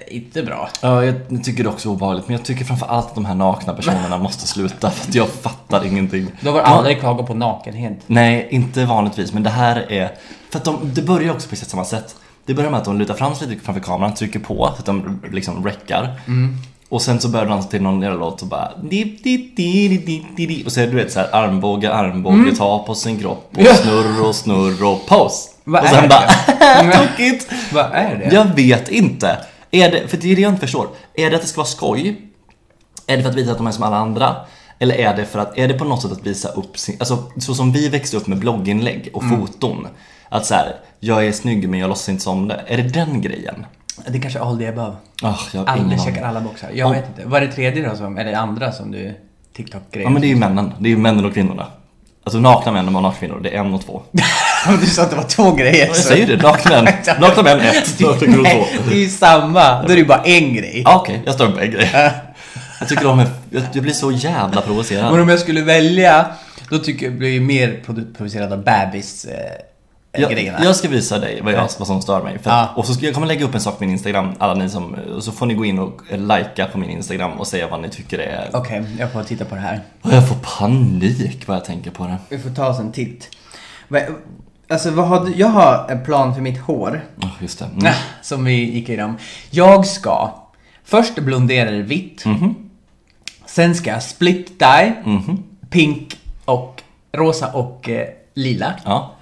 inte 0.09 0.43
bra. 0.43 0.69
Ja, 0.81 1.05
jag 1.05 1.45
tycker 1.45 1.65
det 1.65 1.71
också 1.71 1.89
är 1.89 1.93
obehagligt. 1.93 2.29
Men 2.29 2.37
jag 2.37 2.45
tycker 2.45 2.65
framförallt 2.65 3.07
att 3.07 3.15
de 3.15 3.25
här 3.25 3.35
nakna 3.35 3.75
personerna 3.75 4.19
måste 4.23 4.47
sluta. 4.47 4.91
För 4.91 5.09
att 5.09 5.15
jag 5.15 5.29
fattar 5.29 5.87
ingenting. 5.87 6.27
Du 6.41 6.51
har 6.51 6.61
aldrig 6.61 7.01
klagat 7.01 7.27
på 7.27 7.35
nakenhet. 7.35 7.99
Nej, 8.07 8.49
inte 8.51 8.85
vanligtvis. 8.85 9.33
Men 9.33 9.43
det 9.43 9.51
här 9.51 9.93
är... 9.93 10.11
För 10.51 10.59
att 10.59 10.65
de, 10.65 10.79
det 10.95 11.03
börjar 11.03 11.33
också 11.35 11.49
på 11.49 11.53
exakt 11.53 11.71
samma 11.71 11.85
sätt. 11.85 12.17
Det 12.47 12.55
börjar 12.55 12.71
med 12.71 12.79
att 12.79 12.85
de 12.85 12.99
lutar 12.99 13.15
fram 13.15 13.35
sig 13.35 13.49
lite 13.49 13.65
framför 13.65 13.81
kameran, 13.83 14.15
trycker 14.15 14.39
på 14.39 14.55
så 14.75 14.79
att 14.79 14.87
de 14.87 15.23
liksom 15.33 15.65
räckar. 15.65 16.21
Och 16.89 17.03
sen 17.03 17.21
så 17.21 17.29
börjar 17.29 17.47
de 17.47 17.51
dansa 17.51 17.69
till 17.69 17.83
någon 17.83 18.03
jävla 18.03 18.19
låt 18.19 18.43
och 18.43 18.49
bara... 18.49 18.71
Och 20.67 20.73
så 20.73 20.81
är 20.81 20.85
det 20.85 20.91
du 20.91 20.97
vet 20.97 21.13
så 21.13 21.21
här 21.21 21.35
armbåge, 21.35 21.93
armbåge, 21.93 22.57
ta 22.57 22.79
på 22.87 22.95
sin 22.95 23.19
kropp 23.19 23.51
och 23.57 23.67
snurr 23.67 24.29
och 24.29 24.35
snurr 24.35 24.85
och 24.85 25.07
pose. 25.07 25.49
Vad 25.65 25.83
och 25.83 25.89
sen 25.89 26.09
bara... 26.09 26.93
Tokigt! 26.93 27.53
Vad 27.73 27.85
är 27.93 28.17
det? 28.17 28.35
Jag 28.35 28.45
vet 28.45 28.89
inte. 28.89 29.39
Är 29.71 29.91
det, 29.91 30.09
för 30.09 30.17
det 30.17 30.33
är 30.33 30.37
det 30.37 30.43
jag 30.43 30.53
inte 30.53 30.61
förstår. 30.61 30.89
Är 31.15 31.31
det 31.31 31.37
att 31.37 31.43
det 31.43 31.49
ska 31.49 31.57
vara 31.61 31.67
skoj? 31.69 32.17
Är 33.07 33.17
det 33.17 33.23
för 33.23 33.31
att 33.31 33.37
visa 33.37 33.51
att 33.53 33.59
de 33.59 33.67
är 33.67 33.71
som 33.73 33.83
alla 33.85 33.97
andra? 33.97 34.37
Eller 34.79 34.95
är 34.95 35.17
det 35.17 35.25
för 35.25 35.39
att, 35.39 35.59
är 35.59 35.69
det 35.69 35.75
på 35.75 35.85
något 35.85 36.03
sätt 36.03 36.13
att 36.13 36.27
visa 36.27 36.49
upp 36.49 36.79
sin, 36.79 36.97
alltså 37.01 37.19
så 37.39 37.55
som 37.55 37.73
vi 37.73 37.89
växte 37.89 38.17
upp 38.17 38.27
med 38.27 38.39
blogginlägg 38.39 39.11
och 39.13 39.23
Mm. 39.23 39.41
foton. 39.41 39.87
Att 40.29 40.47
så 40.47 40.55
här, 40.55 40.77
jag 41.01 41.27
är 41.27 41.33
snygg 41.33 41.69
men 41.69 41.81
jag 41.81 41.89
låtsas 41.89 42.09
inte 42.09 42.23
som 42.23 42.49
det. 42.49 42.61
Är 42.67 42.77
det 42.77 42.83
den 42.89 43.21
grejen? 43.21 43.67
Det 44.09 44.19
är 44.19 44.23
kanske 44.23 44.41
all 44.41 44.59
the 44.59 44.67
above. 44.67 44.97
Oh, 45.23 45.41
jag 45.53 45.69
Alla 45.69 45.99
checkar 45.99 46.23
alla 46.25 46.41
boxar. 46.41 46.69
Jag 46.75 46.89
Ja. 46.89 46.93
vet 46.93 47.09
inte. 47.09 47.23
Vad 47.29 47.43
är 47.43 47.47
det 47.47 47.53
tredje 47.53 47.89
då 47.89 47.97
som, 47.97 48.19
eller 48.19 48.33
andra 48.35 48.73
som 48.73 48.91
du 48.91 49.15
TikTok-grejer? 49.57 50.07
Ja 50.07 50.11
men 50.11 50.23
det 50.23 50.27
är 50.27 50.29
ju 50.29 50.37
männen. 50.37 50.73
Det 50.79 50.89
är 50.89 50.91
ju 50.91 50.97
männen 50.97 51.25
och 51.25 51.35
kvinnorna. 51.35 51.67
Alltså 52.25 52.39
nakna 52.41 52.73
män 52.73 52.87
och 52.87 52.93
nakna 52.93 53.13
kvinnor, 53.19 53.41
det 53.43 53.51
är 53.57 53.61
en 53.61 53.75
och 53.75 53.81
två. 53.87 54.03
du 54.81 54.87
sa 54.87 55.03
att 55.03 55.11
det 55.11 55.17
var 55.17 55.23
två 55.23 55.53
grejer. 55.53 55.87
Jag 55.87 55.97
säger 55.97 56.27
det, 56.27 56.43
nakna 56.43 56.83
män. 56.83 56.95
Nakna 57.21 57.43
män 57.43 57.61
ett, 57.61 58.01
nakna 58.01 58.19
kvinnor 58.19 58.43
Nej, 58.43 58.69
två. 58.77 58.83
det 58.89 58.95
är 58.95 58.99
ju 58.99 59.09
samma. 59.09 59.83
Då 59.83 59.89
är 59.89 59.95
det 59.95 60.01
ju 60.01 60.07
bara 60.07 60.23
en 60.23 60.55
grej. 60.55 60.83
Ja 60.85 60.97
okej, 60.97 61.23
jag 61.27 61.35
står 61.35 61.49
på 61.49 61.61
en 61.61 61.71
grej. 61.71 61.91
Jag 62.81 62.89
tycker 62.89 63.21
är, 63.21 63.27
jag, 63.51 63.63
jag 63.73 63.83
blir 63.83 63.93
så 63.93 64.13
jävla 64.13 64.61
provocerad. 64.61 65.13
Men 65.13 65.21
om 65.23 65.29
jag 65.29 65.39
skulle 65.39 65.63
välja, 65.63 66.27
då 66.71 66.79
tycker 66.79 67.07
jag 67.07 67.15
blir 67.15 67.35
jag 67.35 67.43
mer 67.43 67.81
provocerad 68.17 68.53
av 68.53 68.65
bebis 68.65 69.25
eh, 69.25 70.21
Jag, 70.21 70.31
grejerna. 70.31 70.59
jag 70.65 70.77
ska 70.77 70.89
visa 70.89 71.19
dig 71.19 71.41
vad, 71.43 71.55
jag, 71.55 71.69
vad 71.79 71.87
som 71.89 72.03
stör 72.03 72.23
mig. 72.23 72.39
För 72.39 72.51
Ja. 72.51 72.73
Och 72.77 72.87
så 72.87 72.95
ska 72.95 73.05
jag 73.05 73.15
kommer 73.15 73.27
lägga 73.27 73.45
upp 73.45 73.55
en 73.55 73.61
sak 73.61 73.79
på 73.79 73.85
min 73.85 73.93
Instagram, 73.93 74.33
alla 74.39 74.55
ni 74.55 74.69
som, 74.71 74.95
och 74.95 75.25
så 75.25 75.33
får 75.33 75.47
ni 75.47 75.55
gå 75.55 75.65
in 75.65 75.79
och 75.79 76.01
likea 76.11 76.67
på 76.73 76.79
min 76.79 76.91
Instagram 76.91 77.33
och 77.33 77.47
säga 77.47 77.69
vad 77.69 77.81
ni 77.81 77.89
tycker 77.89 78.19
är. 78.19 78.51
Okej, 78.53 78.85
jag 78.99 79.13
får 79.13 79.23
titta 79.23 79.45
på 79.45 79.55
det 79.55 79.61
här. 79.61 79.81
Och 80.03 80.13
jag 80.13 80.29
får 80.29 80.37
panik 80.37 81.47
bara 81.47 81.57
jag 81.57 81.65
tänker 81.65 81.91
på 81.91 82.05
det. 82.07 82.17
Vi 82.29 82.39
får 82.39 82.51
ta 82.51 82.69
oss 82.69 82.79
en 82.79 82.93
titt. 82.93 83.29
Alltså 84.73 84.91
vad 84.91 85.09
har 85.09 85.25
du, 85.25 85.35
jag 85.35 85.49
har 85.49 85.87
en 85.91 86.05
plan 86.05 86.35
för 86.35 86.41
mitt 86.43 86.59
hår. 86.61 87.05
Oh, 87.23 87.29
just 87.41 87.59
det. 87.59 87.65
Mm. 87.65 87.87
Ah, 87.87 87.95
Som 88.23 88.45
vi 88.45 88.53
gick 88.53 88.89
igenom. 88.89 89.17
Jag 89.51 89.87
ska 89.87 90.31
först 90.85 91.15
blondera 91.19 91.71
det 91.71 91.83
vitt. 91.83 92.25
Mhm. 92.25 92.55
Sen 93.47 93.75
ska 93.75 93.91
jag 93.91 94.03
split 94.03 94.59
dye. 94.59 94.95
Mhm. 95.05 95.43
Pink 95.71 96.17
och 96.45 96.83
rosa 97.13 97.53
och 97.53 97.89
eh, 97.89 98.09
lila. 98.35 98.75
Ja. 98.85 99.15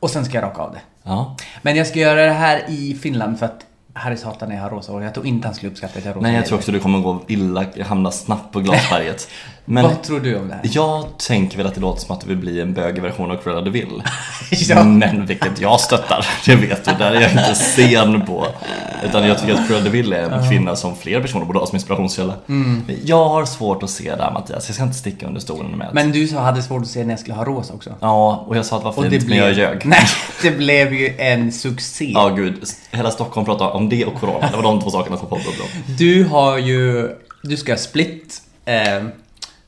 Och 0.00 0.10
sen 0.10 0.24
ska 0.24 0.34
jag 0.34 0.44
raka 0.44 0.62
av 0.62 0.72
det. 0.72 0.80
Ja. 1.02 1.36
Men 1.62 1.76
jag 1.76 1.86
ska 1.86 1.98
göra 1.98 2.24
det 2.26 2.32
här 2.32 2.62
i 2.68 2.98
Finland 3.02 3.38
för 3.38 3.46
att 3.46 3.66
Harry 3.92 4.16
satan 4.16 4.48
när 4.48 4.56
jag 4.56 4.62
har 4.62 4.70
rosa 4.70 4.92
hår. 4.92 5.02
Jag 5.02 5.14
tror 5.14 5.26
inte 5.26 5.48
han 5.48 5.54
skulle 5.54 5.72
uppskatta 5.72 5.98
att 5.98 6.04
jag 6.04 6.12
har 6.12 6.14
rosa 6.16 6.26
Nej 6.26 6.36
jag 6.36 6.46
tror 6.46 6.58
också 6.58 6.72
du 6.72 6.80
kommer 6.80 6.98
gå 6.98 7.20
illa, 7.28 7.64
hamna 7.84 8.10
snabbt 8.10 8.52
på 8.52 8.60
glasberget. 8.60 9.28
Men 9.66 9.84
Vad 9.84 10.02
tror 10.02 10.20
du 10.20 10.36
om 10.38 10.48
det 10.48 10.54
här? 10.54 10.62
jag 10.72 11.18
tänker 11.18 11.56
väl 11.56 11.66
att 11.66 11.74
det 11.74 11.80
låter 11.80 12.00
som 12.00 12.14
att 12.14 12.20
du 12.20 12.26
vill 12.28 12.36
bli 12.36 12.60
en 12.60 12.72
bögig 12.74 13.02
version 13.02 13.30
av 13.30 13.36
Cruella 13.36 13.60
de 13.60 13.70
Vil. 13.70 14.02
Ja. 14.50 14.84
Men 14.84 15.26
vilket 15.26 15.60
jag 15.60 15.80
stöttar, 15.80 16.26
det 16.46 16.54
vet 16.54 16.84
du. 16.84 16.90
Där 16.98 17.12
är 17.12 17.20
jag 17.20 17.30
inte 17.30 17.54
sen 17.54 18.26
på. 18.26 18.46
Utan 19.04 19.26
jag 19.26 19.38
tycker 19.40 19.54
att 19.54 19.66
Cruella 19.66 19.84
de 19.84 19.90
Vil 19.90 20.12
är 20.12 20.30
en 20.30 20.48
kvinna 20.48 20.76
som 20.76 20.96
fler 20.96 21.20
personer 21.20 21.44
borde 21.44 21.58
ha 21.58 21.66
som 21.66 21.76
inspirationskälla. 21.76 22.34
Jag 23.04 23.28
har 23.28 23.44
svårt 23.44 23.82
att 23.82 23.90
se 23.90 24.14
det 24.16 24.22
här 24.22 24.32
Mattias, 24.32 24.68
jag 24.68 24.74
ska 24.74 24.82
inte 24.84 24.96
sticka 24.96 25.26
under 25.26 25.40
stolen 25.40 25.70
med 25.70 25.88
Men 25.92 26.12
du 26.12 26.28
sa 26.28 26.38
hade 26.40 26.62
svårt 26.62 26.82
att 26.82 26.88
se 26.88 27.04
när 27.04 27.10
jag 27.10 27.20
skulle 27.20 27.34
ha 27.34 27.44
rosa 27.44 27.74
också. 27.74 27.90
Ja, 28.00 28.44
och 28.48 28.56
jag 28.56 28.66
sa 28.66 28.76
att 28.76 28.82
det 28.82 28.84
var 28.84 28.98
Och 28.98 29.10
fint, 29.10 29.22
det 29.22 29.28
men 29.28 29.38
jag 29.38 29.46
blev... 29.54 29.58
ljög. 29.58 29.80
Nej, 29.86 30.06
det 30.42 30.50
blev 30.50 30.94
ju 30.94 31.16
en 31.18 31.52
succé. 31.52 32.10
Ja 32.14 32.28
gud, 32.28 32.62
hela 32.90 33.10
Stockholm 33.10 33.44
pratar 33.46 33.70
om 33.70 33.88
det 33.88 34.04
och 34.04 34.14
corona. 34.20 34.48
Det 34.50 34.56
var 34.56 34.62
de 34.62 34.80
två 34.80 34.90
sakerna 34.90 35.16
som 35.16 35.28
poppade 35.28 35.48
upp. 35.48 35.98
Du 35.98 36.24
har 36.24 36.58
ju... 36.58 37.10
Du 37.42 37.56
ska 37.56 37.76
split... 37.76 38.42
Eh, 38.64 39.04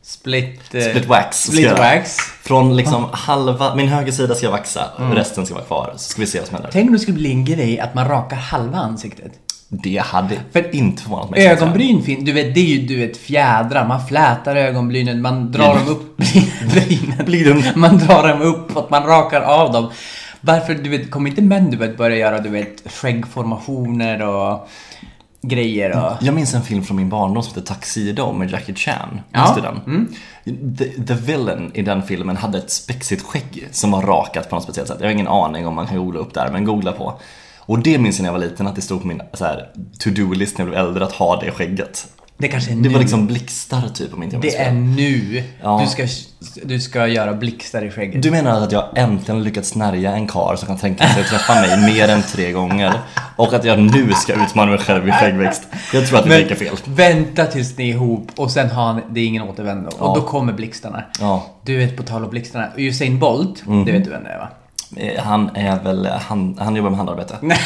split... 0.07 0.75
Eh, 0.75 0.81
Split 0.81 1.07
wax. 1.07 1.43
Split 1.43 1.65
jag- 1.65 1.79
wax. 1.79 2.17
Från 2.43 2.77
liksom 2.77 3.09
halva, 3.13 3.75
min 3.75 3.89
höger 3.89 4.13
sida 4.13 4.35
ska 4.35 4.51
vaxa, 4.51 4.91
resten 5.15 5.47
ska 5.47 5.55
vara 5.55 5.65
kvar. 5.65 5.93
Så 5.97 6.11
ska 6.11 6.21
vi 6.21 6.27
se 6.27 6.39
vad 6.39 6.49
som 6.49 6.55
händer. 6.55 6.71
Tänk 6.73 6.87
om 6.87 6.93
det 6.93 6.99
skulle 6.99 7.17
bli 7.17 7.31
en 7.31 7.45
grej 7.45 7.81
att 7.81 7.95
man 7.95 8.09
rakar 8.09 8.37
halva 8.37 8.79
ansiktet. 8.79 9.33
Det 9.69 9.99
hade 9.99 10.37
För 10.53 10.75
inte 10.75 11.03
förvånat 11.03 11.31
mig. 11.31 11.47
Ögonbryn 11.47 12.03
finns, 12.03 12.25
du 12.25 12.33
vet 12.33 12.55
det 12.55 12.61
är 12.61 12.65
ju 12.65 12.87
du 12.87 12.97
vet 13.07 13.17
fjädrar, 13.17 13.89
man 13.89 14.07
flätar 14.07 14.57
ögonbrynen, 14.57 15.23
man 15.23 15.53
drar 15.53 15.75
dem 15.75 15.89
upp. 15.89 16.17
Brynen. 17.27 17.63
Man 17.75 17.99
drar 17.99 18.29
dem 18.29 18.43
uppåt, 18.43 18.91
man 18.91 19.07
rakar 19.07 19.41
av 19.41 19.73
dem. 19.73 19.91
Varför, 20.41 20.75
du 20.75 20.91
vet, 20.91 21.11
kommer 21.11 21.31
inte 21.31 21.43
män 21.43 21.71
du 21.71 21.77
vet 21.77 21.97
börja 21.97 22.17
göra 22.17 22.41
du 22.41 22.49
vet 22.49 22.93
skäggformationer 22.93 24.23
och 24.23 24.69
grejer 25.49 26.05
och... 26.05 26.13
Jag 26.21 26.35
minns 26.35 26.55
en 26.55 26.63
film 26.63 26.85
från 26.85 26.97
min 26.97 27.09
barndom 27.09 27.43
som 27.43 27.55
heter 27.55 27.75
Tuxedo 27.75 28.33
med 28.33 28.51
Jackie 28.51 28.75
Chan. 28.75 29.21
Ja. 29.33 29.43
Minns 29.43 29.57
du 29.57 29.63
den? 29.63 30.77
The, 30.77 30.85
the 31.07 31.15
villain 31.15 31.71
i 31.75 31.83
den 31.83 32.03
filmen 32.03 32.37
hade 32.37 32.59
ett 32.59 32.71
spexigt 32.71 33.23
skägg 33.23 33.69
som 33.71 33.91
var 33.91 34.03
rakat 34.03 34.51
på 34.51 34.55
något 34.57 34.65
speciellt 34.65 34.89
sätt. 34.89 34.99
Jag 35.01 35.07
har 35.07 35.13
ingen 35.13 35.29
aning 35.29 35.67
om 35.67 35.75
man 35.75 35.87
kan 35.87 35.99
googla 35.99 36.21
upp 36.21 36.35
där, 36.35 36.51
men 36.53 36.65
googla 36.65 36.93
på. 36.93 37.21
Och 37.59 37.79
det 37.79 37.99
minns 37.99 38.19
jag 38.19 38.23
när 38.23 38.29
jag 38.29 38.39
var 38.39 38.47
liten 38.47 38.67
att 38.67 38.75
det 38.75 38.83
stod 38.83 39.01
på 39.01 39.07
min 39.07 39.23
här, 39.41 39.71
to-do-list 39.99 40.59
när 40.59 40.65
jag 40.65 40.71
blev 40.71 40.87
äldre 40.87 41.05
att 41.05 41.13
ha 41.13 41.41
det 41.41 41.51
skägget. 41.51 42.07
Det 42.39 42.49
kanske 42.49 42.71
är 42.71 42.75
Det 42.75 42.81
nu. 42.83 42.89
var 42.89 42.99
liksom 43.01 43.27
blixtar 43.27 43.89
typ 43.95 44.15
om 44.15 44.23
inte 44.23 44.37
jag 44.37 44.43
minns 44.43 44.55
Det 44.55 44.61
är 44.63 44.73
nu 44.73 45.43
Ja. 45.63 45.81
du, 45.85 45.87
ska, 46.07 46.07
du 46.67 46.81
ska 46.81 47.07
göra 47.07 47.35
blixtar 47.35 47.85
i 47.85 47.91
skägget. 47.91 48.23
Du 48.23 48.31
menar 48.31 48.61
att 48.61 48.73
jag 48.73 48.85
äntligen 48.99 49.43
lyckats 49.43 49.69
snärja 49.69 50.13
en 50.13 50.27
kar 50.29 50.57
som 50.57 50.67
kan 50.69 50.79
tänka 50.79 51.09
sig 51.09 51.23
att 51.23 51.29
träffa 51.29 51.55
mig 51.55 51.93
mer 51.95 52.09
än 52.09 52.23
tre 52.23 52.53
gånger 52.53 52.93
och 53.37 53.53
att 53.55 53.65
jag 53.65 53.79
nu 53.79 54.13
ska 54.13 54.45
utmana 54.45 54.71
mig 54.71 54.81
själv 54.81 55.09
i 55.09 55.13
skäggväxt? 55.13 55.63
Jag 55.93 56.07
tror 56.09 56.19
att 56.19 56.25
det 56.29 56.39
gick 56.41 56.59
fel. 56.59 56.77
vänta 56.85 57.47
tills 57.47 57.79
ni 57.79 57.85
är 57.91 57.95
ihop 57.95 58.31
och 58.37 58.51
sen 58.51 58.71
har 58.71 58.93
ni, 58.95 59.03
det 59.11 59.21
är 59.21 59.27
ingen 59.27 59.43
återvändo. 59.43 59.91
Ja. 59.99 60.05
Och 60.07 60.17
då 60.21 60.27
kommer 60.27 60.53
blixtarna. 60.53 61.05
Ja. 61.21 61.47
Du 61.63 61.77
vet 61.77 61.97
på 61.97 62.03
tal 62.03 62.25
om 62.25 62.31
blixtarna, 62.31 62.69
Usain 62.77 63.19
Bolt, 63.19 63.67
Mhm. 63.67 63.85
det 63.85 63.93
vet 63.93 64.05
du 64.05 64.11
vem 64.11 64.25
det 64.25 64.31
är 64.31 64.39
va? 64.39 64.49
Eh, 64.97 65.23
Han 65.25 65.57
är 65.57 65.83
väl, 65.83 66.07
han, 66.07 66.57
han 66.61 66.77
jobbar 66.77 66.91
med 66.91 66.97
handarbete. 66.97 67.35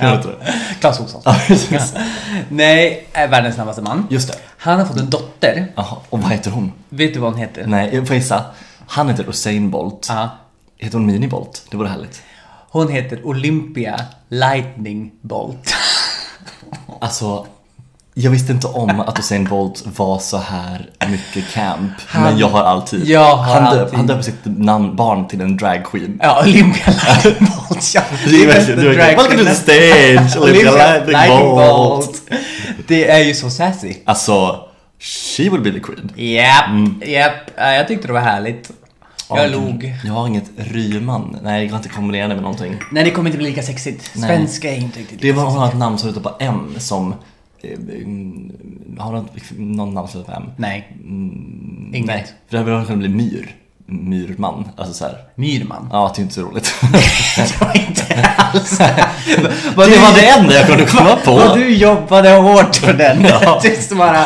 Det. 0.00 0.54
Claes 0.80 1.00
Olsson. 1.00 1.22
Ja, 1.24 1.36
precis. 1.46 1.94
Nej, 2.48 3.06
är 3.12 3.28
världens 3.28 3.54
snabbaste 3.54 3.82
man. 3.82 4.06
Just 4.10 4.28
det. 4.32 4.38
Han 4.58 4.78
har 4.78 4.86
fått 4.86 4.96
en 5.00 5.10
dotter. 5.10 5.66
Jaha, 5.76 5.96
och 6.10 6.20
vad 6.22 6.30
heter 6.30 6.50
hon? 6.50 6.72
Vet 6.88 7.14
du 7.14 7.20
vad 7.20 7.30
hon 7.32 7.40
heter? 7.40 7.66
Nej, 7.66 7.90
jag 7.94 8.06
får 8.06 8.16
gissa. 8.16 8.44
Han 8.86 9.08
heter 9.08 9.28
Usain 9.28 9.70
Bolt. 9.70 10.06
Ja. 10.08 10.28
Heter 10.78 10.98
hon 10.98 11.06
Mini 11.06 11.28
Bolt? 11.28 11.66
Det 11.70 11.76
vore 11.76 11.88
härligt. 11.88 12.22
Hon 12.70 12.88
heter 12.88 13.26
Olympia 13.26 14.00
Lightning 14.28 15.12
Bolt. 15.20 15.74
Alltså, 17.00 17.46
Jag 18.22 18.30
visste 18.30 18.52
inte 18.52 18.66
om 18.66 19.00
att 19.00 19.18
Usain 19.18 19.44
Bolt 19.44 19.82
var 19.96 20.18
så 20.18 20.38
här 20.38 20.90
mycket 21.08 21.52
camp. 21.52 21.92
Han- 22.06 22.22
men 22.22 22.38
jag 22.38 22.48
har 22.48 22.62
alltid. 22.62 23.06
Jag 23.08 23.36
har 23.36 23.60
han, 23.60 23.64
döp, 23.74 23.82
alltid. 23.82 23.96
han 23.98 24.06
döper 24.06 24.22
sitt 24.22 24.38
namn, 24.44 24.96
barn 24.96 25.28
till 25.28 25.40
en 25.40 25.56
drag 25.56 25.84
queen. 25.84 26.18
Ja, 26.22 26.42
Olympia 26.42 26.84
Lightning 26.86 27.48
Bolt. 27.68 27.92
Ja, 27.94 28.02
Det 28.28 28.42
är 28.42 28.46
verkligen, 28.46 28.80
du 28.80 28.90
är 29.00 29.16
Welcome 29.16 29.38
to 29.38 29.44
the 29.44 29.54
stage, 29.54 30.42
Olympia 30.42 31.04
Lightning 31.06 31.50
Bolt. 31.50 32.22
Det 32.88 33.10
är 33.10 33.18
ju 33.24 33.34
så 33.34 33.50
sassy. 33.50 33.94
Alltså, 34.04 34.56
she 34.98 35.42
will 35.42 35.60
be 35.60 35.72
the 35.72 35.80
queen. 35.80 36.12
Japp, 36.16 36.68
Mm. 36.68 37.02
japp. 37.06 37.32
Ja, 37.56 37.72
Jag 37.72 37.88
tyckte 37.88 38.06
det 38.06 38.12
var 38.12 38.20
härligt. 38.20 38.70
Jag 39.34 39.50
log. 39.50 39.94
Jag 40.04 40.12
har 40.12 40.26
inget 40.26 40.50
ryman. 40.56 41.36
Nej, 41.42 41.60
jag 41.62 41.70
kan 41.70 41.76
inte 41.78 41.88
kombinera 41.88 42.28
det 42.28 42.34
med 42.34 42.42
någonting. 42.42 42.76
Nej, 42.92 43.04
det 43.04 43.10
kommer 43.10 43.28
inte 43.30 43.38
bli 43.38 43.48
lika 43.48 43.62
sexigt. 43.62 44.10
Nej. 44.14 44.28
Svenska 44.28 44.70
är 44.72 44.76
inte 44.76 44.98
riktigt 45.00 45.20
Det 45.22 45.32
var 45.32 45.68
ett 45.68 45.74
namn 45.76 45.98
som 45.98 46.12
slutar 46.12 46.30
på 46.30 46.36
M 46.40 46.74
som... 46.78 47.14
eh, 47.64 49.02
Har 49.02 49.12
du 49.12 49.62
någon 49.64 49.94
namn 49.94 50.08
som 50.08 50.22
slutar 50.22 50.32
på 50.32 50.40
M? 50.40 50.50
Nej, 50.56 50.96
Mm, 51.04 51.90
Inget. 51.94 52.06
Nej, 52.06 52.26
för 52.50 52.56
det 52.64 52.72
hade 52.72 52.86
kunnat 52.86 52.98
bli 52.98 53.08
Myr. 53.08 53.54
Myrman. 53.92 54.68
Alltså 54.76 54.94
så 54.94 55.04
här. 55.04 55.14
Myrman. 55.34 55.88
Ja, 55.92 56.12
det 56.16 56.20
är 56.20 56.22
inte 56.22 56.34
så 56.34 56.40
roligt. 56.42 56.74
det 57.36 57.60
var 57.60 57.76
inte 57.88 58.28
alls... 58.36 58.78
det 59.76 59.76
var 59.76 60.14
det 60.20 60.28
enda 60.28 60.54
jag 60.54 60.66
kunde 60.66 60.84
komma 60.86 61.16
på. 61.24 61.30
Vad 61.36 61.58
du 61.58 61.74
jobbade 61.74 62.30
hårt 62.30 62.76
för 62.76 62.92
den. 62.92 63.22
Ja. 63.42 63.60
Tyst 63.62 63.96
bara. 63.96 64.24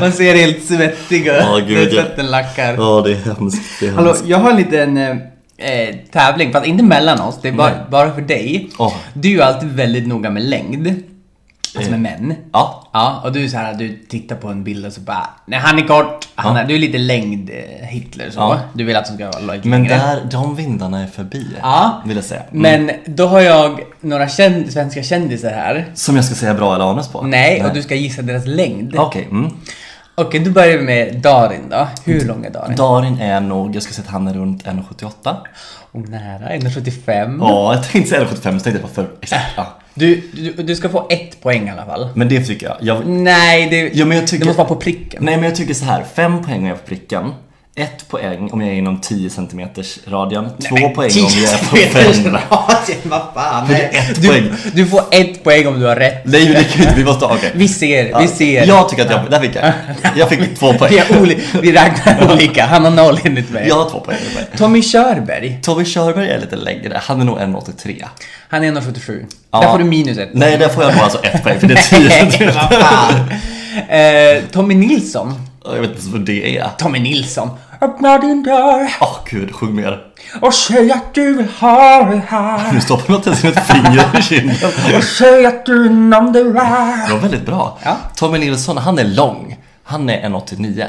Man 0.00 0.12
ser 0.12 0.34
helt 0.36 0.64
svettig 0.64 1.20
ut. 1.26 1.26
Ja, 1.26 1.60
gud, 1.68 1.92
jag- 1.92 2.24
lackar. 2.24 2.74
Ja, 2.74 3.02
det 3.04 3.12
är 3.12 3.34
hemskt. 3.34 3.62
Det 3.80 3.86
är 3.86 3.92
Hallå, 3.92 4.06
hemskt. 4.08 4.26
jag 4.26 4.38
har 4.38 4.50
en 4.50 4.56
liten 4.56 4.96
eh, 4.96 5.10
eh, 5.58 5.94
tävling, 6.12 6.52
fast 6.52 6.66
inte 6.66 6.84
mellan 6.84 7.20
oss. 7.20 7.38
Det 7.42 7.48
är 7.48 7.52
bara, 7.52 7.72
bara 7.90 8.14
för 8.14 8.22
dig. 8.22 8.70
Åh. 8.78 8.94
Du 9.14 9.40
är 9.40 9.44
alltid 9.44 9.68
väldigt 9.68 10.06
noga 10.06 10.30
med 10.30 10.42
längd. 10.42 11.02
Alltså 11.78 11.90
med 11.90 12.00
män. 12.00 12.34
Ja. 12.52 12.84
Ja, 12.92 13.20
och 13.24 13.32
du 13.32 13.44
är 13.44 13.48
så 13.48 13.56
här, 13.56 13.74
du 13.74 13.96
tittar 14.08 14.36
på 14.36 14.48
en 14.48 14.64
bild 14.64 14.86
och 14.86 14.92
så 14.92 15.00
bara, 15.00 15.30
nej 15.46 15.58
han 15.58 15.78
är 15.78 15.86
kort. 15.86 16.28
Han 16.34 16.56
är, 16.56 16.64
du 16.64 16.74
är 16.74 16.78
lite 16.78 16.98
längd 16.98 17.50
eh, 17.50 17.86
Hitler 17.86 18.30
så. 18.30 18.38
Ja. 18.40 18.60
Du 18.72 18.84
vill 18.84 18.96
att 18.96 19.06
de 19.06 19.14
ska 19.14 19.26
vara 19.26 19.54
lite 19.54 19.68
Men 19.68 19.82
längre. 19.82 19.96
där, 19.96 20.20
de 20.30 20.56
vindarna 20.56 21.02
är 21.02 21.06
förbi. 21.06 21.46
Ja. 21.62 22.02
Vill 22.06 22.16
jag 22.16 22.24
säga. 22.24 22.42
Mm. 22.52 22.86
Men 22.86 22.96
då 23.14 23.26
har 23.26 23.40
jag 23.40 23.80
några 24.00 24.28
känd, 24.28 24.72
svenska 24.72 25.02
kändisar 25.02 25.50
här. 25.50 25.86
Som 25.94 26.16
jag 26.16 26.24
ska 26.24 26.34
säga 26.34 26.54
bra 26.54 26.74
eller 26.74 26.84
anus 26.90 27.08
på? 27.08 27.22
Nej, 27.22 27.64
och 27.64 27.74
du 27.74 27.82
ska 27.82 27.94
gissa 27.94 28.22
deras 28.22 28.46
längd. 28.46 28.94
Okej, 28.96 29.28
mm. 29.30 29.50
Okej, 30.20 30.40
då 30.40 30.50
börjar 30.50 30.78
vi 30.78 30.84
med 30.84 31.16
Darin 31.16 31.68
då. 31.70 31.88
Hur 32.04 32.24
lång 32.24 32.44
är 32.44 32.50
Darin? 32.50 32.76
Darin 32.76 33.20
är 33.20 33.40
nog, 33.40 33.76
jag 33.76 33.82
ska 33.82 33.92
säga 33.92 34.04
att 34.06 34.12
han 34.12 34.28
är 34.28 34.34
runt 34.34 34.64
1,78. 34.66 35.36
Och 35.92 36.08
nära, 36.08 36.48
1,75. 36.48 37.36
Ja, 37.40 37.74
jag 37.74 37.90
tänkte 37.90 38.10
säga 38.10 38.24
1,75 38.24 38.34
så 38.34 38.40
tänkte 38.40 38.70
jag 38.70 38.82
på 38.82 38.88
för 38.88 39.08
exakt. 39.20 39.44
Ja. 39.56 39.66
Du, 39.94 40.22
du, 40.32 40.52
du 40.52 40.76
ska 40.76 40.88
få 40.88 41.06
ett 41.10 41.40
poäng 41.42 41.68
i 41.68 41.70
alla 41.70 41.86
fall. 41.86 42.08
Men 42.14 42.28
det 42.28 42.44
tycker 42.44 42.66
jag. 42.66 42.76
jag 42.80 43.06
Nej, 43.06 43.68
det, 43.70 43.90
Ja, 43.98 44.04
men 44.04 44.16
jag 44.16 44.26
tycker- 44.26 44.44
det 44.44 44.48
måste 44.48 44.58
vara 44.58 44.68
på 44.68 44.76
pricken. 44.76 45.24
Nej 45.24 45.36
men 45.36 45.44
jag 45.44 45.54
tycker 45.54 45.74
så 45.74 45.84
här. 45.84 46.04
fem 46.14 46.44
poäng 46.44 46.58
om 46.58 46.66
jag 46.66 46.74
är 46.74 46.80
på 46.80 46.86
pricken. 46.86 47.32
Ett 47.78 48.08
poäng 48.08 48.50
om 48.52 48.60
jag 48.60 48.70
är 48.70 48.74
inom 48.74 49.00
10 49.00 49.30
cm 49.30 49.68
radien. 50.06 50.48
Två 50.68 50.74
men 50.74 50.94
poäng 50.94 51.10
om 51.10 51.30
jag 51.42 51.52
är 51.52 51.68
på 51.68 51.76
meters 51.76 52.16
5. 52.16 52.32
radie, 52.32 52.96
vad 53.02 53.22
fan. 53.34 53.70
Är 53.70 53.76
ett 53.92 54.22
du, 54.22 54.28
poäng. 54.28 54.50
du 54.72 54.86
får 54.86 55.02
ett 55.10 55.44
poäng 55.44 55.66
om 55.66 55.80
du 55.80 55.86
har 55.86 55.96
rätt. 55.96 56.22
Nej 56.24 56.44
men 56.44 56.52
det 56.52 56.64
kan 56.64 56.82
inte, 56.82 56.94
vi 56.96 57.04
måste, 57.04 57.24
okej. 57.24 57.52
Vi 57.54 57.68
ser, 57.68 58.20
vi 58.20 58.28
ser. 58.28 58.66
Jag 58.66 58.88
tycker 58.88 59.04
att 59.04 59.10
jag, 59.10 59.30
där 59.30 59.40
fick 59.40 59.56
jag. 59.56 59.72
Jag 60.16 60.28
fick 60.28 60.58
två 60.58 60.72
poäng. 60.78 60.92
Vi, 61.10 61.18
oli, 61.20 61.38
vi 61.62 61.72
räknar 61.72 62.32
olika. 62.32 62.66
Han 62.66 62.84
har 62.84 62.90
noll 62.90 63.20
enligt 63.24 63.50
mig. 63.50 63.68
Jag 63.68 63.74
har 63.74 63.90
två 63.90 64.00
poäng. 64.00 64.18
Tommy 64.56 64.82
Körberg, 64.82 65.58
Tobbe 65.62 65.84
Körberg 65.84 66.28
är 66.28 66.40
lite 66.40 66.56
längre, 66.56 67.00
han 67.02 67.20
är 67.20 67.24
nog 67.24 67.38
1,83. 67.38 68.04
han 68.48 68.64
är 68.64 68.72
1,77. 68.72 69.24
Ja. 69.50 69.60
Där 69.60 69.70
får 69.70 69.78
du 69.78 69.84
minus 69.84 70.18
ett. 70.18 70.28
Nej, 70.32 70.58
där 70.58 70.68
får 70.68 70.84
jag 70.84 70.92
nog 70.94 71.02
alltså 71.02 71.18
ett 71.24 71.42
poäng 71.42 71.60
för 71.60 71.66
det 71.68 71.74
är 71.74 71.98
10 71.98 72.08
Nej, 72.08 72.30
cm. 72.32 72.50
vad 72.54 72.80
fan. 72.80 73.14
Eh, 73.88 74.42
Tommy 74.52 74.74
Nilsson. 74.74 75.34
Jag 75.64 75.80
vet 75.80 75.90
inte 75.90 76.08
vad 76.08 76.20
det 76.20 76.58
är. 76.58 76.68
Tommy 76.78 76.98
Nilsson. 76.98 77.50
Öppna 77.80 78.18
din 78.18 78.42
dörr 78.42 78.96
Åh 79.00 79.16
gud, 79.30 79.54
sjung 79.54 79.74
mer. 79.74 79.98
och 80.40 80.54
säg 80.54 80.92
att 80.92 81.14
du 81.14 81.34
vill 81.36 81.48
ha 81.60 82.04
det 82.10 82.22
här. 82.28 82.72
Nu 82.72 82.80
stoppar 82.80 83.12
något 83.12 83.26
ens 83.26 83.44
ett 83.44 83.66
finger 83.66 84.18
i 84.18 84.22
kinden. 84.22 84.56
Och 84.96 85.04
säg 85.04 85.46
att 85.46 85.66
du 85.66 85.84
är 85.86 85.90
number 85.90 86.44
Det 86.44 86.50
one. 86.50 87.08
var 87.10 87.18
väldigt 87.18 87.46
bra. 87.46 87.78
Ja. 87.82 87.96
Tommy 88.16 88.38
Nilsson, 88.38 88.78
han 88.78 88.98
är 88.98 89.04
lång. 89.04 89.56
Han 89.84 90.10
är 90.10 90.22
1,89. 90.28 90.84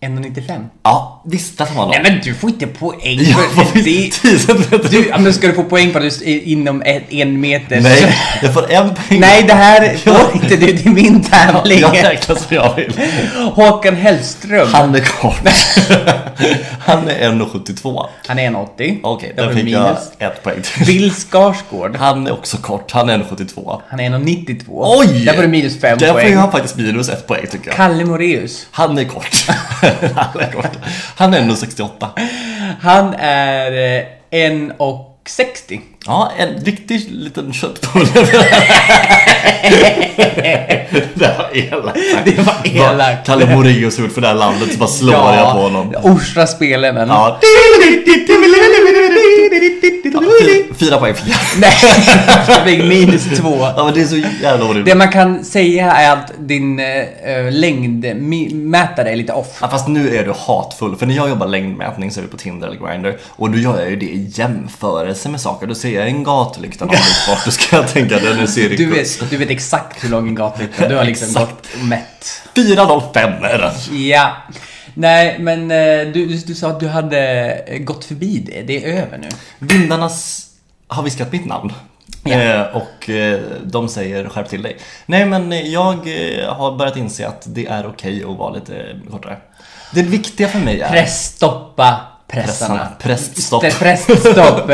1,95. 0.00 0.66
Ja, 0.82 1.22
visst 1.26 1.60
att 1.60 1.68
han 1.68 1.76
var 1.76 1.84
lång. 1.84 1.90
Nej 2.02 2.12
men 2.12 2.20
du 2.24 2.34
får 2.34 2.50
inte 2.50 2.66
poäng 2.66 3.18
Jag 3.20 3.50
för 3.52 3.64
får 3.64 3.78
det. 3.78 4.10
10 4.12 4.38
centimeter. 4.38 4.88
Du, 4.90 5.08
ja, 5.08 5.18
men 5.18 5.32
ska 5.34 5.46
du 5.46 5.54
få 5.54 5.64
poäng 5.64 5.92
för 5.92 6.06
att 6.06 6.18
du 6.18 6.24
är 6.30 6.40
inom 6.42 6.82
ett, 6.82 7.02
en 7.12 7.40
meter? 7.40 7.80
Nej, 7.80 8.16
jag 8.42 8.54
får 8.54 8.70
en 8.72 8.94
poäng. 8.94 9.20
Nej, 9.20 9.42
det 9.42 9.54
här 9.54 9.96
får 9.96 10.34
inte 10.42 10.56
du. 10.56 10.72
Det 10.72 10.86
är 10.86 10.90
min 10.90 11.22
tävling. 11.24 11.80
Jag 11.80 11.94
räknar 12.04 12.36
som 12.36 12.56
jag 12.56 12.74
vill. 12.76 12.92
Håkan 13.54 13.96
Hellström. 13.96 14.68
Han 14.72 14.94
är 14.94 15.00
kort. 15.00 15.40
Han 16.80 17.08
är 17.08 17.30
1,72. 17.30 18.06
Han 18.26 18.38
är 18.38 18.50
1,80. 18.50 18.98
Okej, 19.02 19.32
Där 19.36 19.46
där 19.46 19.54
fick 19.54 19.68
jag 19.68 19.82
minus. 19.82 19.98
ett 20.18 20.42
poäng 20.42 20.56
till. 20.62 20.86
Bill 20.86 21.10
Skarsgård. 21.12 21.96
Han 21.96 22.26
är 22.26 22.32
också 22.32 22.56
kort, 22.56 22.90
han 22.92 23.08
är 23.10 23.18
1,72. 23.18 23.80
Han 23.88 24.00
är 24.00 24.10
1,92. 24.10 24.64
Oj! 24.68 25.24
Där 25.24 25.32
får 25.34 25.42
du 25.42 25.48
minus 25.48 25.80
fem 25.80 25.98
Där 25.98 26.06
får 26.06 26.14
poäng. 26.14 26.32
jag 26.32 26.52
faktiskt 26.52 26.76
minus 26.76 27.08
ett 27.08 27.26
poäng 27.26 27.46
tycker 27.50 27.66
jag. 27.66 27.76
Kalle 27.76 28.04
Moreus. 28.04 28.66
Han 28.70 28.98
är 28.98 29.04
kort. 29.04 29.46
Han 30.14 30.40
är 30.40 30.52
kort. 30.52 30.78
Han 31.16 31.34
är 31.34 31.40
1,68. 31.40 32.08
Han 32.80 33.14
är 33.18 33.72
eh, 33.72 34.04
1,60. 34.30 35.80
Ja, 36.06 36.32
en 36.38 36.64
riktig 36.64 37.10
liten 37.10 37.52
köttbulle. 37.52 38.06
det 41.14 41.38
var 41.38 41.48
elakt. 41.52 41.98
Det 42.24 42.38
var 42.38 42.54
elakt. 42.64 43.26
Kalle 43.26 43.56
Moraeus 43.56 43.98
gjort 43.98 44.12
för 44.12 44.20
det 44.20 44.26
här 44.26 44.34
landet 44.34 44.72
så 44.72 44.78
bara 44.78 44.88
slår 44.88 45.34
jag 45.34 45.52
på 45.52 45.58
honom. 45.60 45.94
Orsa 46.02 46.46
spelaren. 46.46 47.08
Ja. 50.22 50.46
Fy- 50.46 50.74
Fyra 50.74 50.98
poäng 50.98 51.14
fick 51.14 51.28
jag. 51.28 51.38
Nej, 51.60 52.66
fick 52.76 52.84
minus 52.84 53.24
två. 53.38 53.56
Ja 53.76 53.84
men 53.84 53.94
det 53.94 54.00
är 54.00 54.06
så 54.06 54.16
jävla 54.16 54.56
Det 54.64 54.70
orimligt. 54.70 54.96
man 54.96 55.12
kan 55.12 55.44
säga 55.44 55.92
är 55.92 56.12
att 56.12 56.32
din 56.38 56.80
uh, 56.80 57.50
längdmätare 57.50 59.10
är 59.12 59.16
lite 59.16 59.32
off. 59.32 59.58
Ja, 59.60 59.68
fast 59.68 59.88
nu 59.88 60.16
är 60.16 60.24
du 60.24 60.32
hatfull, 60.46 60.96
för 60.96 61.06
när 61.06 61.14
jag 61.16 61.28
jobbar 61.28 61.46
längdmätning 61.46 62.10
så 62.10 62.20
är 62.20 62.22
vi 62.22 62.28
på 62.30 62.36
Tinder 62.36 62.68
eller 62.68 62.86
Grindr 62.88 63.12
och 63.28 63.50
då 63.50 63.58
gör 63.58 63.80
jag 63.80 63.90
ju 63.90 63.96
det 63.96 64.06
i 64.06 64.30
jämförelse 64.34 65.28
med 65.28 65.40
saker. 65.40 65.66
Då 65.66 65.74
ser 65.74 65.90
jag 65.94 66.06
en 66.08 66.24
gatlykta 66.24 66.86
bit 66.86 67.00
bort, 67.28 67.38
då 67.44 67.50
ska 67.50 67.76
jag 67.76 67.88
tänka 67.88 68.18
den 68.18 68.38
är 68.38 68.46
cirkus. 68.46 68.78
Du 68.78 68.86
vet, 68.90 69.30
du 69.30 69.36
vet 69.36 69.50
exakt 69.50 70.04
hur 70.04 70.08
lång 70.08 70.28
en 70.28 70.34
gatlykta 70.34 70.84
är. 70.84 70.88
Du 70.88 70.96
har 70.96 71.04
liksom 71.04 71.32
gått 71.34 71.66
mätt. 71.82 72.42
405 72.56 73.30
är 73.42 73.58
den. 73.58 73.98
Ja. 74.08 74.32
Nej, 75.00 75.38
men 75.38 75.70
eh, 75.70 76.12
du, 76.12 76.26
du, 76.26 76.36
du 76.36 76.54
sa 76.54 76.68
att 76.68 76.80
du 76.80 76.88
hade 76.88 77.50
eh, 77.66 77.78
gått 77.78 78.04
förbi 78.04 78.38
det. 78.38 78.62
Det 78.62 78.84
är 78.84 79.02
över 79.02 79.18
nu. 79.18 79.28
Vindarnas 79.58 80.46
har 80.88 81.02
viskat 81.02 81.32
mitt 81.32 81.46
namn. 81.46 81.72
Eh, 82.24 82.60
och 82.60 83.10
eh, 83.10 83.40
de 83.64 83.88
säger 83.88 84.28
skärp 84.28 84.48
till 84.48 84.62
dig. 84.62 84.76
Nej 85.06 85.26
men 85.26 85.70
jag 85.72 85.92
har 86.48 86.76
börjat 86.78 86.96
inse 86.96 87.28
att 87.28 87.42
det 87.46 87.66
är 87.66 87.86
okej 87.86 88.24
att 88.24 88.36
vara 88.38 88.50
lite 88.54 89.00
kortare. 89.10 89.36
Det 89.94 90.02
viktiga 90.02 90.48
för 90.48 90.58
mig 90.58 90.80
är... 90.80 90.88
Pressstoppa 90.90 92.00
pressarna. 92.28 92.88
Präststopp. 93.00 93.62
Det- 93.62 93.78
Präststopp. 93.78 94.70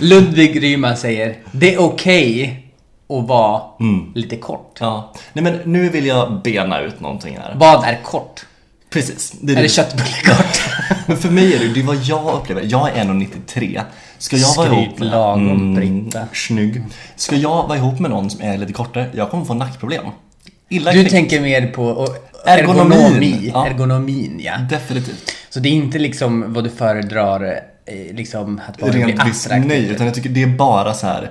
Ludvig 0.00 0.62
Ryman 0.62 0.96
säger 0.96 1.36
det 1.52 1.74
är 1.74 1.80
okej 1.80 2.66
att 3.08 3.28
vara 3.28 3.62
Mm. 3.80 4.12
lite 4.14 4.36
kort. 4.36 4.76
Ja. 4.80 5.12
Nej 5.32 5.44
men 5.44 5.60
nu 5.64 5.88
vill 5.88 6.06
jag 6.06 6.40
bena 6.44 6.80
ut 6.80 7.00
någonting 7.00 7.38
här. 7.38 7.52
Vad 7.56 7.84
är 7.84 8.00
kort? 8.04 8.46
Precis. 8.90 9.32
Det 9.40 9.52
Är 9.52 9.62
det 9.62 9.68
köttbullekort? 9.68 10.60
Men 11.06 11.16
för 11.16 11.30
mig 11.30 11.54
är 11.54 11.58
det, 11.58 11.68
det 11.74 11.80
är 11.80 11.84
vad 11.84 11.96
jag 11.96 12.34
upplever. 12.34 12.62
Jag 12.64 12.88
är 12.96 13.04
1,93. 13.04 13.82
Ska 14.18 14.36
jag 14.36 14.54
vara 14.56 14.66
ihop 14.66 14.94
Skryt 14.96 15.10
lagom, 15.10 15.74
Britta. 15.74 16.26
Snygg. 16.32 16.82
Ska 17.16 17.36
jag 17.36 17.68
vara 17.68 17.78
ihop 17.78 17.98
med 18.00 18.10
någon 18.10 18.30
som 18.30 18.40
är 18.40 18.58
lite 18.58 18.72
kortare, 18.72 19.10
jag 19.14 19.30
kommer 19.30 19.44
få 19.44 19.54
nackproblem. 19.54 20.04
Illa 20.68 20.92
Du 20.92 20.98
kvickt. 21.00 21.10
tänker 21.10 21.40
mer 21.40 21.66
på 21.66 21.84
och, 21.84 22.08
Ergonomin. 22.46 22.92
ergonomi. 22.98 23.50
Ja. 23.54 23.66
Ergonomin, 23.66 24.40
ja. 24.44 24.58
Definitivt. 24.70 25.32
Så 25.50 25.60
det 25.60 25.68
är 25.68 25.72
inte 25.72 25.98
liksom 25.98 26.52
vad 26.52 26.64
du 26.64 26.70
föredrar, 26.70 27.44
eh, 27.86 28.14
liksom 28.16 28.60
att 28.68 28.76
bli 28.76 28.86
Rent 29.02 29.20
attraktiv. 29.20 29.66
nej, 29.66 29.88
utan 29.88 30.06
jag 30.06 30.14
tycker 30.14 30.28
det 30.30 30.42
är 30.42 30.46
bara 30.46 30.94
så 30.94 31.06
här. 31.06 31.30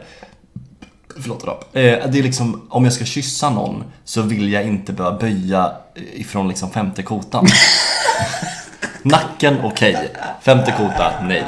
Förlåt 1.22 1.46
då. 1.46 1.80
Eh, 1.80 2.10
det 2.10 2.20
är 2.20 2.24
liksom, 2.24 2.68
om 2.70 2.84
jag 2.84 2.94
ska 2.94 3.06
kyssa 3.06 3.50
någon 3.50 3.84
så 4.04 4.22
vill 4.22 4.52
jag 4.54 4.64
inte 4.64 4.94
behöva 4.94 5.18
böja 5.18 5.72
ifrån 6.14 6.48
liksom 6.48 6.72
femte 6.72 7.04
kotan. 7.04 7.48
Nacken, 9.04 9.58
okej. 9.64 10.10
Femte 10.42 10.72
kota, 10.78 11.14
nej. 11.24 11.44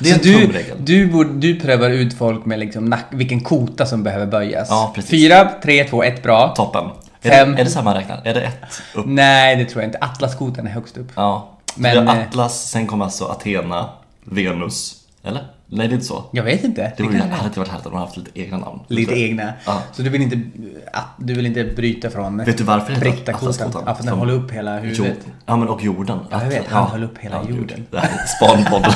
Det 0.00 0.10
är 0.10 0.14
Så 0.14 0.28
en 0.28 0.48
du, 0.48 0.64
du, 0.78 1.06
borde, 1.06 1.30
du 1.32 1.60
prövar 1.60 1.90
ut 1.90 2.18
folk 2.18 2.44
med 2.44 2.58
liksom 2.58 2.84
nack, 2.84 3.04
vilken 3.10 3.40
kota 3.40 3.86
som 3.86 4.02
behöver 4.02 4.26
böjas. 4.26 4.68
Ja, 4.70 4.92
precis. 4.94 5.10
Fyra, 5.10 5.50
tre, 5.62 5.84
två, 5.84 6.02
ett 6.02 6.22
bra. 6.22 6.48
Toppen. 6.56 6.84
Är 7.22 7.30
Fem. 7.30 7.52
det, 7.52 7.60
är 7.60 7.64
det 7.64 7.70
så 7.70 7.82
man 7.82 7.94
räknar? 7.94 8.20
Är 8.24 8.34
det 8.34 8.40
ett 8.40 8.80
upp? 8.94 9.04
Nej, 9.08 9.56
det 9.56 9.64
tror 9.64 9.82
jag 9.82 9.88
inte. 9.88 9.98
Atlaskotan 10.00 10.66
är 10.66 10.70
högst 10.70 10.96
upp. 10.96 11.12
Ja. 11.14 11.48
Men, 11.74 12.08
Atlas, 12.08 12.70
sen 12.70 12.86
kommer 12.86 13.04
alltså 13.04 13.24
Athena, 13.24 13.88
Venus. 14.24 14.94
Eller? 15.24 15.44
Nej, 15.68 15.88
det 15.88 15.92
är 15.92 15.94
inte 15.94 16.06
så. 16.06 16.24
Jag 16.32 16.42
vet 16.42 16.64
inte. 16.64 16.92
Det 16.96 17.02
kan 17.02 17.20
hade 17.20 17.44
inte 17.46 17.58
varit 17.58 17.68
härligt 17.68 17.86
om 17.86 17.92
de 17.92 17.98
haft 18.00 18.16
lite 18.16 18.40
egna 18.40 18.58
namn. 18.58 18.80
Lite 18.88 19.14
egna. 19.20 19.52
Ja. 19.66 19.82
Så 19.92 20.02
du 20.02 20.10
vill 20.10 20.22
inte, 20.22 20.40
du 21.18 21.34
vill 21.34 21.46
inte 21.46 21.64
bryta 21.64 22.10
från 22.10 22.38
Vet 22.44 22.58
du 22.58 22.64
varför 22.64 22.92
det 22.94 23.10
heter? 23.10 23.32
Atlaskvoten? 23.34 23.82
Ja, 23.86 23.94
för 23.94 24.04
den 24.04 24.18
håller 24.18 24.34
upp 24.34 24.50
hela 24.50 24.78
huvudet. 24.78 25.16
Jo, 25.26 25.32
ja, 25.46 25.56
men 25.56 25.68
och 25.68 25.82
jorden. 25.82 26.18
Ja, 26.30 26.42
jag 26.42 26.48
vet. 26.48 26.66
Han 26.68 26.90
höll 26.90 27.04
upp 27.04 27.18
hela 27.18 27.42
gud. 27.42 27.56
jorden. 27.56 27.86
Det 27.90 27.98
här 27.98 28.08
är 28.08 28.26
Spanpodden. 28.26 28.92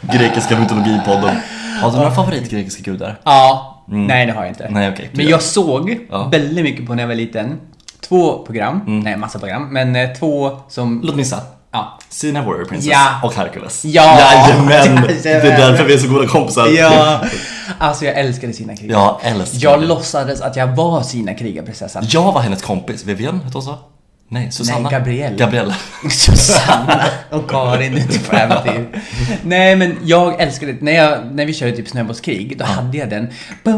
Grekiska 0.18 0.60
mytologipodden. 0.60 1.36
Har 1.82 1.90
du 1.90 1.96
några 1.96 2.10
favoritgrekiska 2.10 2.82
gudar? 2.90 3.18
Ja. 3.24 3.68
Nej, 3.86 4.26
det 4.26 4.32
har 4.32 4.42
jag 4.42 4.50
inte. 4.50 4.68
Nej, 4.70 4.92
okej. 4.92 5.10
Men 5.12 5.26
jag 5.26 5.42
såg 5.42 5.98
Ja. 6.10 6.18
Mm. 6.18 6.30
väldigt 6.30 6.64
mycket 6.64 6.86
på 6.86 6.94
när 6.94 7.02
jag 7.02 7.08
var 7.08 7.14
liten. 7.14 7.60
Två 8.00 8.44
program. 8.46 8.80
Nej, 8.86 9.16
massa 9.16 9.38
program. 9.38 9.68
Men 9.72 9.96
eh, 9.96 10.12
två 10.12 10.50
som... 10.68 11.00
Låt 11.04 11.14
mig 11.14 11.24
gissa. 11.24 11.40
Ja. 11.72 11.98
Sina 12.08 12.42
Warrior 12.42 12.64
Princess 12.64 12.92
Ja. 12.92 13.20
och 13.22 13.34
Hercules. 13.34 13.84
Ja. 13.84 14.18
Jajamän! 14.20 15.02
Det 15.22 15.26
är 15.30 15.42
därför 15.42 15.84
vi 15.84 15.94
är 15.94 15.98
så 15.98 16.08
goda 16.08 16.26
kompisar. 16.28 16.66
Ja. 16.68 17.20
Alltså 17.78 18.04
jag 18.04 18.18
älskade 18.18 18.52
sina 18.52 18.76
krigar. 18.76 18.94
Jag 18.98 19.18
älskar 19.22 19.58
Jag 19.70 19.84
låtsades 19.84 20.40
att 20.40 20.56
jag 20.56 20.66
var 20.76 21.02
sina 21.02 21.34
krigarprinsessan. 21.34 22.04
Jag 22.08 22.32
var 22.32 22.40
hennes 22.40 22.62
kompis. 22.62 23.04
Vivian 23.04 23.34
hette 23.40 23.50
hon 23.52 23.62
så? 23.62 23.78
Nej, 24.32 24.50
Susanna. 24.52 24.78
Nej, 24.80 24.92
Gabrielle. 24.92 25.36
Gabrielle. 25.36 25.74
Susanna 26.10 27.00
och 27.30 27.50
Karin 27.50 27.94
ute 27.94 28.18
på 28.18 28.36
äventyr. 28.36 28.88
Nej 29.44 29.76
men 29.76 29.96
jag 30.04 30.40
älskade 30.40 30.72
det. 30.72 30.84
När, 30.84 30.92
jag, 30.92 31.18
när 31.32 31.46
vi 31.46 31.54
körde 31.54 31.72
typ 31.72 31.88
snöbollskrig, 31.88 32.58
då 32.58 32.64
hade 32.64 32.98
jag 32.98 33.10
den. 33.10 33.28
Ja. 33.64 33.72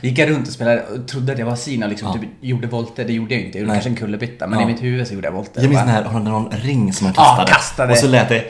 Gick 0.00 0.18
jag 0.18 0.30
runt 0.30 0.46
och 0.48 0.52
spelade 0.54 0.82
och 0.82 1.08
trodde 1.08 1.32
att 1.32 1.38
jag 1.38 1.46
var 1.46 1.56
Sina 1.56 1.86
liksom 1.86 2.12
typ 2.12 2.22
gjorde 2.40 2.66
volter. 2.66 3.04
Det 3.04 3.12
gjorde 3.12 3.34
jag 3.34 3.42
inte. 3.44 3.58
Jag 3.58 3.60
gjorde 3.60 3.72
Nej. 3.72 3.76
kanske 3.82 3.90
en 3.90 3.96
kullerbytta. 3.96 4.46
Men 4.46 4.58
Ja. 4.58 4.64
i 4.64 4.68
mitt 4.72 4.82
huvud 4.82 5.08
så 5.08 5.14
gjorde 5.14 5.26
jag 5.26 5.32
volter. 5.32 5.60
Jag 5.60 5.68
minns 5.68 5.80
den 5.80 5.88
här, 5.88 6.04
hade 6.04 6.30
någon 6.30 6.50
ring 6.50 6.92
som 6.92 7.06
Ja, 7.06 7.12
kastade. 7.12 7.52
kastade. 7.52 7.92
Och 7.92 7.98
så 7.98 8.06
lät 8.06 8.28
det 8.28 8.44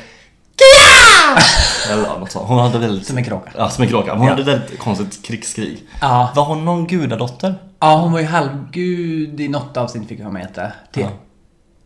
Eller 1.91 2.05
ja, 2.07 2.19
något 2.19 2.31
sånt. 2.31 2.49
Hon 2.49 2.59
hade 2.59 2.79
väldigt... 2.79 3.07
Som 3.07 3.19
en 3.19 3.25
kråka. 3.25 3.51
Ja, 3.57 3.71
som 3.71 3.85
en 3.85 3.91
kråka. 3.91 4.15
Hon 4.15 4.25
Ja. 4.27 4.31
hade 4.31 4.43
väldigt 4.43 4.79
konstigt 4.79 5.23
krigskrig. 5.27 5.83
Ja. 6.01 6.33
Var 6.37 6.45
hon 6.45 6.65
någon 6.65 6.87
gudadotter? 6.87 7.55
Ja, 7.81 7.97
hon 7.97 8.13
var 8.13 8.21
ju 8.21 8.27
halvgud 8.27 9.41
i 9.41 9.49
något 9.49 9.77
avsnitt 9.77 10.09
fick 10.09 10.21
jag 10.21 10.33
med 10.33 10.43
heta. 10.43 10.73
Till 10.93 11.07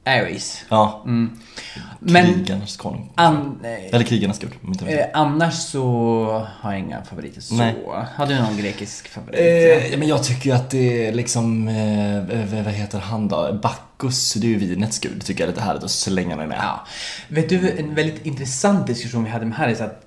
Aries. 0.07 0.65
Ja. 0.69 1.03
Mm. 1.07 1.39
Krigarnas 2.09 2.77
konung. 2.77 3.13
an, 3.15 3.61
Eller 3.93 4.05
krigarnas 4.05 4.39
gud. 4.39 4.51
Eh, 4.87 5.07
annars 5.15 5.55
så 5.55 6.47
har 6.61 6.71
jag 6.73 6.81
inga 6.81 7.03
favoriter 7.05 7.41
så. 7.41 7.55
Nej. 7.55 7.77
Har 8.17 8.27
du 8.27 8.35
någon 8.35 8.57
grekisk 8.57 9.09
favorit? 9.09 9.41
Eh, 9.41 9.87
ja, 9.93 9.97
men 9.99 10.09
jag 10.09 10.25
tycker 10.25 10.51
ju 10.51 10.57
att 10.57 10.71
det 10.71 11.07
är 11.09 11.13
liksom, 11.13 11.69
eh, 11.69 12.65
vad 12.65 12.73
heter 12.75 12.99
han 12.99 13.29
då? 13.29 13.61
Bacchus, 14.05 14.35
det 14.35 14.47
är 14.47 14.49
ju 14.49 14.59
vinets 14.59 14.99
gud. 14.99 15.25
Tycker 15.25 15.41
jag 15.45 15.49
är 15.49 15.53
lite 15.53 15.65
härligt 15.65 15.85
att 15.85 15.91
slänga 15.91 16.37
mig 16.37 16.47
med. 16.47 16.59
ja. 16.63 16.87
Vet 17.29 17.49
du, 17.49 17.79
en 17.79 17.95
väldigt 17.95 18.27
intressant 18.27 18.87
diskussion 18.87 19.25
vi 19.25 19.31
hade 19.31 19.47
med 19.47 19.57
Harris 19.57 19.81
att 19.81 20.01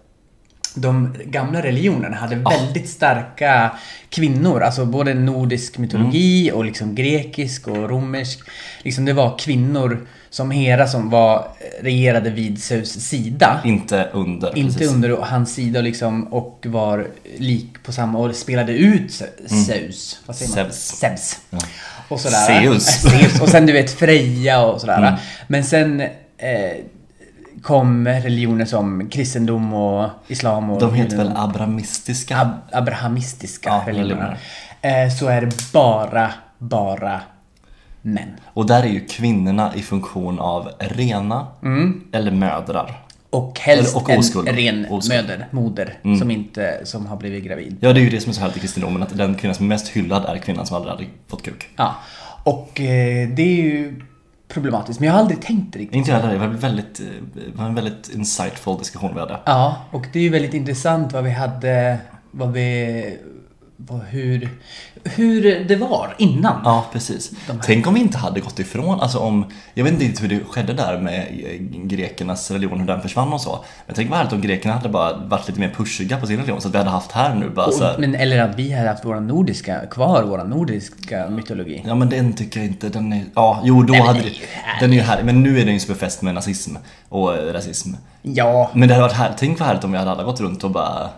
de 0.76 1.16
gamla 1.26 1.62
religionerna 1.64 2.16
hade 2.18 2.36
väldigt 2.36 2.90
starka 2.90 3.72
kvinnor, 4.10 4.62
alltså 4.62 4.86
både 4.86 5.14
nordisk 5.14 5.78
mytologi 5.78 6.52
och 6.52 6.66
liksom 6.66 6.96
grekisk 6.96 7.68
och 7.68 7.90
romersk. 7.90 8.40
Liksom 8.84 9.06
det 9.06 9.14
var 9.14 9.38
kvinnor 9.38 10.08
som 10.30 10.52
Hera 10.52 10.88
som 10.88 11.10
var 11.10 11.48
regerade 11.82 12.30
vid 12.30 12.64
Zeus 12.64 12.92
sida. 12.92 13.62
Inte 13.66 14.10
under. 14.14 14.58
Inte 14.58 14.78
precis. 14.78 14.94
under 14.96 15.18
hans 15.18 15.54
sida 15.54 15.82
liksom, 15.82 16.28
och 16.34 16.66
var 16.68 17.08
lik 17.38 17.84
på 17.84 17.92
samma 17.92 18.20
och 18.20 18.36
spelade 18.36 18.74
ut 18.74 19.12
Ze- 19.12 19.66
Zeus. 19.66 20.20
Vad 20.26 20.36
säger 20.36 20.50
man? 20.52 20.60
Mm. 20.60 20.72
Zeus. 20.72 21.00
Zeus. 21.00 21.40
Ja. 21.50 21.60
Och 22.10 22.20
sådär. 22.20 22.62
Zeus. 22.62 23.06
Äh, 23.06 23.12
Zeus. 23.12 23.42
Och 23.42 23.50
sen 23.50 23.66
du 23.66 23.74
vet 23.74 23.92
Freja 23.92 24.62
och 24.62 24.82
sådär. 24.82 24.98
Mm. 24.98 25.14
Men 25.48 25.64
sen 25.64 26.02
eh, 26.02 26.08
kom 27.62 28.08
religioner 28.08 28.66
som 28.66 29.10
kristendom 29.10 29.74
och 29.74 30.10
islam 30.28 30.70
och 30.70 30.80
De 30.80 30.94
heter 30.94 31.18
väl 31.18 31.32
abrahamistiska? 31.36 32.38
Ab 32.38 32.50
abrahamistiska 32.72 33.70
Ja, 33.70 33.84
religioner. 33.86 34.38
Eh, 34.82 35.10
så 35.20 35.28
är 35.28 35.42
det 35.42 35.72
bara, 35.74 36.34
bara 36.58 37.22
män. 38.02 38.30
Och 38.54 38.66
där 38.68 38.84
är 38.84 38.88
ju 38.88 39.06
kvinnorna 39.06 39.72
i 39.76 39.82
funktion 39.82 40.40
av 40.40 40.70
rena 40.80 41.48
eller 42.12 42.32
mödrar. 42.32 43.07
Och 43.30 43.60
helst 43.60 43.96
och 43.96 44.10
en 44.10 44.56
ren 44.56 44.86
Oskuld. 44.90 45.28
möder, 45.28 45.48
moder, 45.52 46.00
som 46.20 46.32
inte 46.32 46.82
som 46.84 47.06
har 47.06 47.18
blivit 47.18 47.44
gravid. 47.44 47.78
Ja, 47.80 47.94
det 47.94 48.00
är 48.00 48.04
ju 48.04 48.10
det 48.10 48.22
som 48.22 48.30
är 48.30 48.34
så 48.34 48.42
härligt 48.42 48.58
i 48.58 48.60
kristendomen, 48.60 49.04
att 49.04 49.18
den 49.18 49.36
kvinna 49.36 49.54
som 49.54 49.66
är 49.66 49.70
mest 49.70 49.88
hyllad 49.88 50.26
är 50.26 50.38
kvinnan 50.38 50.66
som 50.66 50.76
aldrig 50.76 50.94
hade 50.94 51.06
fått 51.28 51.44
kuk. 51.44 51.68
Ja. 51.76 51.96
Och 52.44 52.82
eh, 52.82 53.30
det 53.30 53.42
är 53.42 53.64
ju 53.64 54.02
problematiskt, 54.48 55.00
men 55.00 55.08
jag 55.08 55.14
har 55.14 55.20
aldrig 55.20 55.42
tänkt 55.42 55.74
det 55.74 55.80
riktigt. 55.80 55.96
Inte 55.96 56.12
jag 56.12 56.20
heller, 56.20 56.34
det 56.34 56.40
var 56.40 56.48
väldigt, 56.48 57.00
eh, 57.00 57.06
det 57.34 57.58
var 57.58 57.66
en 57.66 57.76
väldigt 57.76 58.10
insightful 58.16 58.78
diskussion 58.78 59.14
vi 59.14 59.20
hade. 59.20 59.40
Ja, 59.46 59.78
och 59.92 60.06
det 60.14 60.20
är 60.20 60.24
ju 60.24 60.30
väldigt 60.30 60.54
intressant 60.54 61.14
vad 61.14 61.24
vi 61.24 61.32
hade, 61.32 61.98
vad 62.32 62.52
vi, 62.52 63.18
hur, 64.10 64.50
hur 65.04 65.66
det 65.68 65.76
var 65.76 66.16
innan. 66.18 66.62
Ja, 66.64 66.86
precis. 66.94 67.32
Tänk 67.64 67.88
om 67.88 67.94
vi 67.94 68.00
inte 68.00 68.18
hade 68.18 68.40
gått 68.40 68.60
ifrån, 68.60 69.00
alltså 69.00 69.20
om, 69.20 69.46
jag 69.74 69.84
vet 69.84 70.02
inte 70.02 70.22
hur 70.22 70.30
det 70.30 70.44
skedde 70.46 70.74
där 70.74 71.00
med 71.00 71.20
eh, 71.20 71.86
grekernas 71.88 72.52
religion, 72.52 72.80
hur 72.80 72.88
den 72.88 73.02
försvann 73.02 73.34
och 73.34 73.42
så. 73.42 73.66
Men 73.86 73.96
tänk 73.96 74.10
vad 74.10 74.18
härligt 74.18 74.34
om 74.34 74.42
grekerna 74.42 74.74
hade 74.74 74.90
bara 74.90 75.18
varit 75.18 75.48
lite 75.48 75.60
mer 75.60 75.70
pushiga 75.70 76.18
på 76.18 76.28
sin 76.28 76.38
religion, 76.38 76.62
så 76.62 76.68
att 76.68 76.74
vi 76.74 76.78
hade 76.78 76.90
haft 76.90 77.12
här 77.12 77.36
nu 77.36 77.50
bara 77.50 77.72
så 77.72 77.84
här, 77.84 77.94
Och, 77.94 78.00
men, 78.00 78.16
eller 78.16 78.40
att 78.40 78.56
vi 78.56 78.74
hade 78.74 78.90
haft 78.90 79.06
våra 79.06 79.20
nordiska, 79.20 79.86
kvar 79.92 80.24
vår 80.24 80.44
nordiska 80.44 81.30
mytologi. 81.30 81.84
Ja 81.86 81.96
men 81.96 82.10
den 82.10 82.34
tycker 82.34 82.60
jag 82.60 82.68
inte, 82.68 82.90
den 82.90 83.14
är, 83.14 83.24
ja 83.36 83.62
jo 83.64 83.84
då 83.84 83.94
Nej, 83.94 84.02
hade 84.02 84.20
det 84.20 84.32
den 84.80 84.92
är 84.92 84.96
ju 84.96 85.02
härlig, 85.02 85.26
men 85.26 85.44
nu 85.44 85.60
är 85.60 85.66
den 85.66 85.74
ju 85.74 85.80
så 85.80 85.88
befäst 85.94 86.22
med 86.22 86.34
nazism 86.34 86.76
och 87.10 87.36
eh, 87.36 87.54
rasism. 87.54 87.94
Ja, 88.22 88.72
Men 88.74 88.88
det 88.88 88.94
hade 88.94 89.08
varit 89.08 89.18
härligt, 89.18 89.38
tänk 89.38 89.60
vad 89.60 89.68
härligt 89.68 89.84
om 89.84 89.92
vi 89.92 89.98
hade 89.98 90.12
alla 90.12 90.24
gått 90.24 90.42
runt 90.42 90.64
och 90.64 90.72
bara 90.72 91.10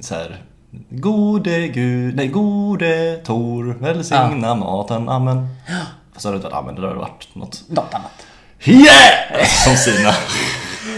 så 0.00 0.14
här. 0.14 0.36
Gode 0.90 1.68
gud, 1.68 2.16
nej 2.16 2.28
gode 2.28 3.16
Tor, 3.24 3.76
välsigna 3.80 4.54
maten, 4.54 5.08
amen. 5.08 5.48
Fast 6.12 6.22
det 6.22 6.28
hade 6.28 6.36
inte 6.36 6.48
varit 6.48 6.56
amen, 6.58 6.74
det 6.74 6.80
hade 6.80 6.94
varit 6.94 7.34
något. 7.34 7.62
något 7.68 7.94
annat. 7.94 8.26
Yeah! 8.64 9.46
Som 9.64 9.76
Sina. 9.76 10.14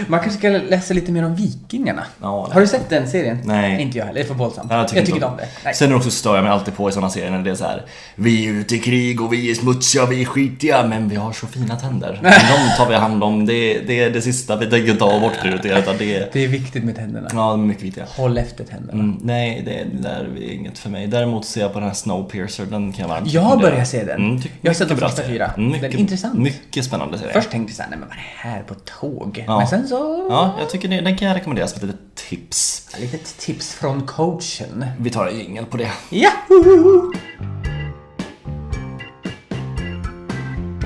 Man 0.07 0.19
kanske 0.19 0.37
ska 0.39 0.49
läsa 0.49 0.93
lite 0.93 1.11
mer 1.11 1.25
om 1.25 1.35
vikingarna. 1.35 2.03
Ja, 2.21 2.49
Har 2.53 2.61
du 2.61 2.67
sett 2.67 2.89
den 2.89 3.07
serien? 3.09 3.37
Nej. 3.43 3.81
Inte 3.81 3.97
jag 3.97 4.05
heller, 4.05 4.19
det 4.19 4.25
är 4.25 4.27
för 4.27 4.33
våldsamt. 4.35 4.67
Ja, 4.71 4.77
jag 4.77 4.87
tycker 4.87 5.13
inte 5.13 5.25
om 5.25 5.37
det. 5.37 5.47
Nej. 5.65 5.73
Sen 5.73 5.93
också 5.95 6.11
stör 6.11 6.35
jag 6.35 6.43
mig 6.43 6.51
alltid 6.53 6.75
på 6.75 6.89
i 6.89 6.91
sådana 6.91 7.09
serier 7.09 7.31
när 7.31 7.39
det 7.39 7.51
är 7.51 7.55
så 7.55 7.63
här. 7.65 7.85
Vi 8.15 8.47
är 8.47 8.51
ute 8.51 8.75
i 8.75 8.79
krig 8.79 9.21
och 9.21 9.33
vi 9.33 9.51
är 9.51 9.55
smutsiga, 9.55 10.05
vi 10.05 10.21
är 10.21 10.25
skitiga, 10.25 10.83
men 10.87 11.09
vi 11.09 11.15
har 11.15 11.31
så 11.33 11.47
fina 11.47 11.75
tänder. 11.75 12.19
Men 12.23 12.31
de 12.31 12.77
tar 12.77 12.89
vi 12.89 12.95
hand 12.95 13.23
om, 13.23 13.45
det, 13.45 13.79
det 13.87 13.99
är 14.03 14.09
det 14.09 14.21
sista 14.21 14.55
vi 14.55 14.65
tänker 14.69 14.95
ta 14.95 15.15
och 15.15 15.21
bortprioritera. 15.21 15.79
Utan 15.79 15.95
det 15.97 16.15
är, 16.17 16.29
Det 16.33 16.43
är 16.43 16.47
viktigt 16.47 16.83
med 16.83 16.95
tänderna. 16.95 17.27
ja, 17.33 17.51
de 17.51 17.61
är 17.63 17.65
mycket 17.67 17.83
viktiga. 17.83 18.05
Håll 18.17 18.37
efter 18.37 18.63
tänderna. 18.63 18.99
Mm, 19.03 19.17
nej, 19.23 19.61
det, 19.65 19.71
det 19.97 20.01
där 20.09 20.29
är 20.37 20.51
inget 20.53 20.77
för 20.77 20.89
mig. 20.89 21.07
Däremot 21.07 21.45
ser 21.45 21.61
jag 21.61 21.73
på 21.73 21.79
den 21.79 21.87
här 21.87 21.95
Snowpiercer, 21.95 22.65
den 22.65 22.93
kan 22.93 23.01
jag 23.01 23.07
varmt 23.09 23.27
Jag 23.33 23.41
har 23.41 23.57
börjat 23.57 23.87
se 23.87 24.03
den. 24.03 24.25
Mm, 24.29 24.41
Jag 24.61 24.69
har 24.69 24.73
sett 24.75 24.87
de 24.89 24.93
mycket 24.95 25.09
första 25.09 25.23
fyra. 25.27 25.45
Mm, 25.57 25.71
Den 25.71 25.79
är 25.79 25.83
mycket, 25.83 25.99
intressant. 25.99 26.39
Mycket 26.39 26.85
spännande 26.85 27.17
serie. 27.17 27.33
Först 27.33 27.51
tänkte 27.51 27.71
jag 27.71 27.75
såhär, 27.75 27.89
nej 27.89 27.99
men 27.99 28.07
vad 28.09 28.17
är 28.17 28.21
det 28.21 28.49
här 28.49 28.63
på 28.63 28.73
tåg? 28.99 29.43
Ja. 29.47 29.57
Men 29.57 29.67
sen 29.67 29.87
så... 29.91 30.27
Ja, 30.29 30.55
jag 30.59 30.69
tycker 30.69 30.87
den 30.87 31.17
kan 31.17 31.27
jag 31.27 31.35
rekommendera 31.37 31.67
som 31.67 31.75
ett 31.77 31.83
litet 31.83 32.15
tips. 32.15 32.87
Ett 32.93 32.99
litet 32.99 33.37
tips 33.37 33.73
från 33.73 34.01
coachen. 34.07 34.85
Vi 34.99 35.09
tar 35.09 35.27
en 35.27 35.37
jingel 35.39 35.65
på 35.65 35.77
det. 35.77 35.91
Yahoo! 36.09 37.13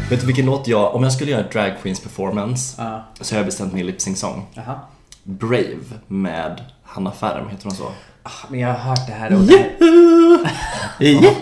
Vet 0.09 0.19
du 0.21 0.25
vilken 0.27 0.45
låt 0.45 0.67
jag, 0.67 0.95
om 0.95 1.03
jag 1.03 1.11
skulle 1.13 1.31
göra 1.31 1.41
ett 1.41 1.51
drag 1.51 1.73
queens 1.81 1.99
performance 1.99 2.75
Ja. 2.83 3.03
så 3.21 3.35
har 3.35 3.39
jag 3.39 3.45
bestämt 3.45 3.73
min 3.73 3.85
lip 3.85 4.01
sync 4.01 4.19
sång. 4.19 4.45
Jaha. 4.53 4.79
Brave 5.23 5.77
med 6.07 6.63
Hanna 6.83 7.11
Färm, 7.11 7.49
heter 7.49 7.63
hon 7.63 7.75
så? 7.75 7.91
Ah, 8.23 8.29
Men 8.49 8.59
jag 8.59 8.67
har 8.69 8.79
hört 8.79 9.07
det 9.07 9.13
här 9.13 9.33
och 9.33 9.41
det 9.41 9.57
här. 9.57 9.71
Yeah. 10.99 11.33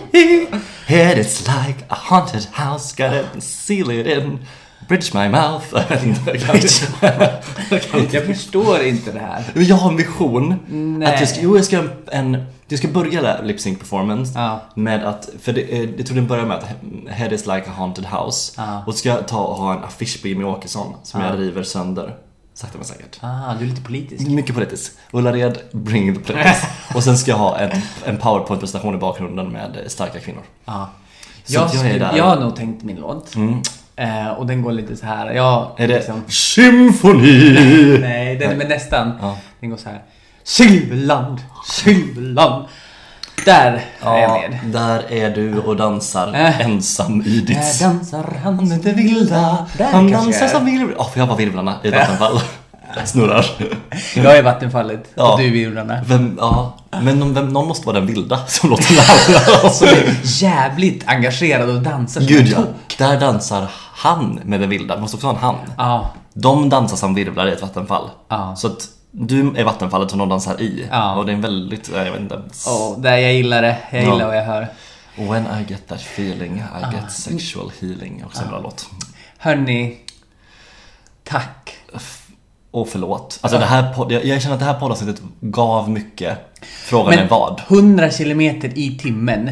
Head 0.86 1.14
it's 1.14 1.66
like 1.66 1.84
a 1.88 1.96
haunted 2.00 2.46
house, 2.52 2.94
gotta 3.02 3.40
seal 3.40 3.90
it 3.90 4.06
in. 4.06 4.38
Bridge 4.88 5.10
my 5.14 5.28
mouth. 5.28 5.66
Jag 8.12 8.24
förstår 8.26 8.82
inte 8.82 9.12
det 9.12 9.18
här. 9.20 9.44
Men 9.54 9.64
jag 9.64 9.76
har 9.76 9.90
en 9.90 9.96
vision. 9.96 10.54
Nej. 10.98 11.14
Att 11.14 11.20
jag 11.20 11.28
ska, 11.28 11.40
jo, 11.40 11.56
jag 11.56 11.64
ska 11.64 11.76
göra 11.76 11.88
en, 12.12 12.44
jag 12.68 12.78
ska 12.78 12.88
börja 12.88 13.40
lip 13.42 13.60
sync 13.60 13.78
performance 13.78 14.32
Ja. 14.38 14.60
med 14.74 15.04
att, 15.04 15.28
för 15.42 15.52
det, 15.52 15.60
eh, 15.62 15.90
jag 15.96 16.06
tror 16.06 16.16
den 16.16 16.26
börjar 16.26 16.44
med 16.46 16.56
att 16.56 16.66
Head 17.08 17.28
is 17.34 17.46
like 17.46 17.62
a 17.66 17.72
haunted 17.76 18.04
house. 18.06 18.52
Ja. 18.56 18.82
Och 18.86 18.92
så 18.92 18.98
ska 18.98 19.08
jag 19.08 19.28
ta 19.28 19.38
och 19.44 19.56
ha 19.56 19.72
en 19.74 19.84
affisch 19.84 20.22
på 20.22 20.28
Jimmy 20.28 20.44
Åkesson 20.44 20.94
som 21.02 21.20
Ja. 21.20 21.26
jag 21.30 21.38
river 21.38 21.62
sönder. 21.62 22.16
Sakta 22.54 22.78
men 22.78 22.84
säkert. 22.86 23.18
Ah, 23.20 23.54
du 23.58 23.64
är 23.64 23.68
lite 23.68 23.82
politisk. 23.82 24.26
Mycket 24.28 24.54
politiskt. 24.54 24.98
Ullared, 25.12 25.58
bring 25.72 26.14
the 26.14 26.20
police. 26.32 26.66
och 26.94 27.04
sen 27.04 27.18
ska 27.18 27.30
jag 27.30 27.38
ha 27.38 27.58
en, 27.58 27.70
en 28.04 28.18
powerpoint-presentation 28.18 28.94
i 28.94 28.98
bakgrunden 28.98 29.48
med 29.52 29.76
eh, 29.82 29.88
starka 29.88 30.20
kvinnor. 30.20 30.42
Ja. 30.64 30.90
Så 31.44 31.54
Jag, 31.54 31.70
jag 31.74 31.86
är 31.90 31.98
där. 31.98 32.16
jag 32.16 32.24
har 32.24 32.40
nog 32.40 32.56
tänkt 32.56 32.82
min 32.84 32.96
låt. 32.96 33.34
Mm. 33.34 33.62
Eh, 33.96 34.28
och 34.28 34.46
den 34.46 34.62
går 34.62 34.72
lite 34.72 34.96
så 34.96 35.06
här. 35.06 35.30
Jag, 35.32 35.70
Är 35.76 35.88
det 35.88 35.94
liksom- 35.96 36.22
symfoni? 36.28 37.98
Nej, 38.00 38.36
den, 38.36 38.58
men 38.58 38.68
nästan. 38.68 39.12
Ja. 39.20 39.38
Den 39.60 39.70
går 39.70 39.76
så 39.76 39.88
här. 39.88 40.02
Silverland, 40.44 41.38
Silverland. 41.66 42.64
Där 43.44 43.80
är 44.00 44.18
jag 44.18 44.20
Ja, 44.44 44.48
med. 44.50 44.58
där 44.72 45.12
är 45.12 45.30
du 45.30 45.58
och 45.58 45.76
dansar 45.76 46.32
Äh. 46.34 46.60
ensam 46.60 47.20
i 47.22 47.40
ditt... 47.40 47.48
Där 47.78 47.88
dansar 47.88 48.36
han 48.42 48.72
är 48.72 48.78
det 48.78 48.92
vilda, 48.92 49.66
Där 49.78 49.84
han 49.92 50.10
dansar 50.10 50.48
som 50.48 50.64
virvlar. 50.64 50.94
Åh, 50.98 51.10
får 51.10 51.18
jag 51.20 51.26
vara 51.26 51.36
virvlarna 51.38 51.74
i 51.82 51.90
vattenfall? 51.90 52.40
Snurrar. 53.06 53.46
Jag 54.16 54.38
är 54.38 54.42
vattenfallet 54.42 55.04
Ja. 55.14 55.32
och 55.32 55.38
du 55.38 55.46
är 55.46 55.50
virvlarna. 55.50 56.00
Vem, 56.06 56.36
ja, 56.40 56.76
men 57.02 57.18
någon, 57.18 57.34
vem, 57.34 57.48
någon 57.48 57.68
måste 57.68 57.86
vara 57.86 57.98
den 57.98 58.06
vilda 58.06 58.46
som 58.46 58.70
låter 58.70 58.94
larva. 58.94 59.70
Som 59.70 59.86
är 59.88 60.16
jävligt 60.24 61.08
engagerad 61.08 61.70
och 61.70 61.80
dansar 61.82 62.20
Gud 62.20 62.48
ja, 62.48 62.58
där 62.98 63.20
dansar 63.20 63.70
han 63.94 64.40
med 64.44 64.60
den 64.60 64.68
vilda. 64.70 64.94
Det 64.94 65.00
måste 65.00 65.16
också 65.16 65.26
vara 65.26 65.36
en 65.36 65.42
han. 65.42 65.56
Ja. 65.76 66.10
De 66.34 66.68
dansar 66.68 66.96
som 66.96 67.14
virvlar 67.14 67.46
i 67.46 67.52
ett 67.52 67.62
vattenfall. 67.62 68.10
Ja. 68.28 68.56
Så 68.56 68.66
att 68.66 68.88
du 69.10 69.52
är 69.56 69.64
vattenfallet 69.64 70.10
som 70.10 70.18
de 70.18 70.28
dansar 70.28 70.60
i. 70.60 70.86
Ja. 70.90 71.14
Och 71.14 71.26
det 71.26 71.32
är 71.32 71.34
en 71.34 71.40
väldigt, 71.40 71.90
jag 71.94 72.04
vet 72.12 72.20
inte. 72.20 72.34
Och 72.70 73.00
där 73.00 73.16
jag 73.16 73.32
gillar 73.34 73.62
det. 73.62 73.76
Jag 73.90 74.02
Ja. 74.04 74.12
gillar 74.12 74.26
vad 74.26 74.36
jag 74.36 74.44
hör. 74.44 74.68
When 75.16 75.46
I 75.46 75.72
get 75.72 75.88
that 75.88 76.00
feeling, 76.00 76.56
I 76.56 76.94
get 76.94 77.12
sexual 77.12 77.72
healing. 77.80 78.22
Också 78.26 78.42
en 78.42 78.48
bra 78.48 78.60
låt. 78.60 78.86
Hörni, 79.38 79.96
tack. 81.24 81.76
Och 82.74 82.88
förlåt. 82.88 83.38
Alltså 83.40 83.58
det 83.58 83.64
här 83.64 83.92
podd, 83.94 84.12
jag, 84.12 84.24
jag 84.24 84.42
känner 84.42 84.54
att 84.54 84.60
det 84.60 84.66
här 84.66 84.74
poddavsnittet 84.74 85.22
gav 85.40 85.90
mycket. 85.90 86.38
Frågan 86.62 87.12
är 87.12 87.28
vad? 87.28 87.62
100 87.68 88.10
kilometer 88.10 88.78
i 88.78 88.98
timmen 88.98 89.48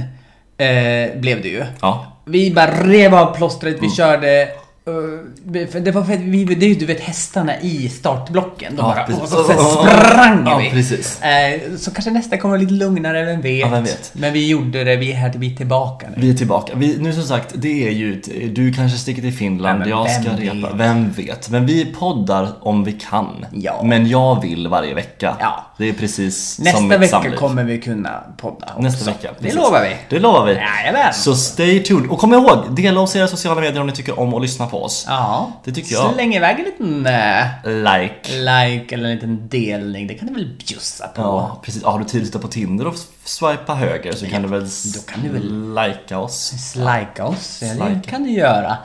eh, 0.57 1.21
blev 1.21 1.43
det 1.43 1.49
ju. 1.49 1.65
Ja. 1.81 2.07
Vi 2.25 2.51
bara 2.51 2.71
rev 2.71 3.15
av 3.15 3.35
plåstret, 3.37 3.77
vi 3.81 3.91
körde... 3.91 4.49
eh, 4.87 5.81
det 5.81 5.91
var 5.91 6.05
för 6.05 6.13
att 6.13 6.21
vi, 6.21 6.45
det 6.45 6.67
är 6.67 6.69
ju 6.69 6.75
du 6.75 6.87
vet 6.87 7.01
hästarna 7.01 7.61
i 7.61 7.89
startblocken. 7.89 8.77
De 8.77 8.83
Ja, 8.83 9.07
bara, 9.09 9.23
och 9.23 9.29
så, 9.29 9.45
sprang 9.45 10.47
Ja, 10.47 10.59
vi. 10.59 10.71
precis. 10.71 11.23
Eh, 11.23 11.61
så 11.79 11.91
kanske 11.91 12.11
nästa 12.11 12.37
kommer 12.39 12.59
lite 12.59 12.73
lugnare, 12.73 13.25
vem 13.25 13.41
vet? 13.41 13.61
Ja, 13.61 13.69
vem 13.69 13.85
vet. 13.85 14.11
Men 14.15 14.33
vi 14.33 14.49
gjorde 14.49 14.85
det, 14.85 14.97
vi 14.97 15.13
är 15.13 15.17
här, 15.17 15.33
vi 15.37 15.53
är 15.53 15.57
tillbaka 15.57 16.07
nu. 16.09 16.15
Vi 16.23 16.31
är 16.31 16.35
tillbaka. 16.35 16.73
Vi, 16.77 16.97
nu 16.99 17.13
som 17.13 17.23
sagt, 17.23 17.51
det 17.55 17.89
är 17.89 17.93
ju, 17.93 18.21
du 18.55 18.73
kanske 18.73 18.99
sticker 18.99 19.23
till 19.23 19.33
Finland, 19.33 19.87
jag 19.87 20.11
ska 20.11 20.31
repa. 20.31 20.55
vet? 20.69 20.75
Vem 20.75 21.11
vet? 21.13 21.51
Men 21.51 21.67
vi 21.67 21.85
poddar 21.85 22.49
om 22.61 22.85
vi 22.85 22.93
kan. 22.93 23.47
Ja. 23.53 23.81
Men 23.85 24.07
jag 24.09 24.43
vill 24.43 24.69
varje 24.69 24.95
vecka. 24.95 25.37
Ja. 25.41 25.67
Det 25.79 25.89
är 25.89 25.93
precis 25.93 26.55
som 26.55 26.65
Nästa 26.65 26.99
vecka 26.99 27.11
samliv. 27.11 27.37
kommer 27.37 27.65
vi 27.65 27.81
kunna 27.81 28.23
podda 28.37 28.67
också. 28.67 28.83
Nästa 28.83 29.05
vecka. 29.11 29.29
Det 29.39 29.43
precis. 29.43 29.55
lovar 29.55 29.83
vi. 29.83 29.97
Det 30.09 30.19
lovar 30.19 30.47
vi. 30.47 30.53
Jajamän. 30.53 31.15
Så 31.15 31.35
stay 31.37 31.83
tuned. 31.83 32.11
Och 32.11 32.19
kom 32.19 32.33
ihåg, 32.35 32.59
dela 32.77 33.01
oss 33.01 33.17
i 33.17 33.19
era 33.19 33.27
sociala 33.29 33.61
medier 33.61 33.81
om 33.81 33.87
ni 33.87 33.93
tycker 33.93 34.21
om 34.21 34.35
att 34.35 34.43
lyssna 34.43 34.67
på 34.73 34.85
oss. 34.85 35.05
Ja. 35.09 35.53
Det 35.65 35.73
tycker 35.73 35.93
jag. 35.95 36.15
Släng 36.15 36.35
iväg 36.35 36.59
en 36.59 36.65
liten 36.65 37.07
eh, 37.07 37.45
Like. 37.65 38.33
like 38.39 38.95
eller 38.95 39.09
en 39.09 39.15
liten 39.15 39.49
delning. 39.49 40.07
Det 40.07 40.15
kan 40.15 40.29
du 40.29 40.35
väl 40.35 40.57
bjussa 40.67 41.09
på. 41.09 41.23
Ja, 41.23 41.61
precis. 41.65 41.85
Har 41.85 41.99
du 41.99 42.05
tid 42.05 42.21
att 42.21 42.27
sitta 42.27 42.39
på 42.39 42.49
Tinder 42.49 42.87
och 42.87 42.95
swipa 43.25 43.75
höger 43.75 44.13
så 44.13 44.27
kan 44.27 44.43
du 44.43 44.49
väl 44.49 44.65
då 44.95 45.01
kan 45.13 45.23
du 45.23 45.29
väl- 45.29 45.75
likea 45.75 46.19
oss. 46.19 46.53
Slika 46.73 47.25
oss. 47.25 47.63
Ja, 47.79 47.85
det 47.85 48.11
kan 48.11 48.23
du 48.25 48.31
göra. 48.31 48.77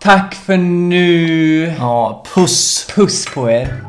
Tack 0.00 0.34
för 0.34 0.56
nu. 0.56 1.74
Ja, 1.78 2.24
puss! 2.34 2.86
Puss 2.94 3.26
på 3.34 3.50
er. 3.50 3.84